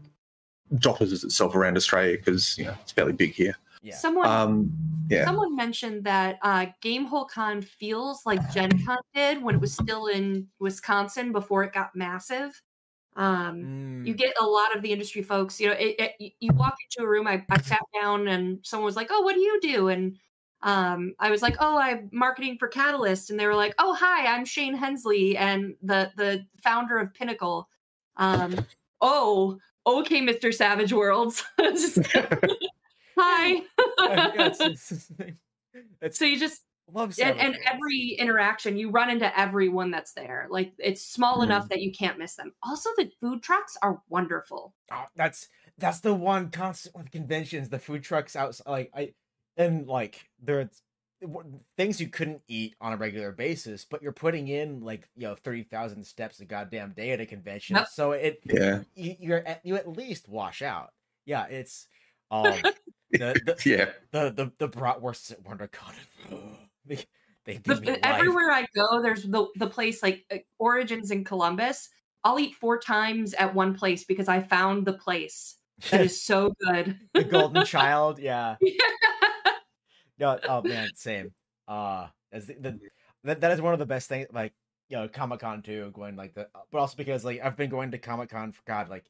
dotters 0.78 1.24
itself 1.24 1.54
around 1.54 1.76
Australia 1.76 2.16
because 2.16 2.56
you 2.56 2.64
know 2.64 2.74
it's 2.80 2.92
fairly 2.92 3.12
big 3.12 3.32
here. 3.32 3.56
yeah 3.82 3.94
someone 3.94 4.26
Um, 4.28 4.72
yeah. 5.08 5.26
Someone 5.26 5.54
mentioned 5.54 6.04
that 6.04 6.38
uh, 6.42 6.66
Gamehole 6.82 7.28
Con 7.28 7.60
feels 7.60 8.24
like 8.24 8.40
Gen 8.52 8.70
Con 8.86 8.98
did 9.14 9.42
when 9.42 9.56
it 9.56 9.60
was 9.60 9.74
still 9.74 10.06
in 10.06 10.48
Wisconsin 10.58 11.32
before 11.32 11.64
it 11.64 11.72
got 11.74 11.94
massive. 11.94 12.62
Um, 13.16 13.60
You 14.04 14.14
Mm, 14.14 14.18
get 14.18 14.34
a 14.40 14.44
lot 14.44 14.74
of 14.74 14.82
the 14.82 14.92
industry 14.92 15.22
folks. 15.22 15.60
You 15.60 15.68
know, 15.68 15.74
it, 15.74 15.94
it, 15.98 16.12
you- 16.18 16.30
you 16.40 16.52
walk 16.54 16.74
into 16.90 17.06
a 17.06 17.08
room. 17.08 17.26
I, 17.28 17.44
I 17.50 17.60
sat 17.60 17.80
down 17.94 18.26
and 18.28 18.58
someone 18.64 18.86
was 18.86 18.96
like, 18.96 19.08
"Oh, 19.10 19.20
what 19.22 19.34
do 19.34 19.40
you 19.40 19.60
do?" 19.60 19.88
And 19.88 20.18
um, 20.62 21.14
I 21.20 21.30
was 21.30 21.40
like, 21.42 21.56
"Oh, 21.60 21.78
I'm 21.78 22.08
marketing 22.12 22.56
for 22.58 22.66
Catalyst." 22.68 23.30
And 23.30 23.38
they 23.38 23.46
were 23.46 23.54
like, 23.54 23.74
"Oh, 23.78 23.94
hi, 23.94 24.26
I'm 24.26 24.44
Shane 24.44 24.74
Hensley 24.74 25.36
and 25.36 25.74
the 25.82 26.10
the 26.16 26.44
founder 26.62 26.98
of 26.98 27.14
Pinnacle." 27.14 27.68
Um, 28.16 28.66
oh, 29.00 29.58
okay, 29.86 30.20
Mr. 30.20 30.52
Savage 30.52 30.92
Worlds. 30.92 31.44
Just- 31.60 31.98
hi. 33.16 33.62
so 36.10 36.24
you 36.24 36.38
just 36.38 36.62
love 36.92 37.18
and, 37.18 37.38
and 37.38 37.56
every 37.66 38.16
interaction 38.18 38.76
you 38.76 38.90
run 38.90 39.10
into 39.10 39.38
everyone 39.38 39.90
that's 39.90 40.12
there 40.12 40.46
like 40.50 40.72
it's 40.78 41.04
small 41.04 41.38
Mm. 41.40 41.44
enough 41.44 41.68
that 41.68 41.80
you 41.80 41.92
can't 41.92 42.18
miss 42.18 42.34
them 42.34 42.52
also 42.62 42.90
the 42.96 43.10
food 43.20 43.42
trucks 43.42 43.76
are 43.82 44.02
wonderful 44.08 44.74
Oh, 44.90 45.04
that's 45.16 45.48
that's 45.78 46.00
the 46.00 46.12
one 46.12 46.50
constant 46.50 46.94
with 46.94 47.10
conventions. 47.10 47.70
The 47.70 47.78
food 47.78 48.02
trucks 48.02 48.36
outside, 48.36 48.68
like 48.70 48.90
I, 48.94 49.14
and 49.56 49.86
like 49.86 50.28
they're 50.38 50.68
things 51.76 52.00
you 52.00 52.08
couldn't 52.08 52.42
eat 52.48 52.74
on 52.80 52.92
a 52.92 52.96
regular 52.96 53.32
basis, 53.32 53.84
but 53.84 54.02
you're 54.02 54.12
putting 54.12 54.48
in 54.48 54.80
like 54.80 55.08
you 55.16 55.22
know 55.22 55.34
thirty 55.34 55.62
thousand 55.62 56.04
steps 56.04 56.40
a 56.40 56.44
goddamn 56.44 56.92
day 56.92 57.12
at 57.12 57.20
a 57.20 57.26
convention, 57.26 57.76
Yep. 57.76 57.86
so 57.88 58.12
it 58.12 58.42
Yeah. 58.44 58.82
you, 58.94 59.16
you're 59.18 59.46
at, 59.46 59.64
you 59.64 59.76
at 59.76 59.88
least 59.88 60.28
wash 60.28 60.60
out. 60.62 60.92
Yeah, 61.24 61.46
it's 61.46 61.88
um 62.30 62.62
the 63.12 63.40
the 63.44 63.56
Yeah. 63.64 63.92
the 64.10 64.30
the, 64.30 64.52
the 64.58 64.68
bratwursts 64.68 65.32
at 65.32 65.42
WonderCon. 65.42 65.94
They, 66.86 67.04
they 67.44 67.56
The- 67.58 68.00
everywhere 68.02 68.50
I 68.50 68.66
go, 68.74 69.02
there's 69.02 69.24
the 69.24 69.46
the 69.56 69.68
place 69.68 70.02
like 70.02 70.24
uh, 70.30 70.38
Origins 70.58 71.10
in 71.10 71.24
Columbus. 71.24 71.88
I'll 72.24 72.38
eat 72.38 72.54
four 72.54 72.78
times 72.78 73.34
at 73.34 73.54
one 73.54 73.74
place 73.74 74.04
because 74.04 74.28
I 74.28 74.40
found 74.40 74.86
the 74.86 74.92
place 74.92 75.56
that 75.90 76.02
is 76.02 76.22
so 76.22 76.54
good. 76.60 76.96
the 77.14 77.24
golden 77.24 77.64
child. 77.66 78.20
Yeah. 78.20 78.56
No, 80.18 80.38
oh 80.48 80.62
man, 80.62 80.88
same. 80.94 81.32
Uh 81.66 82.08
as 82.30 82.46
the, 82.46 82.54
the 82.54 82.78
that, 83.24 83.40
that 83.40 83.52
is 83.52 83.60
one 83.60 83.72
of 83.72 83.78
the 83.78 83.86
best 83.86 84.08
things. 84.08 84.28
Like 84.32 84.52
you 84.88 84.96
know, 84.96 85.08
Comic 85.08 85.40
Con 85.40 85.62
too, 85.62 85.90
going 85.94 86.16
like 86.16 86.34
the, 86.34 86.48
but 86.70 86.78
also 86.78 86.96
because 86.96 87.24
like 87.24 87.40
I've 87.42 87.56
been 87.56 87.70
going 87.70 87.90
to 87.90 87.98
Comic 87.98 88.30
Con 88.30 88.52
for 88.52 88.62
God 88.66 88.88
like. 88.88 89.04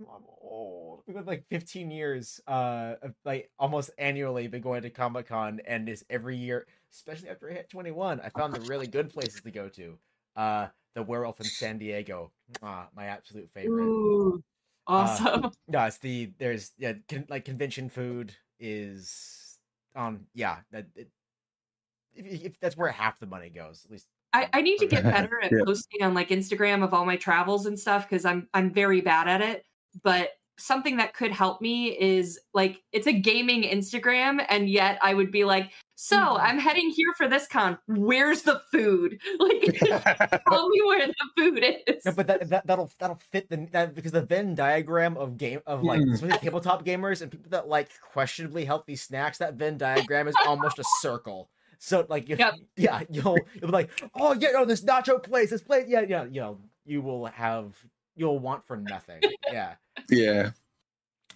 I'm 0.00 0.24
old. 0.40 1.02
We've 1.06 1.16
been 1.16 1.24
like 1.24 1.44
15 1.50 1.90
years, 1.90 2.40
uh, 2.46 2.94
of, 3.02 3.14
like 3.24 3.50
almost 3.58 3.90
annually 3.98 4.48
been 4.48 4.62
going 4.62 4.82
to 4.82 4.90
Comic 4.90 5.28
Con, 5.28 5.60
and 5.66 5.88
is 5.88 6.04
every 6.10 6.36
year, 6.36 6.66
especially 6.92 7.28
after 7.28 7.50
I 7.50 7.54
hit 7.54 7.70
21, 7.70 8.20
I 8.20 8.28
found 8.30 8.54
the 8.54 8.60
really 8.62 8.86
good 8.86 9.10
places 9.10 9.40
to 9.42 9.50
go 9.50 9.68
to. 9.70 9.98
Uh, 10.36 10.66
the 10.94 11.02
Werewolf 11.02 11.40
in 11.40 11.46
San 11.46 11.78
Diego, 11.78 12.30
ah, 12.62 12.88
my 12.94 13.06
absolute 13.06 13.50
favorite. 13.52 13.84
Ooh, 13.84 14.42
awesome. 14.86 15.50
No, 15.68 15.84
it's 15.84 15.98
the 15.98 16.30
there's 16.38 16.72
yeah 16.78 16.94
con- 17.08 17.26
like 17.28 17.44
convention 17.44 17.88
food 17.88 18.34
is 18.60 19.58
um 19.96 20.20
yeah 20.34 20.58
that 20.70 20.86
it, 20.94 21.08
if, 22.14 22.44
if 22.44 22.60
that's 22.60 22.76
where 22.76 22.90
half 22.90 23.18
the 23.18 23.26
money 23.26 23.50
goes 23.50 23.82
at 23.84 23.90
least 23.90 24.06
I, 24.32 24.48
I 24.52 24.60
need 24.62 24.78
to 24.78 24.86
get 24.86 25.04
better 25.04 25.40
at 25.42 25.52
Yeah. 25.52 25.64
posting 25.64 26.02
on 26.02 26.14
like 26.14 26.28
Instagram 26.28 26.82
of 26.82 26.92
all 26.92 27.06
my 27.06 27.16
travels 27.16 27.66
and 27.66 27.78
stuff 27.78 28.08
because 28.08 28.24
I'm 28.24 28.48
I'm 28.52 28.72
very 28.72 29.00
bad 29.00 29.28
at 29.28 29.40
it. 29.40 29.64
But 30.02 30.30
something 30.56 30.96
that 30.98 31.14
could 31.14 31.32
help 31.32 31.60
me 31.60 31.88
is 31.98 32.38
like 32.54 32.80
it's 32.92 33.06
a 33.08 33.12
gaming 33.12 33.62
Instagram, 33.64 34.44
and 34.48 34.68
yet 34.68 34.98
I 35.02 35.14
would 35.14 35.30
be 35.32 35.44
like, 35.44 35.70
so 35.96 36.16
Mm-hmm. 36.16 36.40
I'm 36.46 36.58
heading 36.58 36.90
here 36.90 37.12
for 37.16 37.28
this 37.28 37.46
con. 37.46 37.78
Where's 37.86 38.42
the 38.42 38.60
food? 38.72 39.20
Like, 39.38 39.62
tell 40.48 40.68
me 40.68 40.80
where 40.84 41.06
the 41.06 41.14
food 41.36 41.64
is. 41.86 42.04
no, 42.04 42.12
but 42.12 42.26
that, 42.26 42.48
that 42.50 42.66
that'll 42.66 42.90
that'll 42.98 43.20
fit 43.30 43.48
the 43.48 43.68
that 43.72 43.94
because 43.94 44.12
the 44.12 44.22
Venn 44.22 44.54
diagram 44.54 45.16
of 45.16 45.36
game 45.36 45.60
of 45.66 45.82
like 45.82 46.00
Mm. 46.00 46.14
especially 46.14 46.38
tabletop 46.38 46.84
gamers 46.84 47.22
and 47.22 47.30
people 47.30 47.50
that 47.50 47.68
like 47.68 47.90
questionably 48.12 48.64
healthy 48.64 48.96
snacks 48.96 49.38
that 49.38 49.54
Venn 49.54 49.76
diagram 49.78 50.26
is 50.28 50.34
almost 50.46 50.78
a 50.78 50.84
circle. 51.00 51.48
So 51.78 52.06
like 52.08 52.28
you, 52.28 52.36
Yep. 52.36 52.54
yeah 52.76 53.02
you'll 53.10 53.38
you'll 53.54 53.66
be 53.68 53.72
like 53.72 53.90
oh 54.14 54.32
yeah 54.34 54.50
no 54.52 54.64
this 54.64 54.82
nacho 54.84 55.22
place 55.22 55.50
this 55.50 55.62
place 55.62 55.84
yeah 55.88 56.02
yeah 56.08 56.24
you 56.24 56.40
know 56.40 56.58
you 56.86 57.02
will 57.02 57.26
have 57.26 57.76
you'll 58.16 58.38
want 58.38 58.64
for 58.66 58.76
nothing 58.76 59.20
yeah 59.50 59.74
Yeah. 60.10 60.50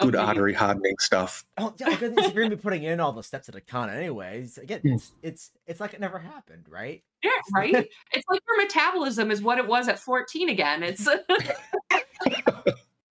Good 0.01 0.14
Okay. 0.14 0.24
artery 0.24 0.55
hardening 0.55 0.95
stuff. 1.01 1.45
Oh 1.57 1.74
yeah, 1.76 1.89
because 1.91 2.12
you're 2.33 2.45
gonna 2.45 2.55
be 2.55 2.62
putting 2.62 2.85
in 2.85 3.01
all 3.01 3.11
the 3.12 3.22
steps 3.24 3.49
at 3.49 3.57
a 3.57 3.61
con 3.61 3.91
anyways, 3.91 4.57
again, 4.57 4.81
Hmm. 4.83 4.93
it's 4.93 5.11
it's 5.22 5.51
it's 5.66 5.81
like 5.81 5.93
it 5.93 5.99
never 5.99 6.20
happened, 6.20 6.66
right? 6.68 7.03
Yeah, 7.24 7.31
right. 7.53 7.74
it's 8.12 8.29
like 8.31 8.41
your 8.47 8.59
metabolism 8.64 9.33
is 9.33 9.43
what 9.43 9.59
it 9.59 9.66
was 9.66 9.89
at 9.89 9.99
14 9.99 10.51
again. 10.51 10.85
It's 10.85 11.09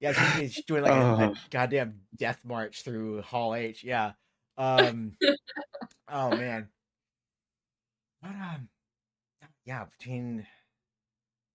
Yeah, 0.01 0.13
she's, 0.13 0.53
she's 0.53 0.65
doing 0.65 0.83
like 0.85 0.93
a, 0.93 0.95
a 0.97 1.27
Oh. 1.31 1.35
goddamn 1.51 2.03
death 2.17 2.45
march 2.45 2.83
through 2.85 3.23
Hall 3.23 3.55
H. 3.57 3.83
Yeah. 3.83 4.13
Um. 4.57 5.17
oh 6.09 6.31
man. 6.37 6.69
But 8.23 8.31
um. 8.31 8.69
Yeah, 9.65 9.87
between. 9.99 10.47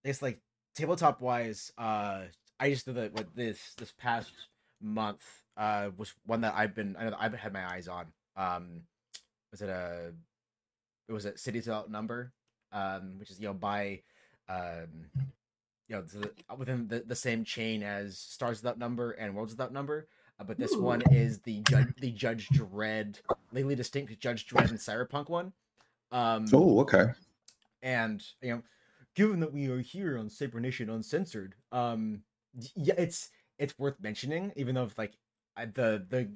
It's 0.04 0.22
like 0.22 0.40
tabletop 0.76 1.22
wise. 1.22 1.72
Uh, 1.78 2.22
I 2.60 2.70
just 2.70 2.86
did 2.86 2.96
that 2.96 3.14
with 3.14 3.34
this 3.36 3.74
this 3.78 3.94
past 3.98 4.32
month. 4.82 5.24
Uh, 5.58 5.90
was 5.98 6.14
one 6.26 6.42
that 6.42 6.54
I've 6.56 6.76
been 6.76 6.96
I 6.98 7.04
know 7.04 7.10
that 7.12 7.22
I've 7.22 7.34
had 7.34 7.54
my 7.54 7.68
eyes 7.70 7.88
on. 7.88 8.06
Um, 8.36 8.82
was 9.52 9.62
it 9.62 9.70
a? 9.70 10.14
It 11.10 11.12
was 11.14 11.26
a 11.26 11.38
Cities 11.38 11.68
Without 11.68 11.92
Number. 11.92 12.32
Um, 12.74 13.16
which 13.20 13.30
is 13.32 13.40
you 13.40 13.48
know 13.48 13.54
by, 13.54 14.02
um, 14.48 14.88
you 15.90 15.96
know 15.98 16.02
the, 16.02 16.32
within 16.58 16.88
the, 16.88 17.04
the 17.06 17.16
same 17.16 17.44
chain 17.44 17.84
as 17.84 18.18
Stars 18.18 18.62
Without 18.62 18.80
Number 18.80 19.12
and 19.12 19.36
Worlds 19.36 19.52
Without 19.52 19.74
Number. 19.74 20.08
Uh, 20.40 20.46
but 20.46 20.58
this 20.58 20.74
Ooh. 20.74 20.82
one 20.82 21.02
is 21.12 21.40
the 21.40 21.62
judge 21.70 21.88
the 22.00 22.12
Judge 22.12 22.48
Dredd, 22.50 23.20
legally 23.52 23.76
distinct 23.76 24.18
Judge 24.20 24.48
Dredd 24.48 24.70
and 24.70 24.80
Cyberpunk 24.80 25.28
one. 25.28 25.52
Um, 26.14 26.46
Oh, 26.54 26.80
okay. 26.80 27.08
and 27.82 28.24
you 28.42 28.52
know 28.52 28.62
given 29.16 29.40
that 29.42 29.54
we 29.54 29.70
are 29.70 29.82
here 29.82 30.18
on 30.18 30.30
Cybernation 30.30 30.90
Uncensored, 30.90 31.56
um, 31.72 32.22
yeah, 32.76 32.96
it's 32.98 33.30
it's 33.58 33.78
worth 33.78 33.96
mentioning, 34.02 34.52
even 34.56 34.76
though 34.76 34.90
like 34.98 35.14
I, 35.56 35.66
the 35.66 36.06
the 36.08 36.30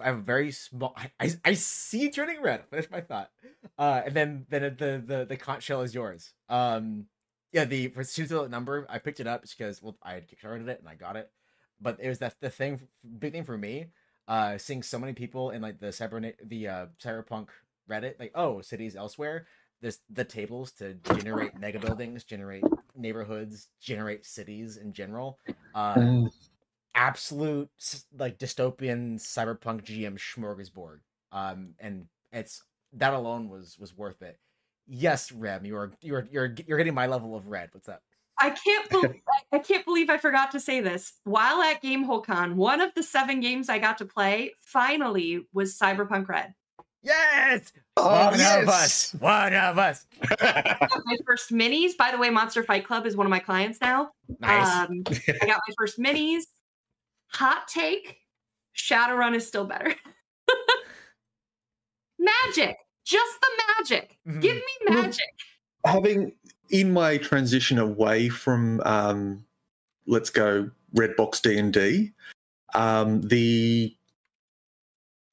I 0.00 0.06
have 0.06 0.18
a 0.18 0.22
very 0.22 0.50
small. 0.52 0.94
I, 0.96 1.10
I, 1.20 1.30
I 1.44 1.54
see 1.54 2.10
turning 2.10 2.40
red. 2.40 2.64
Finish 2.70 2.90
my 2.90 3.00
thought. 3.00 3.30
Uh, 3.78 4.02
and 4.06 4.14
then 4.14 4.46
then 4.48 4.76
the 4.78 5.02
the 5.04 5.26
the 5.28 5.36
conch 5.36 5.62
shell 5.64 5.82
is 5.82 5.94
yours. 5.94 6.32
Um, 6.48 7.06
yeah, 7.52 7.64
the 7.64 7.88
for 7.88 8.04
student 8.04 8.50
number, 8.50 8.86
I 8.88 8.98
picked 8.98 9.20
it 9.20 9.26
up 9.26 9.42
because 9.42 9.82
well, 9.82 9.96
I 10.02 10.14
had 10.14 10.28
kickstarted 10.28 10.68
it 10.68 10.80
and 10.80 10.88
I 10.88 10.94
got 10.94 11.16
it. 11.16 11.30
But 11.80 11.98
it 12.00 12.08
was 12.08 12.20
that 12.20 12.36
the 12.40 12.50
thing, 12.50 12.80
big 13.18 13.32
thing 13.32 13.44
for 13.44 13.58
me. 13.58 13.86
Uh, 14.28 14.56
seeing 14.56 14.82
so 14.82 14.98
many 14.98 15.12
people 15.12 15.50
in 15.50 15.60
like 15.60 15.80
the 15.80 15.88
cyber 15.88 16.32
the 16.44 16.68
uh 16.68 16.86
cyberpunk 17.02 17.48
Reddit, 17.90 18.18
like 18.18 18.32
oh 18.34 18.62
cities 18.62 18.96
elsewhere. 18.96 19.46
This 19.82 19.98
the 20.10 20.24
tables 20.24 20.72
to 20.74 20.94
generate 20.94 21.58
mega 21.58 21.78
buildings, 21.80 22.24
generate 22.24 22.62
neighborhoods, 22.96 23.68
generate 23.80 24.24
cities 24.24 24.76
in 24.78 24.92
general. 24.92 25.38
Uh, 25.74 25.96
Mm. 25.96 26.32
absolute 26.94 27.68
like 28.16 28.38
dystopian 28.38 29.14
cyberpunk 29.18 29.84
GM 29.84 30.16
smorgasbord. 30.18 31.00
Um, 31.32 31.74
and 31.80 32.06
it's 32.32 32.62
that 32.94 33.12
alone 33.14 33.48
was 33.48 33.76
was 33.78 33.96
worth 33.96 34.22
it. 34.22 34.38
Yes, 34.86 35.32
Rem, 35.32 35.64
you 35.64 35.76
are 35.76 35.92
you're 36.00 36.28
you're 36.30 36.54
you're 36.66 36.78
getting 36.78 36.94
my 36.94 37.06
level 37.06 37.34
of 37.34 37.46
red. 37.48 37.70
What's 37.72 37.88
up? 37.88 38.02
I 38.38 38.50
can't 38.50 38.88
believe 38.90 39.22
I 39.52 39.58
can't 39.58 39.84
believe 39.84 40.10
I 40.10 40.18
forgot 40.18 40.50
to 40.52 40.60
say 40.60 40.80
this. 40.80 41.14
While 41.24 41.60
at 41.62 41.82
GameholeCon, 41.82 42.54
one 42.54 42.80
of 42.80 42.92
the 42.94 43.02
seven 43.02 43.40
games 43.40 43.68
I 43.68 43.78
got 43.78 43.98
to 43.98 44.04
play 44.04 44.52
finally 44.60 45.46
was 45.52 45.78
Cyberpunk 45.78 46.28
Red. 46.28 46.54
Yes, 47.02 47.72
Oh, 47.96 48.08
one 48.30 48.34
of 48.34 48.68
us, 48.68 49.12
one 49.18 49.54
of 49.54 49.78
us. 49.78 50.06
my 50.40 51.16
first 51.26 51.50
minis. 51.50 51.96
By 51.96 52.10
the 52.10 52.16
way, 52.16 52.30
Monster 52.30 52.62
Fight 52.62 52.86
Club 52.86 53.06
is 53.06 53.16
one 53.16 53.26
of 53.26 53.30
my 53.30 53.38
clients 53.38 53.80
now. 53.80 54.10
Nice. 54.40 54.88
Um, 54.88 55.02
I 55.08 55.46
got 55.46 55.60
my 55.68 55.74
first 55.76 55.98
minis. 55.98 56.44
Hot 57.32 57.68
take: 57.68 58.18
Shadowrun 58.76 59.34
is 59.34 59.46
still 59.46 59.64
better. 59.64 59.94
magic, 62.18 62.76
just 63.04 63.40
the 63.40 63.48
magic. 63.78 64.18
Give 64.40 64.56
me 64.56 64.62
Well, 64.88 65.02
magic. 65.02 65.24
Having 65.84 66.32
in 66.70 66.92
my 66.92 67.18
transition 67.18 67.78
away 67.78 68.28
from 68.30 68.80
um, 68.86 69.44
let's 70.06 70.30
go 70.30 70.70
Redbox 70.96 71.42
D 71.42 71.58
and 71.58 71.72
D, 71.72 72.12
um, 72.74 73.20
the 73.22 73.94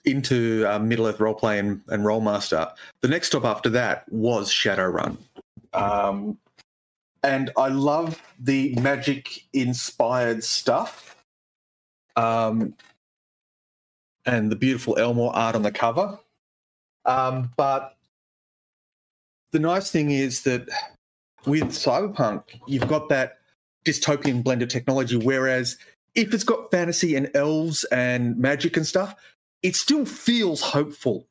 into 0.05 0.65
uh, 0.67 0.79
Middle 0.79 1.07
Earth 1.07 1.17
Roleplay 1.17 1.59
and, 1.59 1.81
and 1.87 2.03
Rolemaster. 2.03 2.71
The 3.01 3.07
next 3.07 3.27
stop 3.27 3.45
after 3.45 3.69
that 3.69 4.11
was 4.11 4.51
Shadowrun, 4.51 5.17
um, 5.73 6.37
and 7.23 7.51
I 7.57 7.67
love 7.67 8.21
the 8.39 8.75
magic 8.75 9.45
inspired 9.53 10.43
stuff. 10.43 11.15
Um, 12.15 12.75
and 14.25 14.51
the 14.51 14.55
beautiful 14.55 14.97
Elmore 14.97 15.35
art 15.35 15.55
on 15.55 15.63
the 15.63 15.71
cover. 15.71 16.19
Um, 17.05 17.51
but 17.57 17.95
the 19.51 19.59
nice 19.59 19.89
thing 19.89 20.11
is 20.11 20.43
that 20.43 20.67
with 21.45 21.63
Cyberpunk, 21.69 22.43
you've 22.67 22.87
got 22.87 23.09
that 23.09 23.39
dystopian 23.85 24.43
blended 24.43 24.69
technology, 24.69 25.15
whereas 25.17 25.77
if 26.15 26.33
it's 26.33 26.43
got 26.43 26.69
fantasy 26.69 27.15
and 27.15 27.31
elves 27.33 27.85
and 27.85 28.37
magic 28.37 28.77
and 28.77 28.85
stuff, 28.85 29.15
it 29.61 29.75
still 29.75 30.05
feels 30.05 30.61
hopeful. 30.61 31.27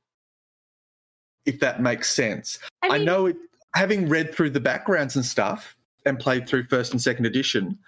If 1.47 1.61
that 1.61 1.81
makes 1.81 2.13
sense. 2.13 2.59
I, 2.83 2.97
I 2.97 2.99
know 2.99 3.27
it 3.27 3.37
having 3.75 4.09
read 4.09 4.35
through 4.35 4.51
the 4.51 4.61
backgrounds 4.61 5.17
and 5.17 5.25
stuff 5.25 5.77
and 6.05 6.19
played 6.19 6.49
through 6.49 6.65
first 6.65 6.93
and 6.93 7.01
second 7.01 7.27
edition. 7.27 7.79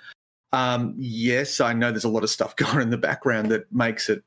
Um, 0.52 0.94
yes, 0.96 1.60
I 1.60 1.72
know 1.72 1.90
there's 1.90 2.04
a 2.04 2.08
lot 2.08 2.22
of 2.22 2.30
stuff 2.30 2.56
going 2.56 2.76
on 2.76 2.82
in 2.82 2.90
the 2.90 2.98
background 2.98 3.50
that 3.50 3.70
makes 3.72 4.08
it 4.08 4.22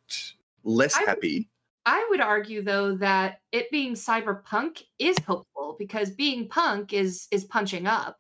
less 0.64 0.95
I- 0.95 1.03
happy. 1.05 1.49
I 1.86 2.07
would 2.09 2.22
argue 2.22 2.64
though 2.64 2.95
that 2.95 3.41
it 3.51 3.70
being 3.70 3.93
cyberpunk 3.93 4.84
is 4.99 5.18
hopeful 5.28 5.76
because 5.78 6.11
being 6.11 6.47
punk 6.47 6.93
is 6.93 7.28
is 7.30 7.43
punching 7.43 7.88
up. 7.88 8.18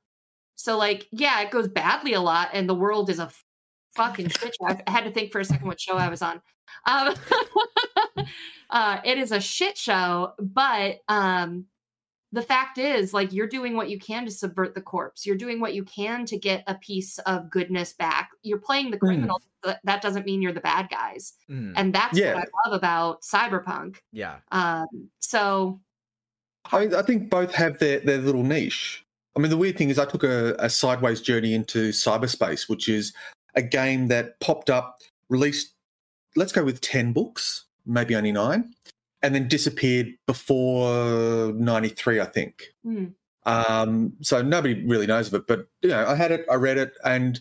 So 0.55 0.77
like, 0.77 1.07
yeah, 1.11 1.39
it 1.41 1.49
goes 1.49 1.69
badly 1.69 2.13
a 2.13 2.19
lot, 2.19 2.49
and 2.51 2.67
the 2.67 2.75
world 2.75 3.09
is 3.09 3.19
a 3.19 3.31
fucking 3.95 4.29
shit 4.29 4.55
show. 4.59 4.67
I 4.87 4.91
had 4.91 5.03
to 5.05 5.11
think 5.11 5.31
for 5.31 5.39
a 5.39 5.45
second 5.45 5.67
what 5.67 5.79
show 5.79 5.97
I 5.97 6.09
was 6.09 6.21
on. 6.21 6.41
Um, 6.85 7.13
uh, 8.69 8.99
it 9.03 9.17
is 9.17 9.31
a 9.31 9.39
shit 9.39 9.77
show. 9.77 10.33
But 10.39 10.99
um, 11.07 11.65
the 12.31 12.41
fact 12.41 12.77
is, 12.77 13.13
like, 13.13 13.31
you're 13.31 13.47
doing 13.47 13.75
what 13.75 13.89
you 13.89 13.99
can 13.99 14.25
to 14.25 14.31
subvert 14.31 14.73
the 14.75 14.81
corpse. 14.81 15.25
You're 15.25 15.35
doing 15.37 15.59
what 15.59 15.73
you 15.73 15.83
can 15.83 16.25
to 16.25 16.37
get 16.37 16.63
a 16.67 16.75
piece 16.75 17.19
of 17.19 17.49
goodness 17.49 17.93
back. 17.93 18.31
You're 18.41 18.57
playing 18.59 18.91
the 18.91 18.97
criminal. 18.97 19.41
but 19.61 19.79
That 19.83 20.01
doesn't 20.01 20.25
mean 20.25 20.41
you're 20.41 20.53
the 20.53 20.61
bad 20.61 20.89
guys, 20.89 21.33
Mm, 21.49 21.73
and 21.75 21.93
that's 21.93 22.17
Yeah. 22.17 22.33
what 22.35 22.43
I 22.63 22.69
love 22.69 22.77
about 22.77 23.21
cyberpunk. 23.21 23.97
yeah. 24.11 24.37
Um, 24.51 24.87
so 25.19 25.79
I, 26.71 26.79
mean, 26.79 26.95
I 26.95 27.01
think 27.01 27.29
both 27.29 27.53
have 27.53 27.77
their, 27.79 27.99
their 27.99 28.17
little 28.19 28.43
niche. 28.43 29.05
I 29.35 29.39
mean, 29.39 29.49
the 29.49 29.57
weird 29.57 29.77
thing 29.77 29.89
is, 29.89 29.99
I 29.99 30.05
took 30.05 30.23
a, 30.23 30.55
a 30.59 30.69
sideways 30.69 31.19
journey 31.21 31.53
into 31.53 31.89
cyberspace, 31.89 32.69
which 32.69 32.87
is 32.87 33.13
a 33.55 33.61
game 33.61 34.07
that 34.07 34.39
popped 34.39 34.69
up, 34.69 34.99
released, 35.29 35.73
let's 36.35 36.51
go 36.51 36.63
with 36.63 36.81
10 36.81 37.13
books, 37.13 37.65
maybe 37.85 38.15
only 38.15 38.31
nine, 38.31 38.73
and 39.21 39.33
then 39.33 39.47
disappeared 39.47 40.07
before 40.27 41.53
93, 41.53 42.19
I 42.19 42.25
think. 42.25 42.65
hmm, 42.83 43.05
Um, 43.45 44.13
so 44.21 44.41
nobody 44.41 44.85
really 44.85 45.07
knows 45.07 45.27
of 45.27 45.33
it, 45.35 45.47
but 45.47 45.67
you 45.81 45.89
know, 45.89 46.05
I 46.07 46.15
had 46.15 46.31
it, 46.31 46.45
I 46.49 46.55
read 46.55 46.77
it, 46.77 46.93
and 47.03 47.39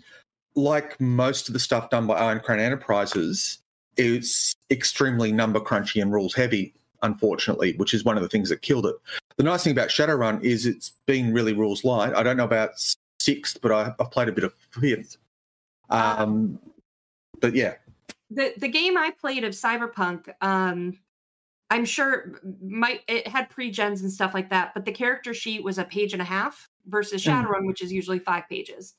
like 0.54 1.00
most 1.00 1.48
of 1.48 1.54
the 1.54 1.60
stuff 1.60 1.90
done 1.90 2.06
by 2.06 2.14
Iron 2.14 2.40
Crown 2.40 2.60
Enterprises, 2.60 3.58
it's 3.96 4.54
extremely 4.70 5.32
number 5.32 5.60
crunchy 5.60 6.02
and 6.02 6.12
rules 6.12 6.34
heavy, 6.34 6.74
unfortunately, 7.02 7.74
which 7.76 7.94
is 7.94 8.04
one 8.04 8.16
of 8.16 8.22
the 8.22 8.28
things 8.28 8.48
that 8.48 8.62
killed 8.62 8.86
it. 8.86 8.96
The 9.36 9.44
nice 9.44 9.64
thing 9.64 9.72
about 9.72 9.88
Shadowrun 9.88 10.42
is 10.42 10.66
it's 10.66 10.92
been 11.06 11.32
really 11.32 11.52
rules 11.52 11.84
light. 11.84 12.14
I 12.14 12.22
don't 12.22 12.36
know 12.36 12.44
about 12.44 12.70
sixth, 13.18 13.58
but 13.62 13.72
I, 13.72 13.94
I've 13.98 14.10
played 14.10 14.28
a 14.28 14.32
bit 14.32 14.44
of 14.44 14.54
fifth. 14.70 15.16
Um, 15.90 16.58
but 17.40 17.54
yeah, 17.54 17.74
the 18.30 18.52
the 18.56 18.68
game 18.68 18.96
I 18.96 19.10
played 19.10 19.44
of 19.44 19.52
Cyberpunk, 19.52 20.28
um, 20.40 20.98
I'm 21.70 21.84
sure 21.84 22.40
might 22.62 23.00
it 23.08 23.26
had 23.26 23.50
pre-gens 23.50 24.02
and 24.02 24.12
stuff 24.12 24.34
like 24.34 24.50
that, 24.50 24.74
but 24.74 24.84
the 24.84 24.92
character 24.92 25.34
sheet 25.34 25.62
was 25.64 25.78
a 25.78 25.84
page 25.84 26.12
and 26.12 26.22
a 26.22 26.24
half 26.26 26.68
versus 26.86 27.24
Mm. 27.24 27.44
Shadowrun, 27.44 27.66
which 27.66 27.82
is 27.82 27.92
usually 27.92 28.18
five 28.18 28.48
pages. 28.48 28.94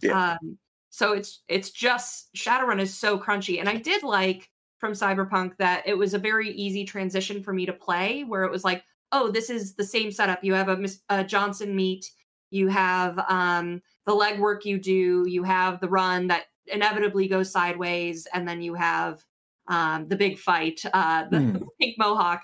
Yeah. 0.00 0.36
Um, 0.40 0.58
so 0.90 1.12
it's 1.12 1.42
it's 1.48 1.70
just 1.70 2.32
Shadowrun 2.34 2.80
is 2.80 2.96
so 2.96 3.18
crunchy, 3.18 3.60
and 3.60 3.68
I 3.68 3.76
did 3.76 4.02
like 4.02 4.48
from 4.78 4.92
Cyberpunk 4.92 5.56
that 5.58 5.86
it 5.86 5.98
was 5.98 6.14
a 6.14 6.18
very 6.18 6.50
easy 6.50 6.84
transition 6.84 7.42
for 7.42 7.52
me 7.52 7.66
to 7.66 7.72
play, 7.72 8.22
where 8.24 8.44
it 8.44 8.50
was 8.50 8.64
like, 8.64 8.84
oh, 9.10 9.30
this 9.30 9.50
is 9.50 9.74
the 9.74 9.84
same 9.84 10.12
setup. 10.12 10.44
You 10.44 10.54
have 10.54 10.68
a, 10.68 10.88
a 11.08 11.24
Johnson 11.24 11.74
meet, 11.74 12.10
you 12.50 12.68
have 12.68 13.18
um, 13.28 13.82
the 14.08 14.14
legwork 14.14 14.64
you 14.64 14.78
do, 14.78 15.26
you 15.28 15.42
have 15.42 15.80
the 15.80 15.88
run 15.88 16.28
that 16.28 16.44
inevitably 16.66 17.28
goes 17.28 17.52
sideways, 17.52 18.26
and 18.32 18.48
then 18.48 18.62
you 18.62 18.72
have 18.72 19.22
um, 19.66 20.08
the 20.08 20.16
big 20.16 20.38
fight, 20.38 20.80
uh, 20.94 21.24
the, 21.28 21.38
the 21.38 21.66
pink 21.80 21.96
mohawk, 21.98 22.42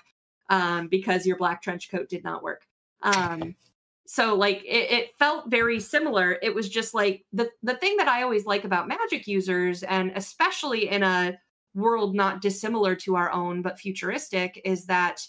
um, 0.51 0.87
because 0.87 1.25
your 1.25 1.37
black 1.37 1.63
trench 1.63 1.89
coat 1.89 2.07
did 2.07 2.23
not 2.23 2.43
work. 2.43 2.67
Um, 3.01 3.55
so 4.05 4.35
like 4.35 4.63
it, 4.63 4.91
it 4.91 5.17
felt 5.17 5.49
very 5.49 5.79
similar. 5.79 6.37
It 6.43 6.53
was 6.53 6.69
just 6.69 6.93
like 6.93 7.25
the 7.33 7.49
the 7.63 7.73
thing 7.73 7.97
that 7.97 8.07
I 8.07 8.21
always 8.21 8.45
like 8.45 8.63
about 8.63 8.87
magic 8.87 9.25
users, 9.25 9.81
and 9.81 10.11
especially 10.15 10.89
in 10.89 11.01
a 11.01 11.35
world 11.73 12.13
not 12.13 12.43
dissimilar 12.43 12.95
to 12.95 13.15
our 13.15 13.31
own 13.31 13.63
but 13.63 13.79
futuristic, 13.79 14.61
is 14.63 14.85
that 14.85 15.25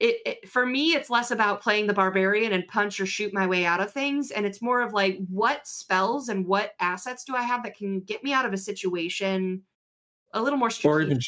it, 0.00 0.16
it 0.26 0.48
for 0.48 0.64
me 0.66 0.92
it's 0.92 1.10
less 1.10 1.30
about 1.30 1.60
playing 1.60 1.86
the 1.86 1.92
barbarian 1.92 2.52
and 2.52 2.66
punch 2.66 2.98
or 3.00 3.06
shoot 3.06 3.32
my 3.34 3.46
way 3.46 3.64
out 3.66 3.80
of 3.80 3.92
things 3.92 4.30
and 4.30 4.46
it's 4.46 4.60
more 4.62 4.80
of 4.80 4.92
like 4.92 5.18
what 5.28 5.66
spells 5.66 6.28
and 6.28 6.46
what 6.46 6.72
assets 6.80 7.22
do 7.24 7.36
i 7.36 7.42
have 7.42 7.62
that 7.62 7.76
can 7.76 8.00
get 8.00 8.24
me 8.24 8.32
out 8.32 8.46
of 8.46 8.52
a 8.52 8.56
situation 8.56 9.62
a 10.32 10.40
little 10.42 10.58
more 10.58 10.70
Or 10.84 11.02
even- 11.02 11.20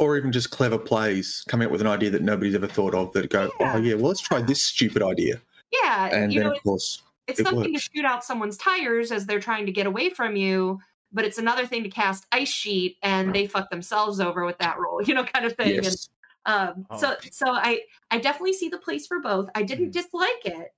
or 0.00 0.16
even 0.16 0.30
just 0.30 0.50
clever 0.52 0.78
plays, 0.78 1.44
coming 1.48 1.66
up 1.66 1.72
with 1.72 1.80
an 1.80 1.88
idea 1.88 2.08
that 2.10 2.22
nobody's 2.22 2.54
ever 2.54 2.68
thought 2.68 2.94
of 2.94 3.12
that 3.14 3.30
go, 3.30 3.48
oh, 3.52 3.56
Yeah. 3.58 3.72
oh 3.74 3.78
yeah, 3.78 3.94
well 3.94 4.06
let's 4.06 4.20
try 4.20 4.40
this 4.40 4.62
stupid 4.62 5.02
idea, 5.02 5.40
yeah 5.72 6.06
and 6.14 6.32
you 6.32 6.38
then 6.40 6.50
know 6.50 6.54
of 6.56 6.62
course, 6.62 7.02
it's 7.26 7.40
it 7.40 7.46
something 7.46 7.72
works. 7.72 7.84
to 7.86 7.90
shoot 7.96 8.04
out 8.04 8.22
someone's 8.24 8.56
tires 8.56 9.10
as 9.10 9.26
they're 9.26 9.40
trying 9.40 9.66
to 9.66 9.72
get 9.72 9.86
away 9.86 10.10
from 10.10 10.36
you 10.36 10.78
but 11.10 11.24
it's 11.24 11.38
another 11.38 11.66
thing 11.66 11.82
to 11.82 11.88
cast 11.88 12.26
ice 12.32 12.48
sheet 12.50 12.96
and 13.02 13.34
they 13.34 13.46
fuck 13.46 13.70
themselves 13.70 14.20
over 14.20 14.44
with 14.44 14.58
that 14.58 14.78
roll 14.78 15.02
you 15.08 15.14
know 15.14 15.24
kind 15.24 15.44
of 15.44 15.54
thing 15.56 15.74
and 15.76 15.84
yes, 15.84 16.08
um 16.46 16.86
Oh. 16.90 16.98
so 16.98 17.16
so 17.30 17.46
i 17.50 17.80
i 18.10 18.18
definitely 18.18 18.52
see 18.52 18.68
the 18.68 18.78
place 18.78 19.06
for 19.06 19.20
both 19.20 19.48
i 19.54 19.62
didn't 19.62 19.90
Mm. 19.90 19.92
dislike 19.92 20.44
it 20.44 20.68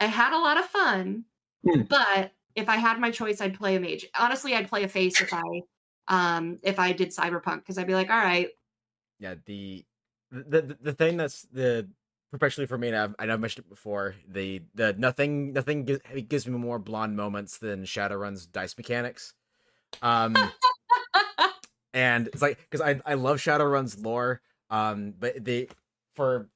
i 0.00 0.06
had 0.06 0.32
a 0.32 0.38
lot 0.38 0.58
of 0.58 0.66
fun 0.66 1.24
Mm. 1.66 1.88
but 1.88 2.32
if 2.54 2.68
i 2.68 2.76
had 2.76 2.98
my 3.00 3.10
choice 3.10 3.40
i'd 3.40 3.54
play 3.58 3.76
a 3.76 3.80
mage 3.80 4.06
honestly 4.18 4.54
i'd 4.54 4.68
play 4.68 4.84
a 4.84 4.88
face 4.88 5.20
if 5.20 5.32
i 5.32 5.62
um 6.08 6.58
if 6.62 6.78
i 6.78 6.92
did 6.92 7.10
cyberpunk 7.10 7.58
because 7.58 7.76
i'd 7.78 7.86
be 7.86 7.94
like 7.94 8.10
all 8.10 8.16
right 8.16 8.48
yeah 9.18 9.34
the 9.46 9.84
the 10.30 10.62
the, 10.62 10.78
the 10.80 10.92
thing 10.92 11.16
that's 11.16 11.42
the 11.52 11.88
perpetually 12.30 12.64
for 12.66 12.78
me 12.78 12.86
and 12.88 12.96
I've, 12.96 13.14
and 13.18 13.32
I've 13.32 13.40
mentioned 13.40 13.66
it 13.66 13.68
before 13.68 14.14
the 14.28 14.62
the 14.74 14.92
nothing 14.92 15.52
nothing 15.52 15.84
gives, 15.84 16.00
gives 16.28 16.46
me 16.46 16.56
more 16.56 16.78
blonde 16.78 17.16
moments 17.16 17.58
than 17.58 17.82
Shadowrun's 17.84 18.46
dice 18.46 18.76
mechanics 18.78 19.34
um 20.00 20.36
and 21.94 22.28
it's 22.28 22.40
like 22.42 22.58
because 22.70 22.80
I, 22.80 23.00
I 23.04 23.14
love 23.14 23.38
Shadowrun's 23.38 23.98
lore 23.98 24.40
um 24.70 25.12
but 25.18 25.44
the 25.44 25.68
for 26.14 26.50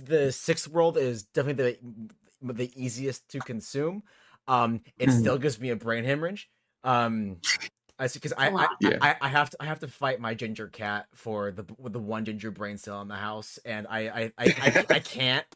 the 0.00 0.30
sixth 0.32 0.68
world 0.68 0.96
is 0.96 1.24
definitely 1.24 1.78
the 2.42 2.52
the 2.52 2.82
easiest 2.82 3.28
to 3.30 3.40
consume 3.40 4.02
um 4.48 4.80
it 4.98 5.10
Mhm. 5.10 5.12
still 5.12 5.38
gives 5.38 5.60
me 5.60 5.70
a 5.70 5.76
brain 5.76 6.04
hemorrhage 6.04 6.50
um 6.84 7.40
because 7.98 8.32
I, 8.32 8.48
A 8.48 8.50
I, 8.56 8.68
lot. 8.68 8.76
Yeah. 8.80 9.00
I 9.00 9.16
I 9.22 9.28
have 9.28 9.50
to 9.50 9.56
I 9.60 9.66
have 9.66 9.80
to 9.80 9.88
fight 9.88 10.20
my 10.20 10.34
ginger 10.34 10.68
cat 10.68 11.06
for 11.14 11.52
the 11.52 11.64
with 11.78 11.92
the 11.92 12.00
one 12.00 12.24
ginger 12.24 12.50
brain 12.50 12.76
cell 12.78 13.00
in 13.02 13.08
the 13.08 13.14
house, 13.16 13.58
and 13.64 13.86
I 13.88 14.08
I 14.08 14.32
I, 14.38 14.54
I, 14.60 14.74
I 14.90 15.00
can't. 15.00 15.46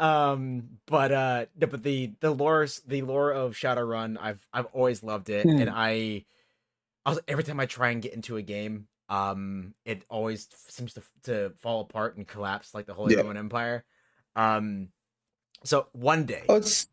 Um, 0.00 0.80
but 0.86 1.12
uh, 1.12 1.46
no, 1.56 1.68
but 1.68 1.82
the 1.84 2.14
the 2.20 2.32
lore 2.32 2.66
the 2.86 3.02
lore 3.02 3.30
of 3.32 3.54
Shadowrun, 3.54 4.18
I've 4.20 4.46
I've 4.52 4.66
always 4.66 5.02
loved 5.04 5.30
it, 5.30 5.52
Hmm. 5.52 5.58
and 5.58 5.70
I, 5.70 6.24
I 7.06 7.10
was, 7.10 7.20
every 7.28 7.44
time 7.44 7.60
I 7.60 7.66
try 7.66 7.90
and 7.90 8.02
get 8.02 8.14
into 8.14 8.36
a 8.36 8.42
game, 8.42 8.88
um, 9.12 9.74
it 9.84 10.04
always 10.08 10.48
seems 10.68 10.94
to 10.94 11.02
to 11.24 11.52
fall 11.58 11.82
apart 11.82 12.16
and 12.16 12.26
collapse 12.26 12.72
like 12.72 12.86
the 12.86 12.94
Holy 12.94 13.14
Yeah. 13.14 13.20
Roman 13.20 13.36
Empire. 13.36 13.84
Um, 14.34 14.88
so 15.64 15.88
one 15.92 16.24
day, 16.24 16.44
oh, 16.48 16.56
it's 16.56 16.88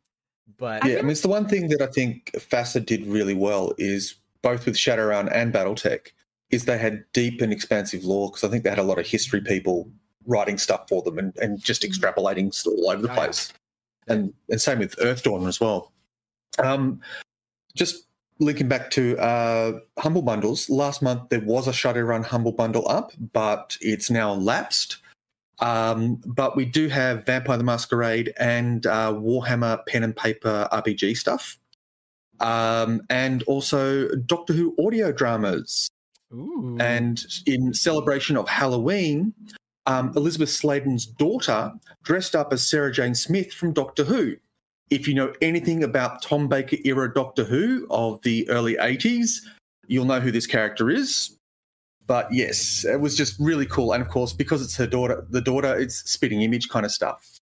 but 0.58 0.86
yeah. 0.86 0.98
I 0.98 1.02
mean, 1.02 1.12
it's 1.12 1.22
the 1.22 1.30
one 1.30 1.48
thing 1.48 1.70
that 1.70 1.82
I 1.82 1.88
think 1.88 2.32
FASA 2.34 2.86
did 2.86 3.06
really 3.06 3.34
well 3.34 3.72
is 3.78 4.16
both 4.42 4.66
with 4.66 4.76
Shadowrun 4.76 5.32
and 5.34 5.54
BattleTech 5.54 6.08
is 6.50 6.66
they 6.66 6.78
had 6.78 7.06
deep 7.14 7.42
and 7.42 7.54
expansive 7.54 8.04
lore 8.04 8.30
because 8.30 8.44
I 8.44 8.50
think 8.50 8.64
they 8.64 8.70
had 8.70 8.80
a 8.80 8.84
lot 8.84 9.00
of 9.00 9.08
history 9.08 9.40
people 9.40 9.90
writing 10.26 10.58
stuff 10.58 10.90
for 10.90 11.02
them 11.04 11.20
and, 11.20 11.36
and 11.38 11.62
just 11.64 11.84
extrapolating 11.84 12.54
all 12.68 12.90
over 12.92 13.02
the 13.02 13.12
Oh, 13.12 13.16
place. 13.16 13.54
And 14.08 14.34
and 14.50 14.60
same 14.60 14.80
with 14.80 14.98
Earthdawn 14.98 15.48
as 15.48 15.62
well. 15.62 15.94
Um, 16.58 17.00
just 17.76 18.08
linking 18.40 18.68
back 18.68 18.90
to 18.92 19.18
uh, 19.18 19.80
Humble 19.98 20.22
Bundles, 20.22 20.70
last 20.70 21.02
month 21.02 21.30
there 21.30 21.42
was 21.42 21.68
a 21.68 21.72
Shadowrun 21.72 22.26
Humble 22.26 22.54
Bundle 22.54 22.88
up, 22.88 23.12
but 23.34 23.78
it's 23.82 24.10
now 24.10 24.34
lapsed. 24.34 24.98
Um, 25.60 26.22
but 26.26 26.56
we 26.56 26.66
do 26.66 26.88
have 26.88 27.26
Vampire 27.26 27.58
the 27.58 27.64
Masquerade 27.64 28.34
and 28.40 28.86
uh, 28.86 29.14
Warhammer 29.14 29.86
pen 29.86 30.04
and 30.04 30.16
paper 30.16 30.70
RPG 30.72 31.18
stuff. 31.18 31.58
Um, 32.40 33.02
and 33.10 33.44
also 33.44 34.08
Doctor 34.16 34.54
Who 34.54 34.74
audio 34.80 35.12
dramas. 35.12 35.90
Ooh. 36.34 36.78
And 36.80 37.22
in 37.46 37.74
celebration 37.74 38.38
of 38.38 38.48
Halloween, 38.48 39.34
um, 39.86 40.14
Elizabeth 40.16 40.50
Sladen's 40.50 41.06
daughter 41.06 41.74
dressed 42.04 42.36
up 42.36 42.54
as 42.54 42.66
Sarah 42.66 42.92
Jane 42.92 43.16
Smith 43.16 43.52
from 43.52 43.74
Doctor 43.74 44.06
Who. 44.06 44.38
If 44.90 45.08
you 45.08 45.14
know 45.14 45.34
anything 45.42 45.84
about 45.84 46.22
Tom 46.22 46.48
Baker 46.48 46.78
era 46.84 47.14
Doctor 47.14 47.44
Who 47.44 47.86
of 47.90 48.22
the 48.24 48.50
early 48.50 48.76
80s, 48.76 49.42
you'll 49.88 50.06
know 50.06 50.20
who 50.20 50.32
this 50.32 50.48
character 50.48 50.90
is. 50.90 51.36
But 52.08 52.32
yes, 52.34 52.86
it 52.86 53.00
was 53.00 53.16
just 53.16 53.40
really 53.40 53.68
cool. 53.68 53.94
And 53.94 54.02
of 54.02 54.10
course, 54.10 54.34
because 54.34 54.64
it's 54.64 54.76
her 54.78 54.88
daughter, 54.88 55.28
the 55.30 55.42
daughter, 55.42 55.78
it's 55.78 56.10
spitting 56.10 56.42
image 56.42 56.70
kind 56.70 56.86
of 56.86 56.92
stuff. 56.92 57.40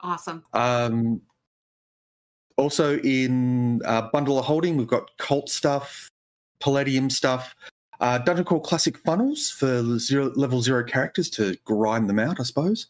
awesome 0.00 0.44
Um, 0.54 1.22
also 2.56 2.98
in 2.98 3.80
uh, 3.84 4.08
Bundle 4.12 4.38
of 4.38 4.44
Holding, 4.44 4.76
we've 4.76 4.88
got 4.88 5.08
cult 5.18 5.48
stuff, 5.48 6.08
Palladium 6.60 7.10
stuff, 7.10 7.54
uh, 8.00 8.18
Dungeon 8.18 8.44
Crawl 8.44 8.60
Classic 8.60 8.98
funnels 8.98 9.50
for 9.50 9.98
zero, 9.98 10.32
level 10.34 10.60
zero 10.60 10.82
characters 10.82 11.30
to 11.30 11.56
grind 11.64 12.08
them 12.08 12.18
out, 12.18 12.40
I 12.40 12.42
suppose, 12.42 12.88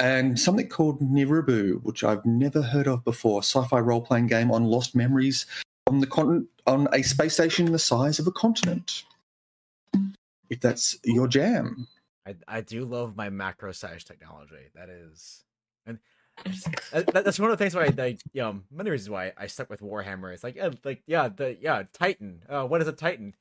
and 0.00 0.38
something 0.38 0.68
called 0.68 1.00
Nirubu, 1.00 1.82
which 1.82 2.04
I've 2.04 2.24
never 2.24 2.62
heard 2.62 2.86
of 2.86 3.04
before, 3.04 3.42
sci-fi 3.42 3.80
role-playing 3.80 4.28
game 4.28 4.50
on 4.50 4.64
lost 4.64 4.94
memories 4.94 5.46
on 5.86 6.00
the 6.00 6.06
continent 6.06 6.48
on 6.66 6.86
a 6.92 7.02
space 7.02 7.34
station 7.34 7.72
the 7.72 7.78
size 7.78 8.18
of 8.18 8.26
a 8.26 8.32
continent. 8.32 9.04
If 10.50 10.60
that's 10.60 10.98
your 11.04 11.26
jam. 11.28 11.88
I, 12.26 12.34
I 12.46 12.60
do 12.60 12.84
love 12.84 13.16
my 13.16 13.30
macro 13.30 13.72
size 13.72 14.04
technology. 14.04 14.68
That 14.74 14.88
is, 14.90 15.44
and 15.86 15.98
that- 16.92 17.12
that's 17.12 17.38
one 17.38 17.50
of 17.50 17.58
the 17.58 17.62
things 17.64 17.74
why 17.74 17.84
I, 17.84 18.02
I 18.02 18.18
you 18.32 18.42
know 18.42 18.60
many 18.70 18.90
reasons 18.90 19.10
why 19.10 19.32
I 19.36 19.46
stuck 19.46 19.70
with 19.70 19.80
Warhammer. 19.80 20.32
It's 20.32 20.44
like 20.44 20.56
yeah, 20.56 20.70
like 20.84 21.02
yeah, 21.06 21.28
the 21.28 21.56
yeah 21.60 21.84
Titan. 21.92 22.42
Uh, 22.48 22.64
what 22.66 22.80
is 22.82 22.88
a 22.88 22.92
Titan? 22.92 23.34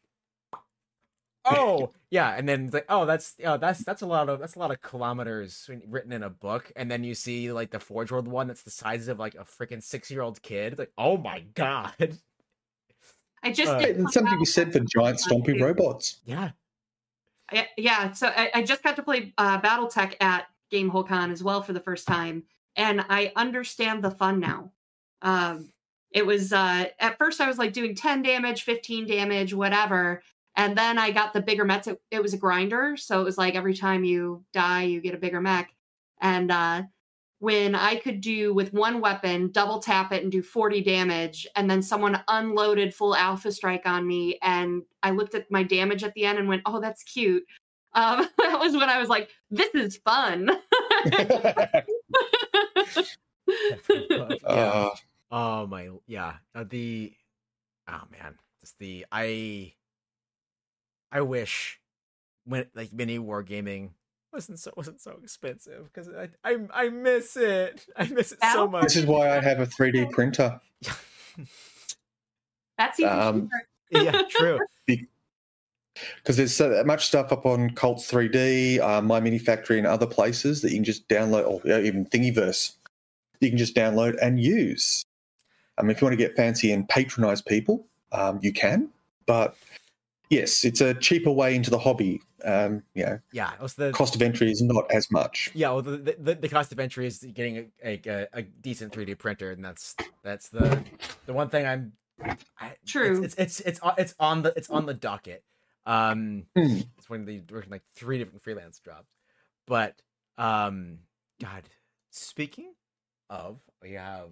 Oh 1.52 1.92
yeah, 2.10 2.36
and 2.36 2.48
then 2.48 2.66
it's 2.66 2.74
like, 2.74 2.86
oh, 2.90 3.06
that's 3.06 3.36
oh, 3.46 3.58
that's 3.58 3.84
that's 3.84 4.02
a 4.02 4.06
lot 4.06 4.30
of 4.30 4.40
that's 4.40 4.56
a 4.56 4.60
lot 4.60 4.72
of 4.72 4.82
kilometers 4.82 5.70
written 5.88 6.12
in 6.12 6.24
a 6.24 6.30
book, 6.30 6.72
and 6.76 6.90
then 6.90 7.04
you 7.04 7.14
see 7.16 7.52
like 7.52 7.72
the 7.72 7.80
Forge 7.80 8.12
World 8.12 8.28
one 8.28 8.48
that's 8.48 8.64
the 8.64 8.70
size 8.72 9.08
of 9.08 9.20
like 9.20 9.36
a 9.36 9.44
freaking 9.44 9.82
six 9.82 10.10
year 10.12 10.22
old 10.22 10.42
kid. 10.42 10.74
It's 10.74 10.80
like, 10.80 10.94
oh 10.98 11.18
my 11.18 11.42
god. 11.54 12.18
I 13.44 13.52
just 13.52 13.72
Uh, 13.72 13.80
did 13.80 13.98
And 13.98 14.10
something 14.10 14.34
to 14.34 14.40
be 14.40 14.46
said 14.46 14.74
for 14.74 14.80
giant 14.80 15.20
stompy 15.20 15.62
robots. 15.62 16.22
Yeah. 16.26 16.52
I- 17.52 17.70
yeah 17.78 18.12
so 18.12 18.28
I, 18.28 18.52
I 18.56 18.64
just 18.64 18.84
got 18.84 18.96
to 18.98 19.04
play 19.04 19.34
uh, 19.38 19.62
battletech 19.62 20.16
at 20.20 20.48
GameholeCon 20.72 21.32
as 21.32 21.44
well 21.44 21.62
for 21.62 21.72
the 21.72 21.80
first 21.80 22.06
time 22.08 22.44
and 22.76 23.06
i 23.10 23.32
understand 23.38 24.04
the 24.04 24.12
fun 24.12 24.40
now 24.42 24.70
um 25.22 25.70
it 26.12 26.26
was 26.26 26.52
uh 26.52 26.86
at 27.00 27.18
first 27.18 27.40
i 27.40 27.48
was 27.48 27.58
like 27.58 27.72
doing 27.72 27.96
10 27.96 28.22
damage 28.22 28.64
15 28.64 29.08
damage 29.08 29.54
whatever 29.54 30.22
and 30.58 30.78
then 30.78 30.98
i 30.98 31.12
got 31.12 31.32
the 31.34 31.42
bigger 31.42 31.64
mechs 31.64 31.88
it, 31.88 32.02
it 32.12 32.22
was 32.22 32.34
a 32.34 32.38
grinder. 32.38 32.98
So 32.98 33.22
it 33.22 33.24
was 33.24 33.38
like 33.38 33.56
every 33.56 33.74
time 33.74 34.04
you 34.04 34.44
die 34.54 34.84
you 34.84 35.00
get 35.02 35.16
a 35.16 35.18
bigger 35.18 35.42
mech. 35.42 35.74
And 36.22 36.52
uh 36.52 36.84
when 37.40 37.76
i 37.76 37.96
could 37.96 38.20
do 38.20 38.54
with 38.54 38.74
one 38.74 39.00
weapon 39.00 39.52
double 39.52 39.80
tap 39.80 40.12
it 40.12 40.24
and 40.24 40.32
do 40.32 40.42
40 40.42 40.82
damage 40.82 41.48
and 41.56 41.70
then 41.70 41.84
someone 41.84 42.20
unloaded 42.28 42.96
full 42.96 43.16
alpha 43.16 43.52
strike 43.52 43.86
on 43.86 44.08
me 44.08 44.40
and 44.42 44.82
i 45.04 45.12
looked 45.12 45.36
at 45.36 45.52
my 45.52 45.62
damage 45.62 46.04
at 46.04 46.16
the 46.16 46.26
end 46.26 46.40
and 46.40 46.48
went 46.48 46.64
oh 46.66 46.82
that's 46.82 47.04
cute. 47.04 47.44
Um, 47.94 48.28
that 48.40 48.60
was 48.60 48.74
when 48.74 48.90
i 48.90 49.00
was 49.00 49.10
like 49.10 49.30
this 49.52 49.74
is 49.76 49.98
fun. 49.98 50.50
Yeah. 53.90 54.36
Uh, 54.44 54.90
Oh 55.32 55.68
my, 55.68 55.90
yeah. 56.08 56.36
Uh, 56.56 56.64
the 56.68 57.14
oh 57.88 58.04
man, 58.12 58.36
just 58.62 58.80
the 58.80 59.06
I. 59.12 59.74
I 61.12 61.22
wish 61.22 61.80
when 62.46 62.66
like 62.76 62.94
mini 62.94 63.20
wargaming 63.20 63.92
wasn't 64.34 64.60
so 64.60 64.72
wasn't 64.78 65.02
so 65.02 65.18
expensive 65.24 65.86
because 65.92 66.10
I, 66.10 66.30
I 66.44 66.58
I 66.74 66.90
miss 66.90 67.38
it. 67.38 67.86
I 67.98 68.08
miss 68.08 68.32
it 68.34 68.40
so 68.54 68.68
much. 68.68 68.84
this 68.84 68.96
is 68.96 69.06
why 69.06 69.30
I 69.38 69.42
have 69.42 69.60
a 69.60 69.66
3D 69.66 70.12
printer. 70.12 70.60
that's 72.78 73.00
even 73.00 73.12
Um, 73.12 73.50
cheaper. 73.92 74.04
yeah, 74.06 74.22
true. 74.30 74.60
because 74.86 76.36
there's 76.38 76.56
so 76.56 76.84
much 76.84 77.06
stuff 77.08 77.32
up 77.32 77.46
on 77.46 77.70
Cult 77.72 78.00
3D, 78.00 78.80
uh, 78.80 79.02
My 79.02 79.20
Mini 79.20 79.40
Factory, 79.40 79.78
and 79.78 79.88
other 79.88 80.06
places 80.06 80.62
that 80.62 80.70
you 80.72 80.76
can 80.78 80.84
just 80.84 81.08
download, 81.08 81.48
or 81.48 81.62
yeah, 81.66 81.80
even 81.80 82.06
Thingiverse, 82.06 82.74
you 83.40 83.50
can 83.50 83.58
just 83.58 83.76
download 83.76 84.18
and 84.22 84.40
use. 84.40 85.06
I 85.78 85.84
mean, 85.84 85.92
if 85.92 86.02
you 86.02 86.06
want 86.06 86.14
to 86.14 86.24
get 86.24 86.36
fancy 86.36 86.72
and 86.72 86.88
patronize 86.90 87.42
people, 87.42 87.86
um, 88.12 88.40
you 88.42 88.52
can. 88.52 88.90
But 89.26 89.56
yes, 90.30 90.66
it's 90.66 90.82
a 90.82 90.94
cheaper 90.94 91.32
way 91.32 91.56
into 91.56 91.70
the 91.70 91.80
hobby. 91.80 92.22
Um, 92.46 92.84
you 92.94 93.06
know, 93.06 93.20
Yeah, 93.32 93.54
it 93.62 93.72
the 93.78 93.92
cost 93.92 94.16
of 94.16 94.22
entry 94.22 94.52
is 94.52 94.62
not 94.62 94.90
as 94.92 95.10
much. 95.12 95.50
yeah. 95.56 95.70
Well, 95.72 95.82
the, 95.82 96.16
the 96.20 96.36
the 96.36 96.50
cost 96.50 96.72
of 96.72 96.80
entry 96.80 97.08
is 97.08 97.20
getting 97.34 97.72
a, 97.84 98.00
a, 98.06 98.28
a 98.34 98.42
decent 98.44 98.94
3D 98.94 99.18
printer, 99.18 99.52
and 99.52 99.64
that's 99.66 99.96
that's 100.24 100.50
the 100.50 100.84
the 101.26 101.34
one 101.34 101.50
thing 101.50 101.66
I'm. 101.66 101.94
I, 102.60 102.76
True. 102.86 103.24
It's, 103.24 103.36
it's 103.36 103.60
it's 103.60 103.60
it's 103.62 103.80
on- 103.82 103.96
it's 103.98 104.16
on 104.20 104.42
the 104.44 104.54
it's 104.56 104.70
on 104.70 104.86
the 104.86 104.94
docket. 104.94 105.44
Um, 105.86 106.46
Hmm. 106.56 106.80
it's 106.98 107.10
one 107.10 107.22
of 107.22 107.26
the 107.26 107.42
working 107.52 107.72
like 107.72 107.84
three 107.96 108.18
different 108.18 108.42
freelance 108.42 108.80
jobs, 108.80 109.10
but 109.66 110.02
um, 110.38 111.00
God, 111.42 111.64
speaking 112.12 112.74
of, 113.30 113.60
we 113.82 113.94
have 113.94 114.32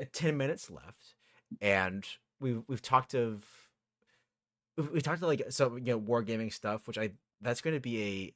uh, 0.00 0.04
ten 0.12 0.36
minutes 0.36 0.70
left, 0.70 1.14
and 1.60 2.04
we've 2.40 2.62
we've 2.68 2.82
talked 2.82 3.14
of 3.14 3.44
we've 4.76 5.02
talked 5.02 5.20
to 5.20 5.26
like 5.26 5.42
so 5.50 5.76
you 5.76 5.84
know 5.84 6.00
wargaming 6.00 6.52
stuff, 6.52 6.86
which 6.86 6.98
I 6.98 7.10
that's 7.40 7.60
going 7.60 7.76
to 7.76 7.80
be 7.80 8.02
a 8.02 8.34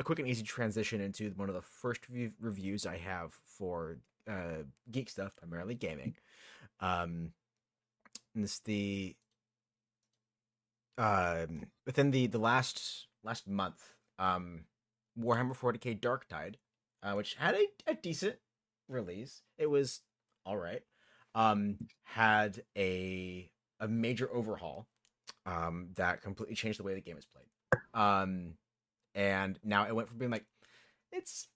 a 0.00 0.04
quick 0.04 0.18
and 0.18 0.28
easy 0.28 0.42
transition 0.42 1.00
into 1.00 1.30
one 1.36 1.48
of 1.48 1.54
the 1.54 1.62
first 1.62 2.00
rev- 2.08 2.34
reviews 2.40 2.86
I 2.86 2.98
have 2.98 3.34
for 3.44 3.98
uh, 4.28 4.64
geek 4.90 5.10
stuff, 5.10 5.36
primarily 5.36 5.74
gaming. 5.74 6.14
Um, 6.80 7.32
and 8.34 8.44
it's 8.44 8.60
the 8.60 9.16
um 10.98 11.64
within 11.86 12.10
the 12.10 12.26
the 12.26 12.38
last 12.38 13.06
last 13.24 13.48
month, 13.48 13.94
um, 14.18 14.64
Warhammer 15.18 15.56
40k 15.56 15.94
Dark 16.00 16.28
Tide, 16.28 16.58
uh, 17.02 17.12
which 17.14 17.34
had 17.34 17.54
a, 17.54 17.66
a 17.86 17.94
decent 17.94 18.36
release. 18.88 19.42
It 19.58 19.68
was 19.70 20.00
all 20.44 20.56
right. 20.56 20.82
Um, 21.34 21.78
had 22.04 22.62
a 22.76 23.50
a 23.80 23.88
major 23.88 24.28
overhaul, 24.32 24.86
um, 25.46 25.88
that 25.96 26.22
completely 26.22 26.54
changed 26.54 26.78
the 26.78 26.84
way 26.84 26.94
the 26.94 27.00
game 27.00 27.18
is 27.18 27.26
played. 27.26 27.46
Um, 27.94 28.54
and 29.14 29.58
now 29.64 29.86
it 29.86 29.94
went 29.94 30.08
from 30.08 30.18
being 30.18 30.30
like 30.30 30.46
it's 31.10 31.48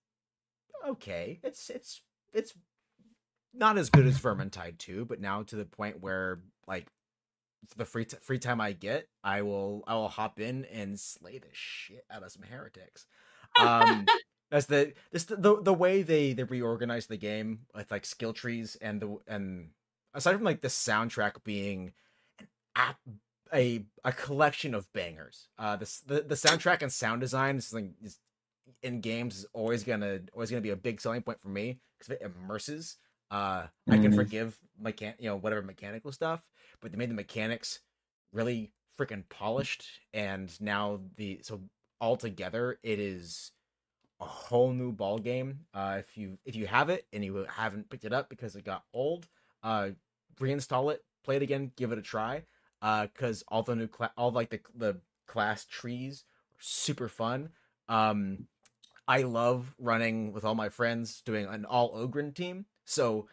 okay 0.86 1.40
it's 1.42 1.70
it's 1.70 2.02
it's 2.32 2.54
not 3.54 3.78
as 3.78 3.90
good 3.90 4.06
as 4.06 4.18
vermintide 4.20 4.78
2 4.78 5.04
but 5.04 5.20
now 5.20 5.42
to 5.42 5.56
the 5.56 5.64
point 5.64 6.02
where 6.02 6.40
like 6.66 6.88
the 7.76 7.84
free 7.84 8.04
t- 8.04 8.18
free 8.20 8.38
time 8.38 8.60
i 8.60 8.72
get 8.72 9.08
i 9.24 9.42
will 9.42 9.82
i 9.86 9.94
will 9.94 10.08
hop 10.08 10.38
in 10.38 10.64
and 10.66 11.00
slay 11.00 11.38
the 11.38 11.48
shit 11.52 12.04
out 12.10 12.22
of 12.22 12.30
some 12.30 12.42
heretics 12.42 13.06
um 13.60 14.06
that's 14.50 14.66
the 14.66 14.92
this 15.10 15.24
the, 15.24 15.36
the 15.36 15.62
the 15.62 15.74
way 15.74 16.02
they 16.02 16.32
they 16.32 16.44
reorganize 16.44 17.06
the 17.06 17.16
game 17.16 17.60
with 17.74 17.90
like 17.90 18.04
skill 18.04 18.32
trees 18.32 18.76
and 18.80 19.00
the 19.00 19.16
and 19.26 19.70
aside 20.14 20.34
from 20.34 20.44
like 20.44 20.60
the 20.60 20.68
soundtrack 20.68 21.42
being 21.42 21.92
an 22.38 22.46
app 22.76 22.98
a 23.52 23.84
a 24.04 24.12
collection 24.12 24.74
of 24.74 24.92
bangers. 24.92 25.48
Uh, 25.58 25.76
this 25.76 26.00
the 26.00 26.22
the 26.22 26.34
soundtrack 26.34 26.82
and 26.82 26.92
sound 26.92 27.20
design 27.20 27.56
is 27.56 27.72
like 27.72 27.90
is, 28.02 28.18
in 28.82 29.00
games 29.00 29.38
is 29.38 29.46
always 29.52 29.84
gonna 29.84 30.20
always 30.34 30.50
gonna 30.50 30.60
be 30.60 30.70
a 30.70 30.76
big 30.76 31.00
selling 31.00 31.22
point 31.22 31.40
for 31.40 31.48
me 31.48 31.80
because 31.98 32.14
it 32.14 32.22
immerses. 32.22 32.96
Uh, 33.30 33.66
I 33.90 33.98
can 33.98 34.10
Mhm. 34.10 34.12
forgive 34.12 34.58
mechan 34.82 35.14
you 35.18 35.28
know 35.28 35.36
whatever 35.36 35.62
mechanical 35.62 36.12
stuff, 36.12 36.44
but 36.80 36.92
they 36.92 36.98
made 36.98 37.10
the 37.10 37.14
mechanics 37.14 37.80
really 38.32 38.72
freaking 38.98 39.28
polished, 39.28 39.86
and 40.14 40.58
now 40.60 41.00
the 41.16 41.40
so 41.42 41.60
altogether 42.00 42.78
it 42.82 42.98
is 43.00 43.52
a 44.20 44.24
whole 44.24 44.72
new 44.72 44.92
ball 44.92 45.18
game. 45.18 45.60
Uh, 45.74 45.96
if 45.98 46.16
you 46.16 46.38
if 46.44 46.56
you 46.56 46.66
have 46.66 46.88
it 46.88 47.06
and 47.12 47.24
you 47.24 47.46
haven't 47.48 47.88
picked 47.90 48.04
it 48.04 48.12
up 48.12 48.28
because 48.28 48.56
it 48.56 48.64
got 48.64 48.84
old, 48.92 49.28
uh, 49.62 49.90
reinstall 50.40 50.92
it, 50.92 51.04
play 51.24 51.36
it 51.36 51.42
again, 51.42 51.72
give 51.76 51.92
it 51.92 51.98
a 51.98 52.02
try 52.02 52.42
uh 52.82 53.06
because 53.06 53.42
all 53.48 53.62
the 53.62 53.76
new 53.76 53.88
cla- 53.88 54.12
all 54.16 54.30
like 54.30 54.50
the 54.50 54.60
the 54.74 55.00
class 55.26 55.64
trees 55.64 56.24
are 56.58 56.62
super 56.62 57.08
fun. 57.08 57.50
Um 57.88 58.48
i 59.08 59.22
love 59.22 59.74
running 59.78 60.32
with 60.32 60.44
all 60.44 60.54
my 60.54 60.68
friends 60.68 61.22
doing 61.22 61.46
an 61.46 61.64
all 61.64 61.94
Ogryn 61.94 62.34
team. 62.34 62.66
So 62.84 63.28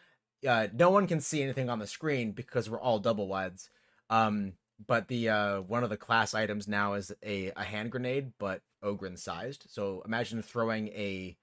uh 0.46 0.68
no 0.72 0.90
one 0.90 1.06
can 1.06 1.20
see 1.20 1.42
anything 1.42 1.68
on 1.70 1.78
the 1.78 1.86
screen 1.86 2.32
because 2.32 2.68
we're 2.70 2.80
all 2.80 2.98
double 2.98 3.28
wides. 3.28 3.70
Um 4.10 4.54
but 4.86 5.08
the 5.08 5.28
uh 5.28 5.60
one 5.62 5.84
of 5.84 5.90
the 5.90 5.96
class 5.96 6.34
items 6.34 6.68
now 6.68 6.94
is 6.94 7.12
a 7.24 7.52
a 7.56 7.64
hand 7.64 7.90
grenade 7.92 8.32
but 8.38 8.62
Ogryn 8.82 9.18
sized. 9.18 9.66
So 9.68 10.02
imagine 10.06 10.42
throwing 10.42 10.88
a 10.88 11.36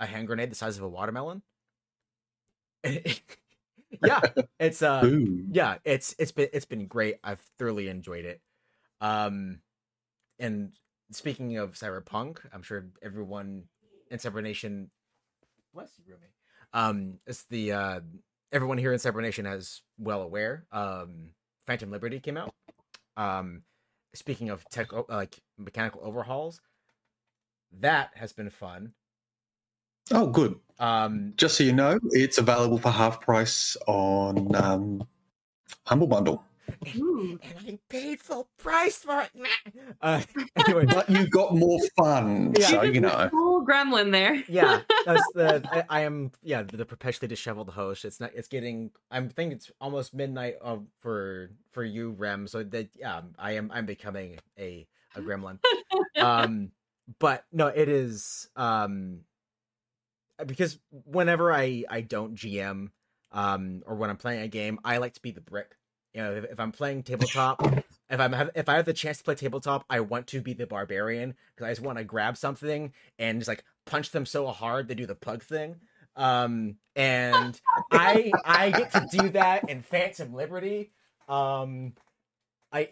a 0.00 0.06
hand 0.06 0.26
grenade 0.26 0.50
the 0.50 0.56
size 0.56 0.76
of 0.76 0.82
a 0.82 0.88
watermelon 0.88 1.42
yeah 4.04 4.20
it's 4.58 4.82
uh 4.82 5.02
Ooh. 5.04 5.44
yeah 5.50 5.76
it's 5.84 6.14
it's 6.18 6.32
been 6.32 6.48
it's 6.52 6.64
been 6.64 6.86
great. 6.86 7.16
I've 7.22 7.40
thoroughly 7.58 7.88
enjoyed 7.88 8.24
it. 8.24 8.40
Um 9.00 9.60
and 10.38 10.72
speaking 11.10 11.58
of 11.58 11.74
cyberpunk 11.74 12.38
i'm 12.52 12.62
sure 12.62 12.86
everyone 13.02 13.64
in 14.10 14.18
cyber 14.18 14.42
nation 14.42 14.90
bless 15.72 15.92
you 15.98 16.04
rumi 16.12 16.26
um 16.72 17.18
it's 17.26 17.44
the 17.50 17.72
uh 17.72 18.00
everyone 18.52 18.78
here 18.78 18.92
in 18.92 18.98
cyber 18.98 19.22
nation 19.22 19.46
is 19.46 19.82
well 19.98 20.22
aware 20.22 20.66
um 20.72 21.30
phantom 21.66 21.90
liberty 21.90 22.20
came 22.20 22.36
out. 22.36 22.52
Um 23.16 23.62
speaking 24.14 24.50
of 24.50 24.64
tech 24.70 24.88
like 25.08 25.38
mechanical 25.58 26.00
overhauls 26.02 26.60
that 27.80 28.10
has 28.14 28.32
been 28.32 28.50
fun 28.50 28.92
Oh, 30.12 30.26
good. 30.26 30.58
um 30.78 31.32
Just 31.36 31.56
so 31.56 31.64
you 31.64 31.72
know, 31.72 31.98
it's 32.10 32.38
available 32.38 32.78
for 32.78 32.90
half 32.90 33.20
price 33.20 33.76
on 33.86 34.54
um, 34.54 35.06
Humble 35.86 36.06
Bundle. 36.06 36.44
Ooh. 36.96 37.38
and 37.42 37.54
i 37.68 37.78
paid 37.90 38.20
full 38.20 38.48
price 38.58 38.96
for 38.98 39.20
it 39.22 39.30
uh 40.00 40.20
anyway 40.66 40.84
But 40.86 41.08
you 41.10 41.26
got 41.28 41.54
more 41.54 41.78
fun, 41.96 42.54
Yeah. 42.58 42.66
so 42.68 42.82
you 42.82 43.00
know. 43.00 43.28
Full 43.30 43.66
gremlin 43.66 44.10
there. 44.12 44.42
yeah 44.48 44.80
that's 45.06 45.22
the 45.34 45.62
I, 45.70 45.84
I 45.88 46.00
am 46.00 46.32
yeah 46.42 46.62
the 46.62 46.84
perpetually 46.86 47.28
disheveled 47.28 47.68
host 47.70 48.04
it's 48.04 48.18
not 48.18 48.32
it's 48.34 48.48
getting 48.48 48.90
i'm 49.10 49.28
thinking 49.28 49.56
it's 49.56 49.70
almost 49.80 50.14
midnight 50.14 50.56
of 50.60 50.86
for 51.00 51.50
for 51.72 51.84
you 51.84 52.10
rem 52.12 52.46
so 52.48 52.62
that 52.64 52.88
yeah 52.96 53.20
i 53.38 53.52
am 53.52 53.70
i'm 53.72 53.86
becoming 53.86 54.38
a 54.58 54.86
a 55.16 55.20
gremlin 55.20 55.58
um 56.18 56.70
but 57.18 57.44
no 57.52 57.66
it 57.68 57.88
is 57.88 58.48
um 58.56 59.20
because 60.46 60.78
whenever 60.90 61.52
i 61.52 61.84
i 61.88 62.00
don't 62.00 62.34
gm 62.34 62.90
um 63.32 63.82
or 63.86 63.96
when 63.96 64.10
i'm 64.10 64.16
playing 64.16 64.42
a 64.42 64.48
game 64.48 64.78
i 64.84 64.98
like 64.98 65.14
to 65.14 65.22
be 65.22 65.30
the 65.30 65.40
brick 65.40 65.76
you 66.12 66.22
know 66.22 66.32
if, 66.34 66.44
if 66.44 66.60
i'm 66.60 66.72
playing 66.72 67.02
tabletop 67.02 67.60
if 68.10 68.20
I'm 68.20 68.32
have, 68.32 68.50
if 68.54 68.68
I 68.68 68.74
have 68.76 68.84
the 68.84 68.92
chance 68.92 69.18
to 69.18 69.24
play 69.24 69.34
tabletop, 69.34 69.84
I 69.88 70.00
want 70.00 70.26
to 70.28 70.40
be 70.40 70.52
the 70.52 70.66
barbarian 70.66 71.34
because 71.54 71.66
I 71.66 71.70
just 71.70 71.82
want 71.82 71.98
to 71.98 72.04
grab 72.04 72.36
something 72.36 72.92
and 73.18 73.40
just 73.40 73.48
like 73.48 73.64
punch 73.86 74.10
them 74.10 74.26
so 74.26 74.46
hard 74.48 74.88
they 74.88 74.94
do 74.94 75.06
the 75.06 75.14
pug 75.14 75.42
thing. 75.42 75.76
Um, 76.16 76.76
and 76.94 77.60
I 77.90 78.30
I 78.44 78.70
get 78.70 78.92
to 78.92 79.06
do 79.10 79.30
that 79.30 79.68
in 79.68 79.82
Phantom 79.82 80.32
Liberty. 80.34 80.92
Um, 81.28 81.94
I 82.74 82.88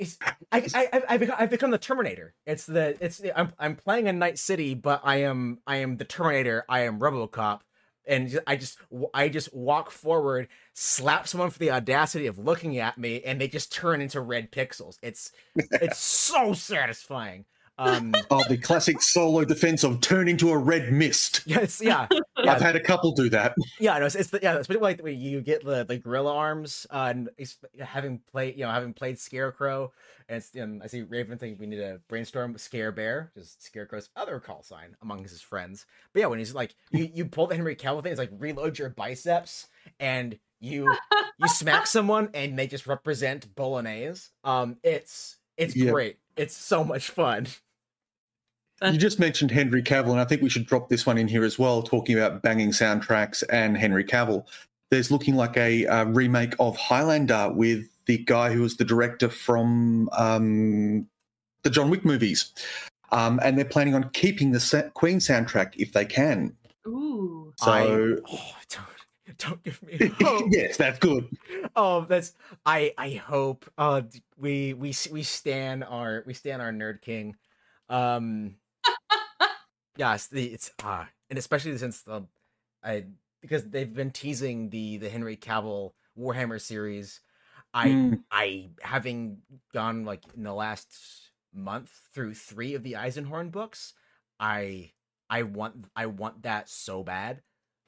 I 0.53 0.69
I 0.75 1.03
I 1.09 1.17
become, 1.17 1.37
I've 1.39 1.51
become 1.51 1.73
the 1.73 1.79
Terminator. 1.79 2.35
It's 2.47 2.67
the 2.67 2.97
it's 3.01 3.21
I'm 3.35 3.53
I'm 3.59 3.75
playing 3.77 4.07
in 4.07 4.19
Night 4.19 4.39
City, 4.39 4.75
but 4.75 5.01
I 5.03 5.23
am 5.23 5.59
I 5.67 5.77
am 5.77 5.97
the 5.97 6.05
Terminator. 6.05 6.65
I 6.69 6.81
am 6.83 7.01
RoboCop, 7.01 7.61
and 8.07 8.41
I 8.47 8.57
just 8.57 8.79
I 9.13 9.29
just 9.29 9.53
walk 9.53 9.91
forward, 9.91 10.49
slap 10.73 11.27
someone 11.27 11.51
for 11.51 11.59
the 11.59 11.73
audacity 11.73 12.29
of 12.29 12.39
looking 12.39 12.79
at 12.79 12.97
me, 12.97 13.23
and 13.23 13.41
they 13.41 13.49
just 13.49 13.73
turn 13.73 14.01
into 14.01 14.21
red 14.21 14.53
pixels. 14.53 14.99
It's 15.03 15.33
it's 15.57 15.99
so 15.99 16.53
satisfying. 16.53 17.45
Um, 17.79 18.15
Oh, 18.31 18.45
the 18.49 18.59
classic 18.59 19.03
solo 19.03 19.45
defense 19.45 19.83
of 19.83 20.01
turn 20.01 20.29
into 20.29 20.51
a 20.51 20.59
red 20.59 20.93
mist. 20.93 21.43
Yes, 21.47 21.81
yeah, 21.83 22.07
yeah. 22.45 22.53
I've 22.53 22.61
had 22.61 22.77
a 22.77 22.81
couple 22.81 23.13
do 23.13 23.29
that. 23.31 23.55
Yeah, 23.81 23.99
no, 23.99 24.07
it's, 24.07 24.15
it's 24.15 24.31
the, 24.31 24.39
yeah, 24.43 24.59
it's 24.59 24.69
like 24.69 24.99
the 24.99 25.03
way 25.03 25.13
you 25.13 25.41
get 25.41 25.65
the 25.65 25.85
the 25.85 25.99
gorilla 25.99 26.35
arms, 26.35 26.87
uh, 26.91 27.07
and 27.15 27.31
having 27.81 28.21
played, 28.31 28.57
you 28.57 28.65
know, 28.65 28.71
having 28.71 28.93
played 28.93 29.19
Scarecrow, 29.19 29.93
and 30.29 30.45
you 30.53 30.81
I 30.83 30.87
see 30.87 31.03
Raven 31.03 31.39
think 31.39 31.59
we 31.59 31.67
need 31.67 31.77
to 31.77 32.01
brainstorm 32.09 32.57
Scare 32.59 32.93
Bear, 32.93 33.33
just 33.37 33.63
Scarecrow's 33.63 34.11
other 34.17 34.39
call 34.41 34.63
sign 34.63 34.97
among 35.03 35.23
his 35.23 35.41
friends. 35.41 35.87
But 36.13 36.21
yeah, 36.21 36.27
when 36.27 36.39
he's 36.39 36.55
like, 36.55 36.75
you 36.91 37.09
you 37.13 37.25
pull 37.27 37.47
the 37.47 37.55
Henry 37.57 37.77
Cavill 37.77 38.03
thing, 38.03 38.13
it's 38.13 38.19
like 38.19 38.31
reload 38.39 38.79
your 38.79 38.91
biceps, 38.91 39.69
and 39.99 40.39
you 40.61 40.95
you 41.39 41.49
smack 41.49 41.87
someone, 41.89 42.29
and 42.35 42.59
they 42.59 42.67
just 42.67 42.87
represent 42.87 43.55
bolognese. 43.55 44.31
Um, 44.45 44.77
it's 44.83 45.39
it's 45.57 45.75
Yeah. 45.75 45.91
great. 45.91 46.19
It's 46.37 46.57
so 46.57 46.85
much 46.85 47.11
fun. 47.11 47.47
You 48.91 48.99
just 48.99 49.19
mentioned 49.21 49.51
Henry 49.51 49.83
Cavill, 49.83 50.11
and 50.11 50.21
I 50.21 50.25
think 50.25 50.43
we 50.43 50.49
should 50.49 50.67
drop 50.67 50.89
this 50.89 51.07
one 51.07 51.19
in 51.19 51.29
here 51.29 51.45
as 51.45 51.59
well, 51.59 51.83
talking 51.83 52.17
about 52.19 52.43
banging 52.43 52.71
soundtracks 52.71 53.45
and 53.51 53.77
Henry 53.77 54.05
Cavill. 54.05 54.45
There's 54.91 55.11
looking 55.11 55.37
like 55.37 55.57
a, 55.57 55.87
uh 55.87 56.05
remake 56.07 56.55
of 56.59 56.77
Highlander 56.77 57.53
with 57.53 57.87
the 58.07 58.19
guy 58.19 58.53
who 58.53 58.63
was 58.63 58.77
the 58.77 58.85
director 58.85 59.29
from 59.29 60.09
um, 60.13 61.07
the 61.63 61.71
John 61.71 61.91
Wick 61.91 62.05
movies. 62.05 62.53
Um, 63.13 63.41
and 63.43 63.57
they're 63.59 63.65
planning 63.65 63.95
on 63.95 64.11
keeping 64.11 64.53
the 64.53 64.61
sa- 64.61 64.89
Queen 64.95 65.19
soundtrack 65.19 65.75
if 65.77 65.93
they 65.93 66.05
can. 66.05 66.57
Ooh. 66.87 67.53
So, 67.59 67.71
I, 67.71 67.85
oh, 67.87 68.55
don't 68.71 69.39
don't 69.39 69.63
give 69.63 69.83
me 69.83 69.97
hope. 70.21 70.47
yes, 70.51 70.77
that's 70.77 70.99
good. 70.99 71.27
oh 71.77 72.05
that's 72.09 72.33
i 72.67 72.93
i 72.99 73.11
hope 73.11 73.71
uh 73.79 74.03
we 74.37 74.75
we 74.75 74.93
we 75.11 75.23
stand 75.23 75.85
our 75.85 76.23
we 76.27 76.35
stand 76.35 76.61
our 76.61 76.73
nerd 76.73 77.01
king 77.01 77.35
um 77.89 78.57
yes 79.97 80.27
the 80.29 80.47
it's 80.47 80.71
uh 80.85 81.05
and 81.31 81.39
especially 81.39 81.77
since 81.79 82.03
the 82.03 82.23
i 82.85 83.05
because 83.41 83.65
they've 83.65 83.95
been 83.95 84.11
teasing 84.11 84.71
the 84.71 84.97
the 84.99 85.09
henry 85.09 85.37
cavill 85.37 85.93
warhammer 86.19 86.61
series 86.61 87.21
i 87.75 87.89
Mm. 87.89 88.23
i 88.31 88.71
having 88.83 89.39
gone 89.73 90.05
like 90.05 90.23
in 90.37 90.43
the 90.45 90.55
last 90.55 90.95
month 91.55 91.91
through 92.15 92.35
three 92.35 92.75
of 92.75 92.83
the 92.83 92.93
eisenhorn 92.95 93.51
books 93.51 93.95
i 94.41 94.91
i 95.29 95.43
want 95.43 95.87
i 95.97 96.07
want 96.07 96.43
that 96.43 96.69
so 96.69 97.03
bad 97.03 97.43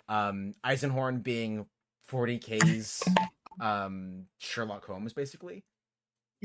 um 0.08 0.54
eisenhorn 0.64 1.22
being 1.22 1.66
40k's 2.10 3.02
um 3.60 4.26
Sherlock 4.38 4.84
Holmes 4.84 5.12
basically. 5.12 5.64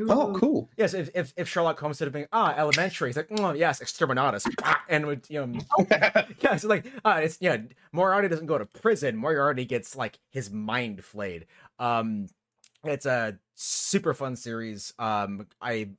Oh, 0.08 0.34
cool. 0.38 0.70
Yes, 0.78 0.94
if 0.94 1.10
if, 1.14 1.34
if 1.36 1.50
Sherlock 1.50 1.80
Holmes 1.80 1.98
said 1.98 2.12
been 2.12 2.28
ah 2.32 2.54
elementary, 2.58 3.10
it's 3.10 3.18
like 3.18 3.28
oh 3.32 3.54
yes, 3.54 3.80
exterminatus, 3.82 4.48
and 4.90 5.06
would 5.06 5.26
you 5.30 5.46
know 5.46 5.60
yeah, 5.92 6.26
it's 6.54 6.64
like 6.64 6.86
uh, 7.04 7.20
it's 7.24 7.38
yeah, 7.42 7.58
Moriarty 7.92 8.28
doesn't 8.28 8.46
go 8.46 8.58
to 8.58 8.66
prison. 8.66 9.16
Moriarty 9.16 9.66
gets 9.66 9.96
like 9.96 10.20
his 10.32 10.52
mind 10.52 11.04
flayed. 11.04 11.46
Um, 11.80 12.28
it's 12.84 13.06
a 13.06 13.38
super 13.56 14.14
fun 14.14 14.36
series. 14.36 14.94
Um, 15.00 15.48
I 15.62 15.90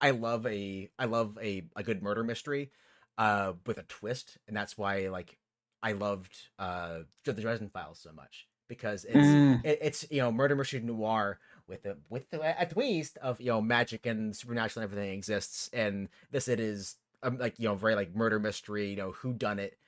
I 0.00 0.10
love 0.10 0.46
a 0.46 0.90
I 0.98 1.04
love 1.06 1.38
a 1.42 1.64
a 1.76 1.82
good 1.82 2.02
murder 2.02 2.24
mystery, 2.24 2.70
uh, 3.18 3.54
with 3.66 3.78
a 3.78 3.82
twist, 3.84 4.38
and 4.48 4.56
that's 4.56 4.76
why 4.76 5.08
like 5.08 5.36
I 5.82 5.92
loved 5.92 6.36
uh 6.58 7.00
the 7.24 7.32
Dresden 7.32 7.70
Files 7.70 8.00
so 8.00 8.12
much 8.12 8.48
because 8.68 9.04
it's 9.04 9.28
Mm. 9.28 9.64
it, 9.64 9.78
it's 9.82 10.06
you 10.10 10.18
know 10.22 10.30
murder 10.32 10.56
mystery 10.56 10.80
noir 10.80 11.38
with 11.70 11.86
a 11.86 11.96
with 12.10 12.26
a, 12.34 12.54
a 12.58 12.66
twist 12.66 13.16
of 13.18 13.40
you 13.40 13.46
know 13.46 13.62
magic 13.62 14.04
and 14.04 14.36
supernatural 14.36 14.82
and 14.82 14.92
everything 14.92 15.12
exists 15.14 15.70
and 15.72 16.08
this 16.30 16.48
it 16.48 16.60
is 16.60 16.96
um, 17.22 17.38
like 17.38 17.58
you 17.58 17.68
know 17.68 17.74
very 17.74 17.94
like 17.94 18.14
murder 18.14 18.38
mystery 18.38 18.90
you 18.90 18.96
know 18.96 19.12
who 19.12 19.32
done 19.32 19.58
it 19.58 19.78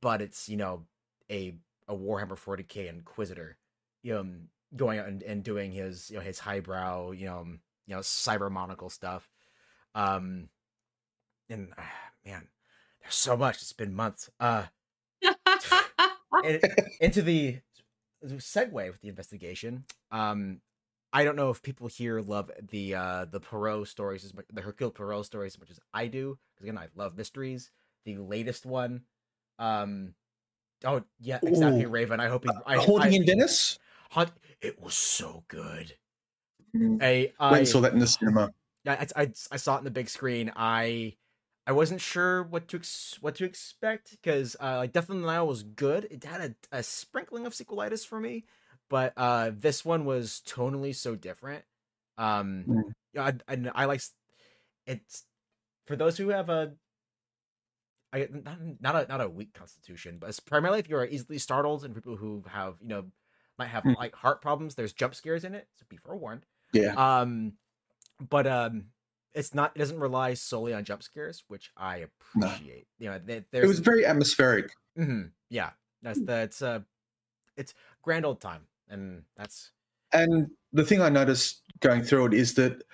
but 0.00 0.22
it's 0.22 0.48
you 0.48 0.56
know 0.56 0.84
a 1.30 1.54
a 1.88 1.94
warhammer 1.94 2.38
40k 2.38 2.88
inquisitor 2.88 3.58
you 4.02 4.14
know 4.14 4.26
going 4.74 4.98
out 4.98 5.08
and, 5.08 5.22
and 5.22 5.42
doing 5.42 5.72
his 5.72 6.10
you 6.10 6.16
know 6.16 6.22
his 6.22 6.38
highbrow 6.38 7.10
you 7.10 7.26
know 7.26 7.44
you 7.86 7.94
know 7.94 8.00
cyber 8.00 8.50
monocle 8.50 8.88
stuff 8.88 9.28
um 9.94 10.48
and 11.50 11.68
ah, 11.76 11.92
man 12.24 12.48
there's 13.02 13.14
so 13.14 13.36
much 13.36 13.56
it's 13.56 13.72
been 13.72 13.94
months 13.94 14.30
uh 14.40 14.64
into 17.00 17.20
the 17.22 17.58
segue 18.24 18.72
with 18.72 19.00
the 19.00 19.08
investigation. 19.08 19.84
Um, 20.10 20.60
I 21.12 21.24
don't 21.24 21.36
know 21.36 21.50
if 21.50 21.62
people 21.62 21.88
here 21.88 22.20
love 22.20 22.50
the 22.70 22.94
uh 22.94 23.26
the 23.26 23.40
Poirot 23.40 23.88
stories 23.88 24.24
as 24.24 24.34
much, 24.34 24.46
the 24.52 24.62
Hercule 24.62 24.90
Poirot 24.90 25.26
stories 25.26 25.54
as 25.54 25.60
much 25.60 25.70
as 25.70 25.80
I 25.92 26.06
do. 26.06 26.38
Because 26.54 26.64
again, 26.64 26.78
I 26.78 26.88
love 26.94 27.16
mysteries. 27.16 27.70
The 28.04 28.16
latest 28.16 28.66
one, 28.66 29.02
um, 29.58 30.14
oh 30.84 31.02
yeah, 31.20 31.38
exactly, 31.42 31.84
Ooh. 31.84 31.88
Raven. 31.88 32.18
I 32.18 32.28
hope 32.28 32.44
he, 32.44 32.50
I, 32.66 32.76
Haunting 32.76 33.12
I, 33.12 33.16
in 33.16 33.26
Venice? 33.26 33.78
Hunt. 34.10 34.30
It 34.60 34.82
was 34.82 34.94
so 34.94 35.44
good. 35.48 35.94
Mm. 36.74 36.98
I 37.02 37.32
I 37.38 37.64
saw 37.64 37.80
that 37.80 37.92
in 37.92 37.98
the 37.98 38.06
cinema. 38.06 38.52
I, 38.86 39.06
I, 39.14 39.30
I 39.52 39.56
saw 39.56 39.76
it 39.76 39.78
in 39.78 39.84
the 39.84 39.90
big 39.90 40.08
screen. 40.08 40.52
I 40.56 41.14
I 41.66 41.72
wasn't 41.72 42.00
sure 42.00 42.42
what 42.42 42.66
to 42.68 42.78
ex- 42.78 43.18
what 43.20 43.36
to 43.36 43.44
expect 43.44 44.10
because 44.10 44.56
uh, 44.60 44.78
like 44.78 44.92
Death 44.92 45.10
in 45.10 45.20
the 45.20 45.26
Nile 45.26 45.46
was 45.46 45.62
good. 45.62 46.08
It 46.10 46.24
had 46.24 46.40
a, 46.72 46.78
a 46.78 46.82
sprinkling 46.82 47.46
of 47.46 47.52
sequelitis 47.52 48.06
for 48.06 48.18
me, 48.18 48.44
but 48.92 49.14
uh, 49.16 49.52
this 49.56 49.86
one 49.86 50.04
was 50.04 50.42
tonally 50.46 50.94
so 50.94 51.16
different. 51.16 51.64
Um, 52.18 52.66
Mm. 52.68 52.92
yeah, 53.14 53.32
I, 53.48 53.54
I, 53.54 53.70
I 53.74 53.84
like 53.86 54.02
it's 54.86 55.24
for 55.86 55.96
those 55.96 56.18
who 56.18 56.28
have 56.30 56.50
a. 56.50 56.74
I, 58.12 58.28
not, 58.30 58.58
not 58.80 58.94
a 58.96 59.06
not 59.08 59.20
a 59.22 59.28
weak 59.28 59.54
constitution, 59.54 60.18
but 60.18 60.28
it's 60.28 60.38
primarily 60.40 60.78
if 60.78 60.88
you're 60.88 61.06
easily 61.06 61.38
startled 61.38 61.82
and 61.84 61.94
people 61.94 62.16
who 62.16 62.44
have 62.46 62.76
you 62.82 62.88
know 62.88 63.06
might 63.58 63.68
have 63.68 63.84
Mm. 63.84 63.96
like 63.96 64.14
heart 64.14 64.42
problems. 64.42 64.74
There's 64.74 64.92
jump 64.92 65.14
scares 65.14 65.44
in 65.44 65.54
it, 65.54 65.68
so 65.72 65.86
be 65.88 65.96
forewarned 65.96 66.44
Yeah. 66.74 66.94
um 66.96 67.54
but 68.30 68.46
um 68.46 68.86
it's 69.34 69.54
not 69.54 69.72
it 69.74 69.78
doesn't 69.78 70.00
rely 70.00 70.34
solely 70.34 70.74
on 70.74 70.84
jump 70.84 71.02
scares 71.02 71.44
which 71.48 71.70
i 71.76 71.98
No. 72.34 72.48
appreciate 72.48 72.86
you 72.98 73.08
know 73.10 73.18
there, 73.18 73.44
It 73.52 73.66
was 73.66 73.80
very 73.80 74.06
atmospheric. 74.06 74.72
Mhm, 74.98 75.32
yeah 75.50 75.70
that's 76.02 76.20
Mm. 76.20 76.26
that's 76.26 76.62
uh 76.62 76.80
it's 77.56 77.74
grand 78.02 78.26
old 78.26 78.40
time 78.40 78.66
and 78.92 79.22
that's 79.36 79.70
And 80.12 80.50
the 80.72 80.84
thing 80.84 81.00
I 81.00 81.08
noticed 81.08 81.62
going 81.80 82.02
through 82.02 82.26
it 82.26 82.34
is 82.34 82.54
that 82.54 82.84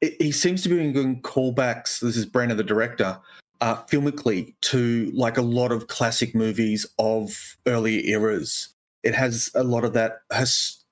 it, 0.00 0.20
he 0.22 0.32
seems 0.32 0.62
to 0.62 0.68
be 0.68 0.92
doing 0.92 1.20
callbacks. 1.22 2.00
This 2.00 2.16
is 2.16 2.24
Branagh, 2.24 2.56
the 2.56 2.64
director, 2.64 3.18
uh, 3.60 3.76
filmically 3.84 4.54
to 4.62 5.10
like 5.14 5.36
a 5.36 5.42
lot 5.42 5.72
of 5.72 5.88
classic 5.88 6.34
movies 6.34 6.86
of 6.98 7.56
earlier 7.66 8.00
eras. 8.04 8.68
It 9.02 9.14
has 9.14 9.50
a 9.54 9.64
lot 9.64 9.84
of 9.84 9.92
that 9.94 10.22
has 10.30 10.82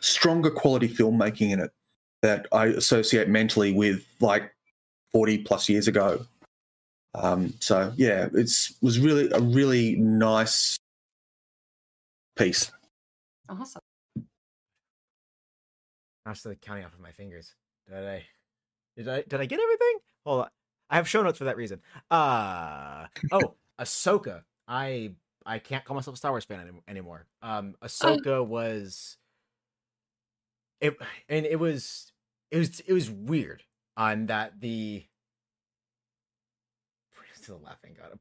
stronger 0.00 0.50
quality 0.50 0.88
filmmaking 0.88 1.50
in 1.50 1.60
it 1.60 1.70
that 2.22 2.46
I 2.52 2.66
associate 2.66 3.28
mentally 3.28 3.72
with 3.72 4.04
like 4.20 4.52
forty 5.12 5.38
plus 5.38 5.68
years 5.68 5.88
ago. 5.88 6.26
Um, 7.14 7.54
so 7.60 7.92
yeah, 7.96 8.28
it's 8.34 8.74
was 8.82 8.98
really 8.98 9.30
a 9.30 9.40
really 9.40 9.96
nice 9.96 10.76
piece. 12.36 12.70
Awesome. 13.48 13.82
i'm 16.24 16.34
still 16.34 16.54
counting 16.56 16.84
off 16.84 16.92
of 16.94 17.00
my 17.00 17.12
fingers. 17.12 17.54
Did 17.88 17.96
i 18.04 18.26
did 18.96 19.08
i 19.08 19.22
did 19.22 19.40
i 19.40 19.46
get 19.46 19.60
everything? 19.60 19.98
Hold 20.24 20.42
on. 20.42 20.48
I 20.90 20.96
have 20.96 21.08
show 21.08 21.22
notes 21.22 21.38
for 21.38 21.44
that 21.44 21.56
reason. 21.56 21.80
Uh 22.10 23.06
oh 23.32 23.54
ahsoka. 23.80 24.42
I 24.66 25.12
i 25.44 25.58
can't 25.60 25.84
call 25.84 25.94
myself 25.94 26.14
a 26.14 26.18
star 26.18 26.32
wars 26.32 26.44
fan 26.44 26.60
any- 26.60 26.80
anymore. 26.88 27.26
Um 27.42 27.76
ahsoka 27.82 28.44
was 28.44 29.16
it 30.80 30.96
and 31.28 31.46
it 31.46 31.58
was 31.60 32.12
it 32.50 32.58
was 32.58 32.80
it 32.80 32.92
was 32.92 33.10
weird 33.10 33.62
on 33.96 34.26
that 34.26 34.60
the 34.60 35.04
still 37.34 37.60
laughing 37.64 37.96
god. 37.96 38.18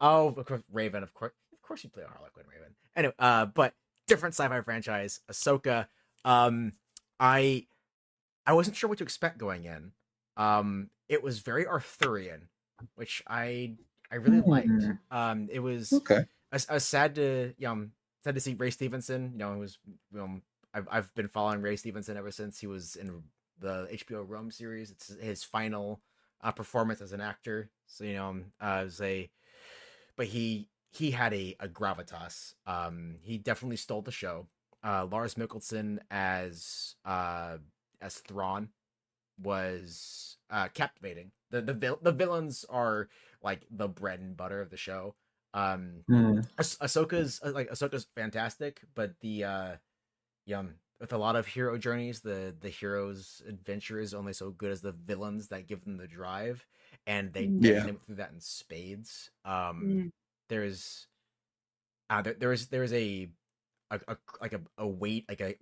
Oh 0.00 0.28
of 0.28 0.44
course 0.46 0.62
raven 0.72 1.02
of 1.04 1.14
course 1.14 1.32
of 1.52 1.62
course 1.62 1.84
you 1.84 1.90
play 1.90 2.02
a 2.02 2.08
harlequin 2.08 2.44
raven. 2.52 2.74
Anyway 2.96 3.14
uh 3.20 3.46
but 3.46 3.72
different 4.06 4.34
sci-fi 4.34 4.60
franchise 4.60 5.20
ahsoka 5.30 5.86
um 6.24 6.72
i 7.20 7.66
I 8.46 8.52
wasn't 8.52 8.76
sure 8.76 8.88
what 8.88 8.98
to 8.98 9.04
expect 9.04 9.38
going 9.38 9.64
in. 9.64 9.90
Um, 10.36 10.90
it 11.08 11.22
was 11.22 11.40
very 11.40 11.66
Arthurian, 11.66 12.48
which 12.94 13.22
I 13.26 13.74
I 14.10 14.16
really 14.16 14.40
liked. 14.40 14.68
Mm. 14.68 14.98
Um, 15.10 15.48
it 15.50 15.58
was 15.58 15.92
Okay. 15.92 16.18
I, 16.52 16.54
was- 16.54 16.68
I 16.70 16.74
was 16.74 16.84
sad 16.84 17.16
to 17.16 17.54
you 17.58 17.66
know 17.66 17.88
sad 18.22 18.36
to 18.36 18.40
see 18.40 18.54
Ray 18.54 18.70
Stevenson. 18.70 19.32
You 19.32 19.38
know, 19.38 19.52
it 19.54 19.58
was 19.58 19.78
um 20.16 20.42
I've 20.72 20.86
I've 20.90 21.14
been 21.14 21.26
following 21.28 21.60
Ray 21.60 21.74
Stevenson 21.76 22.16
ever 22.16 22.30
since 22.30 22.60
he 22.60 22.68
was 22.68 22.94
in 22.94 23.24
the 23.58 23.88
HBO 23.92 24.24
Rome 24.28 24.52
series. 24.52 24.92
It's 24.92 25.08
his 25.20 25.42
final 25.42 26.00
uh, 26.40 26.52
performance 26.52 27.00
as 27.00 27.12
an 27.12 27.20
actor. 27.20 27.68
So 27.88 28.04
you 28.04 28.14
know, 28.14 28.28
um, 28.28 28.44
uh, 28.60 28.78
it 28.82 28.84
was 28.84 29.00
a 29.00 29.28
but 30.16 30.26
he 30.26 30.68
he 30.96 31.10
had 31.10 31.32
a, 31.34 31.56
a 31.60 31.68
gravitas. 31.68 32.54
Um, 32.66 33.16
he 33.22 33.38
definitely 33.38 33.76
stole 33.76 34.02
the 34.02 34.10
show. 34.12 34.46
Uh, 34.84 35.06
Lars 35.10 35.34
Mikkelsen 35.34 35.98
as 36.10 36.94
uh 37.04 37.58
as 38.00 38.16
Thrawn 38.18 38.68
was 39.42 40.36
uh 40.50 40.68
captivating. 40.74 41.30
The 41.50 41.60
the 41.62 41.74
vil- 41.74 41.98
the 42.02 42.12
villains 42.12 42.64
are 42.68 43.08
like 43.42 43.66
the 43.70 43.88
bread 43.88 44.20
and 44.20 44.36
butter 44.36 44.60
of 44.60 44.70
the 44.70 44.76
show. 44.76 45.14
Um, 45.54 46.04
Hmm. 46.08 46.40
Ah- 46.58 46.62
Ahsoka's 46.86 47.40
uh, 47.44 47.50
like 47.52 47.70
Ahsoka's 47.70 48.06
fantastic, 48.14 48.82
but 48.94 49.18
the 49.20 49.44
uh, 49.44 49.76
yum 50.46 50.74
with 51.00 51.12
a 51.12 51.18
lot 51.18 51.36
of 51.36 51.46
hero 51.46 51.76
journeys, 51.78 52.20
the 52.20 52.54
the 52.60 52.68
hero's 52.68 53.42
adventure 53.48 54.00
is 54.00 54.14
only 54.14 54.32
so 54.32 54.50
good 54.50 54.70
as 54.70 54.80
the 54.82 54.92
villains 54.92 55.48
that 55.48 55.66
give 55.66 55.84
them 55.84 55.96
the 55.96 56.06
drive, 56.08 56.66
and 57.06 57.32
they 57.32 57.46
Mm. 57.46 57.64
Yeah. 57.64 57.82
through 57.84 58.16
that 58.16 58.32
in 58.32 58.40
spades. 58.40 59.30
Um, 59.44 59.82
Mm. 59.82 60.12
There's 60.48 61.06
uh 62.10 62.22
there, 62.22 62.34
there 62.38 62.52
is 62.52 62.68
there 62.68 62.82
is 62.82 62.92
a, 62.92 63.28
a, 63.90 64.00
a 64.08 64.16
like 64.40 64.52
a, 64.52 64.60
a 64.78 64.86
weight 64.86 65.26
like 65.28 65.40
a 65.40 65.54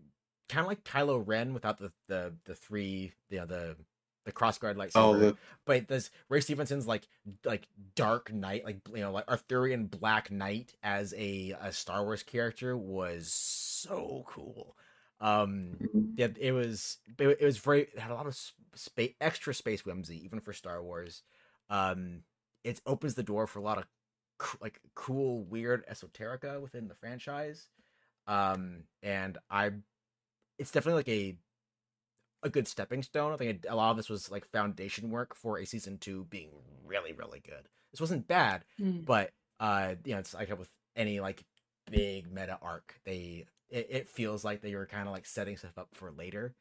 kind 0.49 0.61
of 0.61 0.67
like 0.67 0.85
Kylo 0.85 1.23
Ren 1.25 1.55
without 1.55 1.79
the 1.79 1.93
the 2.09 2.35
the 2.45 2.55
three 2.55 3.13
you 3.31 3.39
know 3.39 3.47
the 3.47 3.77
the 4.25 4.33
crossguard 4.33 4.77
lightsaber 4.77 4.93
Oh, 4.95 5.19
the 5.19 5.37
but 5.67 5.89
this 5.89 6.11
Ray 6.29 6.41
Stevenson's 6.41 6.87
like 6.87 7.07
like 7.45 7.69
Dark 7.95 8.33
Knight, 8.33 8.65
like 8.65 8.79
you 8.95 9.01
know, 9.01 9.13
like 9.13 9.29
Arthurian 9.29 9.87
Black 9.87 10.31
Knight 10.31 10.75
as 10.83 11.13
a, 11.17 11.55
a 11.61 11.73
Star 11.73 12.05
Wars 12.05 12.23
character 12.23 12.77
was 12.77 13.29
so 13.31 14.25
cool. 14.27 14.77
Um, 15.21 15.79
yeah, 16.17 16.29
it 16.39 16.53
was 16.53 16.99
it, 17.19 17.39
it 17.41 17.45
was 17.45 17.59
very 17.59 17.83
it 17.83 17.99
had 17.99 18.11
a 18.11 18.15
lot 18.15 18.27
of 18.27 18.39
space 18.75 19.15
extra 19.21 19.55
space 19.55 19.85
whimsy 19.85 20.23
even 20.25 20.41
for 20.41 20.53
Star 20.53 20.83
Wars. 20.83 21.23
Um, 21.71 22.23
it 22.63 22.81
opens 22.87 23.15
the 23.15 23.23
door 23.23 23.47
for 23.47 23.59
a 23.59 23.63
lot 23.63 23.79
of 23.79 23.85
like 24.61 24.81
cool, 24.95 25.45
weird 25.45 25.87
esoterica 25.87 26.61
within 26.61 26.89
the 26.89 26.95
franchise. 26.95 27.69
Um, 28.27 28.85
and 29.03 29.39
I, 29.51 29.71
it's 30.59 30.71
definitely 30.71 31.01
like 31.01 31.09
a 31.09 31.37
a 32.47 32.51
good 32.51 32.69
stepping 32.69 33.03
stone. 33.03 33.33
I 33.33 33.37
think 33.37 33.65
a 33.69 33.75
lot 33.77 33.91
of 33.91 33.97
this 33.97 34.11
was 34.11 34.31
like 34.31 34.45
foundation 34.47 35.11
work 35.11 35.35
for 35.35 35.59
a 35.59 35.65
season 35.65 35.97
two 35.99 36.27
being 36.29 36.51
really, 36.85 37.13
really 37.13 37.41
good. 37.41 37.69
This 37.93 38.01
wasn't 38.01 38.27
bad, 38.29 38.65
Mm. 38.81 39.05
but 39.07 39.31
uh, 39.61 39.95
you 40.05 40.13
know, 40.13 40.19
it's 40.19 40.35
like 40.35 40.57
with 40.59 40.69
any 40.97 41.21
like 41.21 41.45
big 41.91 42.31
meta 42.33 42.59
arc, 42.61 42.95
they 43.05 43.47
it, 43.71 43.87
it 43.91 44.09
feels 44.09 44.45
like 44.45 44.61
they 44.61 44.75
were 44.75 44.87
kind 44.87 45.07
of 45.09 45.15
like 45.15 45.27
setting 45.27 45.57
stuff 45.57 45.79
up 45.79 45.89
for 45.93 46.11
later. 46.11 46.55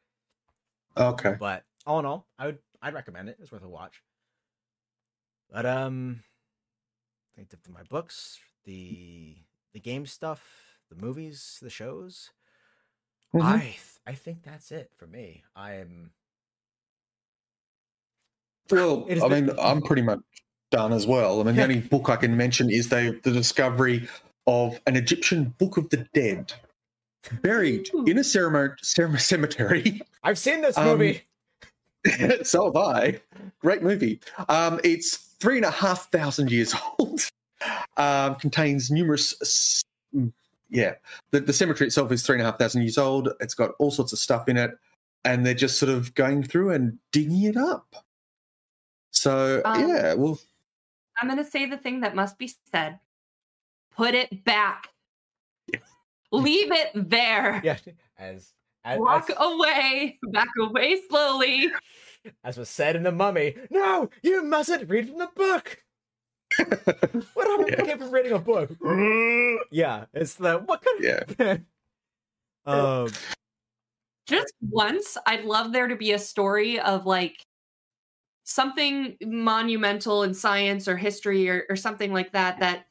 okay. 0.96 1.36
But 1.40 1.64
all 1.86 2.00
in 2.00 2.06
all, 2.06 2.28
I 2.40 2.46
would 2.48 2.60
I'd 2.82 2.94
recommend 2.94 3.30
it. 3.30 3.38
It's 3.42 3.52
worth 3.52 3.64
a 3.64 3.70
watch. 3.70 4.02
But 5.52 5.66
um, 5.66 6.24
I 7.34 7.36
think 7.36 7.50
the- 7.50 7.72
my 7.72 7.84
books, 7.84 8.40
the 8.66 9.38
the 9.74 9.80
game 9.80 10.06
stuff, 10.06 10.78
the 10.90 10.96
movies, 10.96 11.58
the 11.62 11.70
shows. 11.70 12.30
Mhm. 13.34 13.42
I 13.44 13.60
th- 13.60 14.00
I 14.06 14.14
think 14.14 14.44
that's 14.44 14.72
it 14.72 14.92
for 14.96 15.08
me. 15.08 15.44
I'm 15.56 16.14
Well, 18.70 19.06
I 19.10 19.28
mean, 19.28 19.50
I'm 19.60 19.82
pretty 19.82 20.04
much 20.04 20.20
done 20.72 20.94
as 20.94 21.06
well. 21.08 21.42
I 21.42 21.44
mean, 21.44 21.56
the 21.56 21.64
only 21.64 21.82
book 21.82 22.10
I 22.10 22.16
can 22.18 22.38
mention 22.38 22.70
is 22.70 22.90
the 22.90 23.20
the 23.24 23.32
discovery 23.32 24.08
of 24.46 24.80
an 24.86 24.96
Egyptian 24.96 25.56
Book 25.58 25.78
of 25.78 25.90
the 25.90 26.08
Dead, 26.14 26.54
buried 27.42 27.90
in 28.06 28.18
a 28.20 28.24
ceremony, 28.24 28.74
cemetery. 28.82 30.02
I've 30.24 30.38
seen 30.38 30.62
this 30.62 30.78
Um, 30.78 30.86
movie. 31.00 31.24
so 32.44 32.66
have 32.66 32.76
I. 32.76 33.22
Great 33.60 33.82
movie. 33.82 34.20
Um, 34.50 34.80
it's 34.84 35.33
three 35.44 35.58
and 35.58 35.66
a 35.66 35.72
half 35.72 36.10
thousand 36.10 36.50
years 36.52 36.74
old. 37.00 37.22
Um, 37.96 38.36
contains 38.36 38.92
numerous. 38.92 39.82
mm, 40.14 40.34
Yeah, 40.70 40.96
the, 41.32 41.40
the 41.40 41.54
cemetery 41.54 41.88
itself 41.88 42.12
is 42.12 42.22
three 42.22 42.36
and 42.36 42.42
a 42.42 42.46
half 42.46 42.60
thousand 42.60 42.82
years 42.82 42.98
old. 42.98 43.30
It's 43.40 43.54
got 43.54 43.72
all 43.80 43.90
sorts 43.90 44.12
of 44.12 44.20
stuff 44.20 44.50
in 44.50 44.58
it, 44.58 44.72
and 45.24 45.46
they're 45.46 45.54
just 45.54 45.80
sort 45.80 45.90
of 45.90 46.14
going 46.14 46.44
through 46.44 46.72
and 46.72 46.98
digging 47.14 47.44
it 47.44 47.56
up. 47.56 47.96
So 49.12 49.62
Um, 49.64 49.88
yeah, 49.88 50.14
well, 50.16 50.42
I'm 51.22 51.30
going 51.30 51.42
to 51.42 51.50
say 51.50 51.66
the 51.68 51.78
thing 51.78 52.02
that 52.02 52.16
must 52.16 52.38
be 52.38 52.52
said. 52.70 53.00
Put 53.96 54.14
it 54.14 54.44
back. 54.44 54.90
Leave 56.34 56.70
it 56.74 56.90
there. 56.96 57.62
Yeah, 57.64 57.78
as 58.18 58.52
as, 58.84 59.00
Walk 59.00 59.30
as, 59.30 59.38
away. 59.40 60.20
Back 60.34 60.50
away 60.60 61.00
slowly. 61.08 61.72
As 62.44 62.58
was 62.58 62.70
said 62.70 62.96
in 62.96 63.04
the 63.04 63.12
Mummy. 63.12 63.56
No, 63.70 64.10
you 64.22 64.44
mustn't 64.44 64.90
read 64.90 65.10
from 65.10 65.18
the 65.20 65.30
book. 65.36 65.84
what 67.34 67.48
am 67.50 67.66
Yeah. 67.68 67.82
I 67.82 67.82
came 67.84 67.98
from 68.00 68.12
reading 68.12 68.34
a 68.34 68.40
book? 68.40 68.72
yeah, 69.72 70.06
it's 70.14 70.36
the 70.36 70.60
what 70.60 70.84
kind 70.84 71.04
yeah. 71.40 71.58
of 72.66 73.12
um 73.12 73.14
Just 74.28 74.54
once, 74.62 75.18
I'd 75.26 75.46
love 75.46 75.74
there 75.74 75.88
to 75.88 75.96
be 75.96 76.12
a 76.14 76.20
story 76.20 76.80
of 76.80 77.06
like 77.06 77.46
something 78.44 79.18
monumental 79.22 80.24
in 80.24 80.34
science 80.34 80.88
or 80.88 80.98
history 80.98 81.50
or, 81.50 81.66
or 81.70 81.76
something 81.76 82.12
like 82.14 82.32
that 82.34 82.60
that 82.60 82.86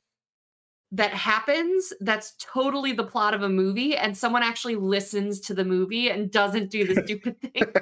that 0.93 1.12
happens 1.12 1.93
that's 2.01 2.35
totally 2.39 2.93
the 2.93 3.05
plot 3.05 3.35
of 3.35 3.43
a 3.43 3.49
movie 3.49 3.97
and 3.97 4.16
someone 4.16 4.43
actually 4.43 4.76
listens 4.76 5.41
to 5.41 5.55
the 5.55 5.64
movie 5.64 6.11
and 6.11 6.30
doesn't 6.30 6.70
do 6.70 6.87
the 6.87 6.97
stupid 6.97 7.41
thing 7.41 7.76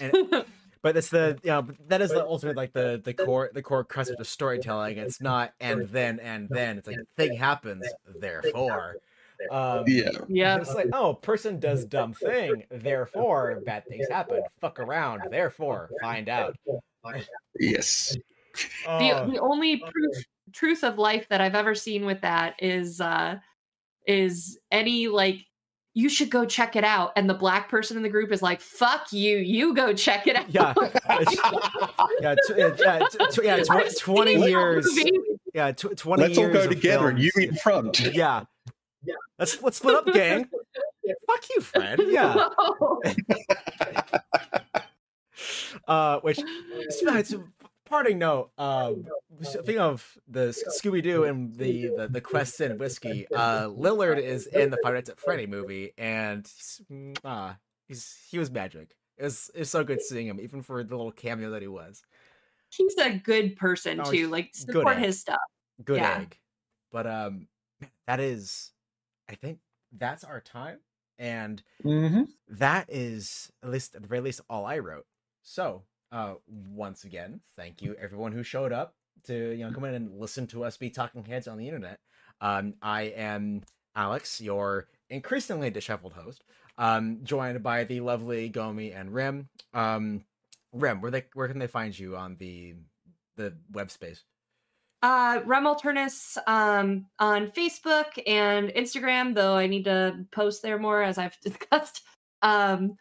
And- 0.00 0.44
but 0.82 0.96
it's 0.96 1.10
the 1.10 1.36
you 1.42 1.50
know 1.50 1.66
that 1.88 2.00
is 2.00 2.10
the 2.10 2.24
ultimate 2.24 2.56
like 2.56 2.72
the 2.72 3.00
the 3.02 3.12
core 3.12 3.50
the 3.52 3.62
core 3.62 3.82
crux 3.82 4.08
of 4.08 4.26
storytelling. 4.26 4.98
It's 4.98 5.20
not 5.20 5.52
and 5.60 5.88
then 5.88 6.20
and 6.20 6.48
then. 6.48 6.78
It's 6.78 6.86
like 6.86 6.98
thing 7.16 7.36
happens 7.36 7.84
therefore. 8.20 8.96
um 9.50 9.84
yeah. 9.86 10.10
yeah. 10.28 10.56
it's 10.56 10.74
like 10.74 10.86
oh 10.92 11.14
person 11.14 11.58
does 11.66 11.84
dumb 11.84 12.14
thing 12.14 12.64
therefore 12.70 13.60
bad 13.66 13.84
things 13.88 14.06
happen. 14.08 14.42
Fuck 14.60 14.78
around 14.78 15.22
therefore 15.30 15.90
find 16.00 16.28
out. 16.28 16.56
Yes. 17.58 18.16
the, 18.86 19.10
Oh, 19.12 19.30
the 19.30 19.38
only 19.40 19.78
proof, 19.78 20.24
truth 20.52 20.84
of 20.84 20.98
life 20.98 21.26
that 21.30 21.40
I've 21.40 21.54
ever 21.56 21.74
seen 21.74 22.06
with 22.06 22.20
that 22.20 22.54
is 22.60 23.00
uh 23.00 23.38
is 24.06 24.58
any 24.70 25.08
like 25.08 25.44
you 25.96 26.10
should 26.10 26.28
go 26.30 26.44
check 26.44 26.76
it 26.76 26.84
out. 26.84 27.10
And 27.16 27.28
the 27.28 27.32
black 27.34 27.70
person 27.70 27.96
in 27.96 28.02
the 28.02 28.10
group 28.10 28.30
is 28.30 28.42
like 28.42 28.60
fuck 28.60 29.10
you 29.14 29.38
you 29.38 29.74
go 29.74 29.94
check 29.94 30.26
it 30.26 30.36
out. 30.36 30.44
Yeah. 30.50 30.74
Yeah, 32.20 32.34
tw- 32.34 32.58
yeah, 32.58 32.70
yeah, 32.78 32.98
tw- 32.98 33.32
tw- 33.32 33.42
yeah, 33.44 33.62
tw- 33.62 33.70
I've 33.70 33.96
20 33.98 34.34
years. 34.34 34.86
yeah 35.54 35.72
tw- 35.72 35.96
20 35.96 36.22
Let's 36.22 36.36
all 36.38 36.48
go 36.50 36.64
of 36.64 36.68
together 36.68 37.08
and 37.08 37.18
you 37.18 37.30
films. 37.34 37.48
in 37.48 37.56
front. 37.56 38.00
yeah. 38.14 38.44
Yeah. 39.04 39.14
let's 39.38 39.62
let's 39.62 39.78
split 39.78 39.94
up 39.94 40.06
gang. 40.12 40.48
Fuck 41.26 41.44
you 41.54 41.60
fred 41.62 42.00
yeah. 42.08 42.48
Uh 45.88 46.20
which 46.20 46.40
it's 46.42 47.32
a 47.32 47.42
parting 47.86 48.18
note 48.18 48.50
um 48.58 49.06
speaking 49.42 49.78
of 49.80 50.16
the 50.26 50.48
scooby-doo 50.48 51.24
and 51.24 51.54
the, 51.56 51.88
the 51.88 52.08
the 52.08 52.20
quest 52.20 52.60
in 52.60 52.78
whiskey. 52.78 53.26
uh 53.32 53.66
lillard 53.68 54.18
is 54.18 54.46
in 54.46 54.70
the 54.70 54.78
five 54.78 54.94
nights 54.94 55.08
at 55.10 55.18
freddy 55.18 55.46
movie 55.46 55.92
and 55.98 56.46
he's, 56.46 56.80
uh, 57.24 57.54
he's 57.88 58.16
he 58.30 58.38
was 58.38 58.50
magic. 58.50 58.96
It 59.16 59.24
was 59.24 59.50
it's 59.54 59.70
so 59.70 59.84
good 59.84 60.02
seeing 60.02 60.26
him 60.26 60.40
even 60.40 60.62
for 60.62 60.82
the 60.84 60.96
little 60.96 61.12
cameo 61.12 61.50
that 61.50 61.62
he 61.62 61.68
was. 61.68 62.04
He's 62.70 62.96
a 62.98 63.18
good 63.18 63.56
person 63.56 63.98
Oh, 63.98 64.10
too 64.10 64.28
like 64.28 64.54
support 64.54 64.98
at 64.98 64.98
his 64.98 65.20
stuff. 65.20 65.38
Good 65.84 65.98
Yeah. 65.98 66.22
egg. 66.22 66.40
But 66.92 67.06
um 67.06 67.48
that 68.06 68.20
is 68.20 68.72
i 69.28 69.34
think 69.36 69.60
that's 69.92 70.24
our 70.24 70.40
time 70.40 70.80
and 71.18 71.62
hmm 71.84 72.36
that 72.48 72.86
is 72.90 73.52
at 73.62 73.70
least 73.70 73.94
at 73.96 74.02
the 74.02 74.08
very 74.08 74.20
least 74.20 74.40
all 74.50 74.66
I 74.66 74.78
wrote. 74.80 75.06
So 75.42 75.86
uh 76.12 76.36
once 76.46 77.04
again, 77.04 77.42
thank 77.56 77.82
you 77.82 77.94
everyone 77.96 78.32
who 78.32 78.42
showed 78.42 78.72
up 78.72 78.96
to 79.24 79.52
you 79.52 79.64
know 79.66 79.72
come 79.72 79.84
in 79.84 79.94
and 79.94 80.18
listen 80.20 80.46
to 80.48 80.64
us 80.64 80.76
be 80.76 80.90
talking 80.90 81.24
heads 81.24 81.48
on 81.48 81.58
the 81.58 81.66
internet. 81.66 82.00
Um 82.40 82.74
I 82.82 83.02
am 83.04 83.62
Alex, 83.94 84.40
your 84.40 84.88
increasingly 85.10 85.70
disheveled 85.70 86.12
host, 86.12 86.44
um, 86.78 87.20
joined 87.24 87.62
by 87.62 87.84
the 87.84 88.00
lovely 88.00 88.50
Gomi 88.50 88.94
and 88.98 89.12
Rem. 89.14 89.48
Um 89.74 90.24
Rem, 90.72 91.00
where 91.00 91.10
they 91.10 91.24
where 91.34 91.48
can 91.48 91.58
they 91.58 91.66
find 91.66 91.98
you 91.98 92.16
on 92.16 92.36
the 92.38 92.74
the 93.36 93.56
web 93.72 93.90
space? 93.90 94.24
uh 95.02 95.40
rem 95.44 95.64
alternus 95.66 96.38
um 96.46 97.06
on 97.18 97.48
facebook 97.48 98.06
and 98.26 98.70
instagram 98.70 99.34
though 99.34 99.54
i 99.54 99.66
need 99.66 99.84
to 99.84 100.24
post 100.32 100.62
there 100.62 100.78
more 100.78 101.02
as 101.02 101.18
i've 101.18 101.38
discussed 101.44 102.02
Um, 102.42 102.96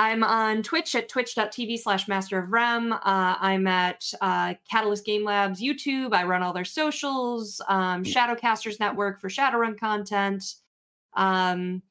I'm 0.00 0.24
on 0.24 0.62
Twitch 0.62 0.94
at 0.94 1.10
twitch.tv 1.10 1.78
slash 1.78 2.08
master 2.08 2.38
of 2.38 2.52
rem. 2.52 2.90
Uh, 2.90 2.98
I'm 3.04 3.66
at 3.66 4.10
uh, 4.22 4.54
Catalyst 4.66 5.04
Game 5.04 5.24
Labs 5.24 5.60
YouTube. 5.60 6.14
I 6.14 6.24
run 6.24 6.42
all 6.42 6.54
their 6.54 6.64
socials, 6.64 7.60
um, 7.68 8.02
Shadowcasters 8.02 8.80
Network 8.80 9.20
for 9.20 9.28
Shadowrun 9.28 9.78
content. 9.78 10.54
Um, 11.12 11.82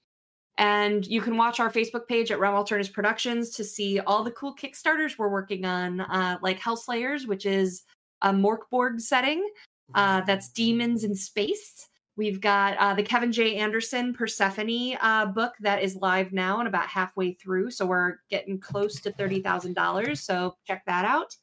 and 0.58 1.06
you 1.06 1.22
can 1.22 1.38
watch 1.38 1.60
our 1.60 1.72
Facebook 1.72 2.08
page 2.08 2.32
at 2.32 2.40
Realm 2.40 2.56
Alternatives 2.56 2.90
Productions 2.90 3.52
to 3.52 3.64
see 3.64 4.00
all 4.00 4.24
the 4.24 4.32
cool 4.32 4.56
Kickstarters 4.56 5.20
we're 5.20 5.30
working 5.30 5.66
on, 5.66 6.02
uh, 6.02 6.40
like 6.42 6.60
Hellslayers, 6.60 7.28
which 7.28 7.46
is 7.46 7.84
a 8.24 8.34
Morkborg 8.34 9.00
setting 9.02 9.48
uh, 9.94 10.22
that's 10.22 10.50
demons 10.50 11.04
in 11.04 11.14
space. 11.14 11.88
We've 12.20 12.42
got 12.42 12.76
uh, 12.78 12.94
the 12.96 13.02
Kevin 13.02 13.32
J. 13.32 13.56
Anderson 13.56 14.14
Persephone 14.14 14.98
uh, 15.00 15.28
book 15.28 15.54
that 15.62 15.82
is 15.82 15.96
live 15.96 16.34
now 16.34 16.60
and 16.60 16.68
about 16.68 16.88
halfway 16.88 17.32
through. 17.32 17.72
So 17.72 17.86
we're 17.86 18.18
getting 18.30 18.60
close 18.60 19.00
to 19.00 19.12
$30,000. 19.14 20.18
So 20.18 20.58
check 20.68 20.84
that 20.86 21.06
out. 21.06 21.34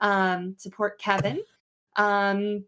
Um, 0.00 0.56
support 0.58 1.00
Kevin. 1.00 1.40
Um, 1.94 2.64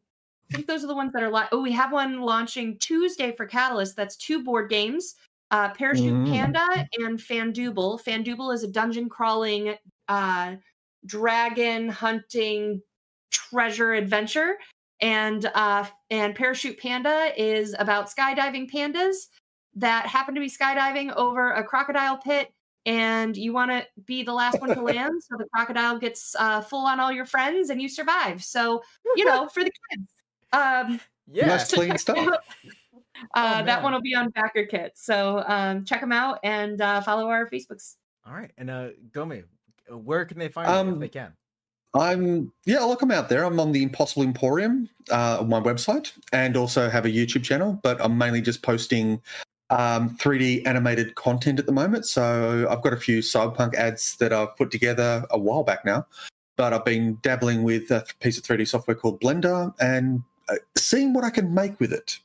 I 0.48 0.55
think 0.55 0.68
those 0.68 0.84
are 0.84 0.86
the 0.86 0.94
ones 0.94 1.12
that 1.12 1.24
are 1.24 1.28
live. 1.28 1.48
Oh, 1.51 1.61
we 1.61 1.72
have 1.72 1.90
one 1.90 2.20
launching 2.20 2.78
Tuesday 2.78 3.34
for 3.36 3.46
Catalyst. 3.46 3.96
That's 3.96 4.16
two 4.16 4.44
board 4.44 4.70
games 4.70 5.16
uh, 5.51 5.70
Parachute 5.70 6.14
Mm. 6.14 6.30
Panda 6.30 6.88
and 7.01 7.18
Fandooble. 7.18 8.01
Fandooble 8.01 8.55
is 8.55 8.62
a 8.62 8.68
dungeon 8.68 9.09
crawling, 9.09 9.74
uh, 10.07 10.55
dragon 11.05 11.88
hunting 11.88 12.80
treasure 13.32 13.94
adventure, 13.94 14.57
and 15.01 15.44
uh, 15.55 15.84
and 16.11 16.34
Parachute 16.34 16.78
Panda 16.78 17.32
is 17.36 17.74
about 17.78 18.09
skydiving 18.11 18.70
pandas 18.70 19.26
that 19.76 20.07
happen 20.07 20.34
to 20.34 20.40
be 20.40 20.48
skydiving 20.51 21.14
over 21.16 21.53
a 21.53 21.64
crocodile 21.64 22.16
pit. 22.18 22.48
And 22.86 23.36
you 23.36 23.53
want 23.53 23.70
to 23.70 23.86
be 24.07 24.22
the 24.22 24.32
last 24.32 24.61
one 24.61 24.74
to 24.74 24.80
land, 24.82 25.22
so 25.22 25.36
the 25.36 25.44
crocodile 25.55 25.98
gets 25.98 26.34
uh, 26.38 26.62
full 26.62 26.86
on 26.86 26.98
all 26.98 27.12
your 27.12 27.26
friends, 27.26 27.68
and 27.70 27.80
you 27.80 27.88
survive. 27.88 28.42
So 28.42 28.82
you 29.16 29.24
know, 29.24 29.46
for 29.48 29.62
the 29.62 29.70
kids. 29.90 30.09
Um, 30.53 31.01
Yeah. 31.30 31.46
Nice 31.46 31.72
clean 31.72 31.96
stuff. 31.98 32.16
uh, 32.18 32.36
Oh, 33.34 33.64
that 33.64 33.82
one 33.82 33.92
will 33.92 34.01
be 34.01 34.14
on 34.14 34.32
BackerKit. 34.32 34.90
So 34.94 35.44
um, 35.46 35.84
check 35.84 36.01
them 36.01 36.11
out 36.12 36.38
and 36.42 36.80
uh, 36.80 37.03
follow 37.03 37.28
our 37.28 37.48
Facebooks. 37.51 37.96
All 38.26 38.32
right. 38.32 38.51
And 38.57 38.70
uh 38.70 38.88
Gomi, 39.12 39.44
where 39.88 40.24
can 40.24 40.38
they 40.38 40.48
find 40.48 40.68
you 40.68 40.74
if 40.74 40.94
Um, 40.94 40.98
they 41.01 41.09
can? 41.09 41.32
I'm 41.95 42.53
yeah, 42.66 42.80
look, 42.80 43.03
I'm 43.03 43.11
out 43.11 43.28
there. 43.28 43.45
I'm 43.45 43.59
on 43.59 43.72
the 43.72 43.82
Impossible 43.82 44.22
Emporium, 44.22 44.88
uh, 45.11 45.45
my 45.47 45.61
website, 45.61 46.12
and 46.32 46.57
also 46.57 46.88
have 46.88 47.05
a 47.05 47.09
YouTube 47.09 47.43
channel. 47.43 47.80
But 47.82 48.01
I'm 48.01 48.16
mainly 48.16 48.41
just 48.41 48.62
posting 48.62 49.20
um, 49.70 50.16
3D 50.16 50.66
animated 50.66 51.14
content 51.16 51.59
at 51.59 51.66
the 51.66 51.72
moment. 51.72 52.07
So 52.07 52.66
I've 52.70 52.82
got 52.82 52.93
a 52.93 52.97
few 52.97 53.20
Cyberpunk 53.20 53.74
ads 53.74 54.16
that 54.16 54.32
I've 54.32 54.57
put 54.57 54.70
together 54.70 55.24
a 55.30 55.38
while 55.38 55.64
back 55.64 55.84
now. 55.84 56.07
But 56.57 56.72
I've 56.72 56.84
been 56.84 57.18
dabbling 57.22 57.62
with 57.62 57.91
a 57.91 58.05
piece 58.20 58.38
of 58.38 58.45
3D 58.45 58.68
software 58.68 58.95
called 58.95 59.20
Blender 59.20 59.72
and 59.80 60.22
uh, 60.49 60.57
seeing 60.76 61.12
what 61.12 61.24
I 61.24 61.30
can 61.30 61.55
make 61.55 61.80
with 61.80 61.93
it 61.93 62.18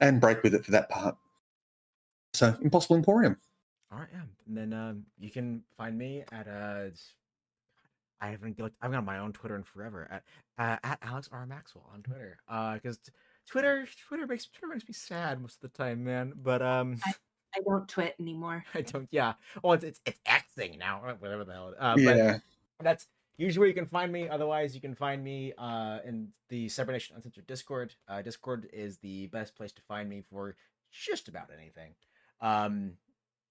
and 0.00 0.20
break 0.20 0.42
with 0.42 0.54
it 0.54 0.64
for 0.64 0.70
that 0.70 0.88
part. 0.88 1.16
So 2.32 2.56
Impossible 2.62 2.96
Emporium. 2.96 3.36
All 3.90 3.98
right, 3.98 4.08
yeah. 4.12 4.22
And 4.46 4.56
then 4.56 4.72
um, 4.72 5.04
you 5.18 5.30
can 5.30 5.62
find 5.76 5.98
me 5.98 6.24
at 6.32 6.48
uh, 6.48 6.90
I 8.22 8.28
haven't 8.28 8.56
got 8.56 8.70
I've 8.80 8.92
got 8.92 9.04
my 9.04 9.18
own 9.18 9.32
Twitter 9.32 9.56
in 9.56 9.64
forever 9.64 10.08
at 10.10 10.22
uh, 10.56 10.78
at 10.84 10.98
Alex 11.02 11.28
R 11.32 11.44
Maxwell 11.44 11.90
on 11.92 12.02
Twitter. 12.02 12.38
Uh, 12.48 12.74
because 12.74 12.98
Twitter 13.48 13.86
Twitter 14.08 14.26
makes 14.28 14.46
Twitter 14.46 14.72
makes 14.72 14.86
me 14.88 14.94
sad 14.94 15.42
most 15.42 15.56
of 15.56 15.72
the 15.72 15.76
time, 15.76 16.04
man. 16.04 16.32
But 16.36 16.62
um, 16.62 16.98
I 17.04 17.60
don't 17.66 17.88
twit 17.88 18.14
anymore. 18.20 18.64
I 18.74 18.82
don't. 18.82 19.08
Yeah. 19.10 19.34
Oh, 19.64 19.72
it's 19.72 19.84
it's 19.84 20.00
it's 20.06 20.20
Xing 20.26 20.78
now, 20.78 21.00
or 21.04 21.14
whatever 21.14 21.44
the 21.44 21.52
hell. 21.52 21.74
Uh, 21.78 21.96
yeah. 21.98 22.38
But 22.78 22.84
that's 22.84 23.08
usually 23.36 23.58
where 23.58 23.68
you 23.68 23.74
can 23.74 23.86
find 23.86 24.12
me. 24.12 24.28
Otherwise, 24.28 24.74
you 24.74 24.80
can 24.80 24.94
find 24.94 25.22
me 25.24 25.52
uh 25.58 25.98
in 26.06 26.28
the 26.48 26.68
Cybernation 26.68 27.16
Uncensored 27.16 27.48
Discord. 27.48 27.94
Uh, 28.08 28.22
Discord 28.22 28.68
is 28.72 28.98
the 28.98 29.26
best 29.26 29.56
place 29.56 29.72
to 29.72 29.82
find 29.82 30.08
me 30.08 30.22
for 30.30 30.54
just 30.92 31.26
about 31.26 31.48
anything. 31.56 31.94
Um, 32.40 32.92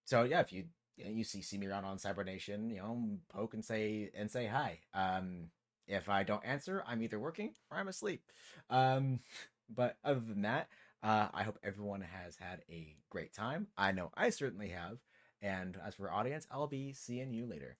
so 0.05 0.23
yeah, 0.23 0.39
if 0.39 0.53
you 0.53 0.65
you, 0.97 1.05
know, 1.05 1.11
you 1.11 1.23
see, 1.23 1.41
see 1.41 1.57
me 1.57 1.67
around 1.67 1.85
on 1.85 1.97
Cybernation. 1.97 2.69
you 2.69 2.77
know, 2.77 3.17
poke 3.29 3.53
and 3.53 3.63
say 3.63 4.09
and 4.15 4.29
say 4.29 4.45
hi. 4.45 4.79
Um, 4.93 5.49
if 5.87 6.09
I 6.09 6.23
don't 6.23 6.45
answer, 6.45 6.83
I'm 6.87 7.01
either 7.01 7.19
working 7.19 7.53
or 7.69 7.77
I'm 7.77 7.87
asleep. 7.87 8.23
Um, 8.69 9.19
but 9.73 9.97
other 10.03 10.19
than 10.19 10.43
that, 10.43 10.67
uh, 11.03 11.27
I 11.33 11.43
hope 11.43 11.57
everyone 11.63 12.01
has 12.01 12.35
had 12.35 12.61
a 12.69 12.95
great 13.09 13.33
time. 13.33 13.67
I 13.77 13.91
know 13.91 14.11
I 14.15 14.29
certainly 14.29 14.69
have. 14.69 14.99
And 15.41 15.77
as 15.85 15.95
for 15.95 16.11
audience, 16.11 16.45
I'll 16.51 16.67
be 16.67 16.93
seeing 16.93 17.33
you 17.33 17.47
later. 17.47 17.77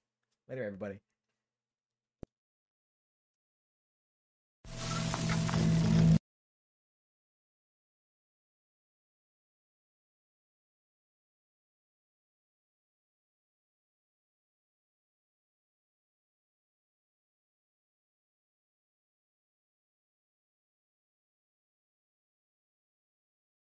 Later, 0.49 0.66
everybody. 0.66 0.99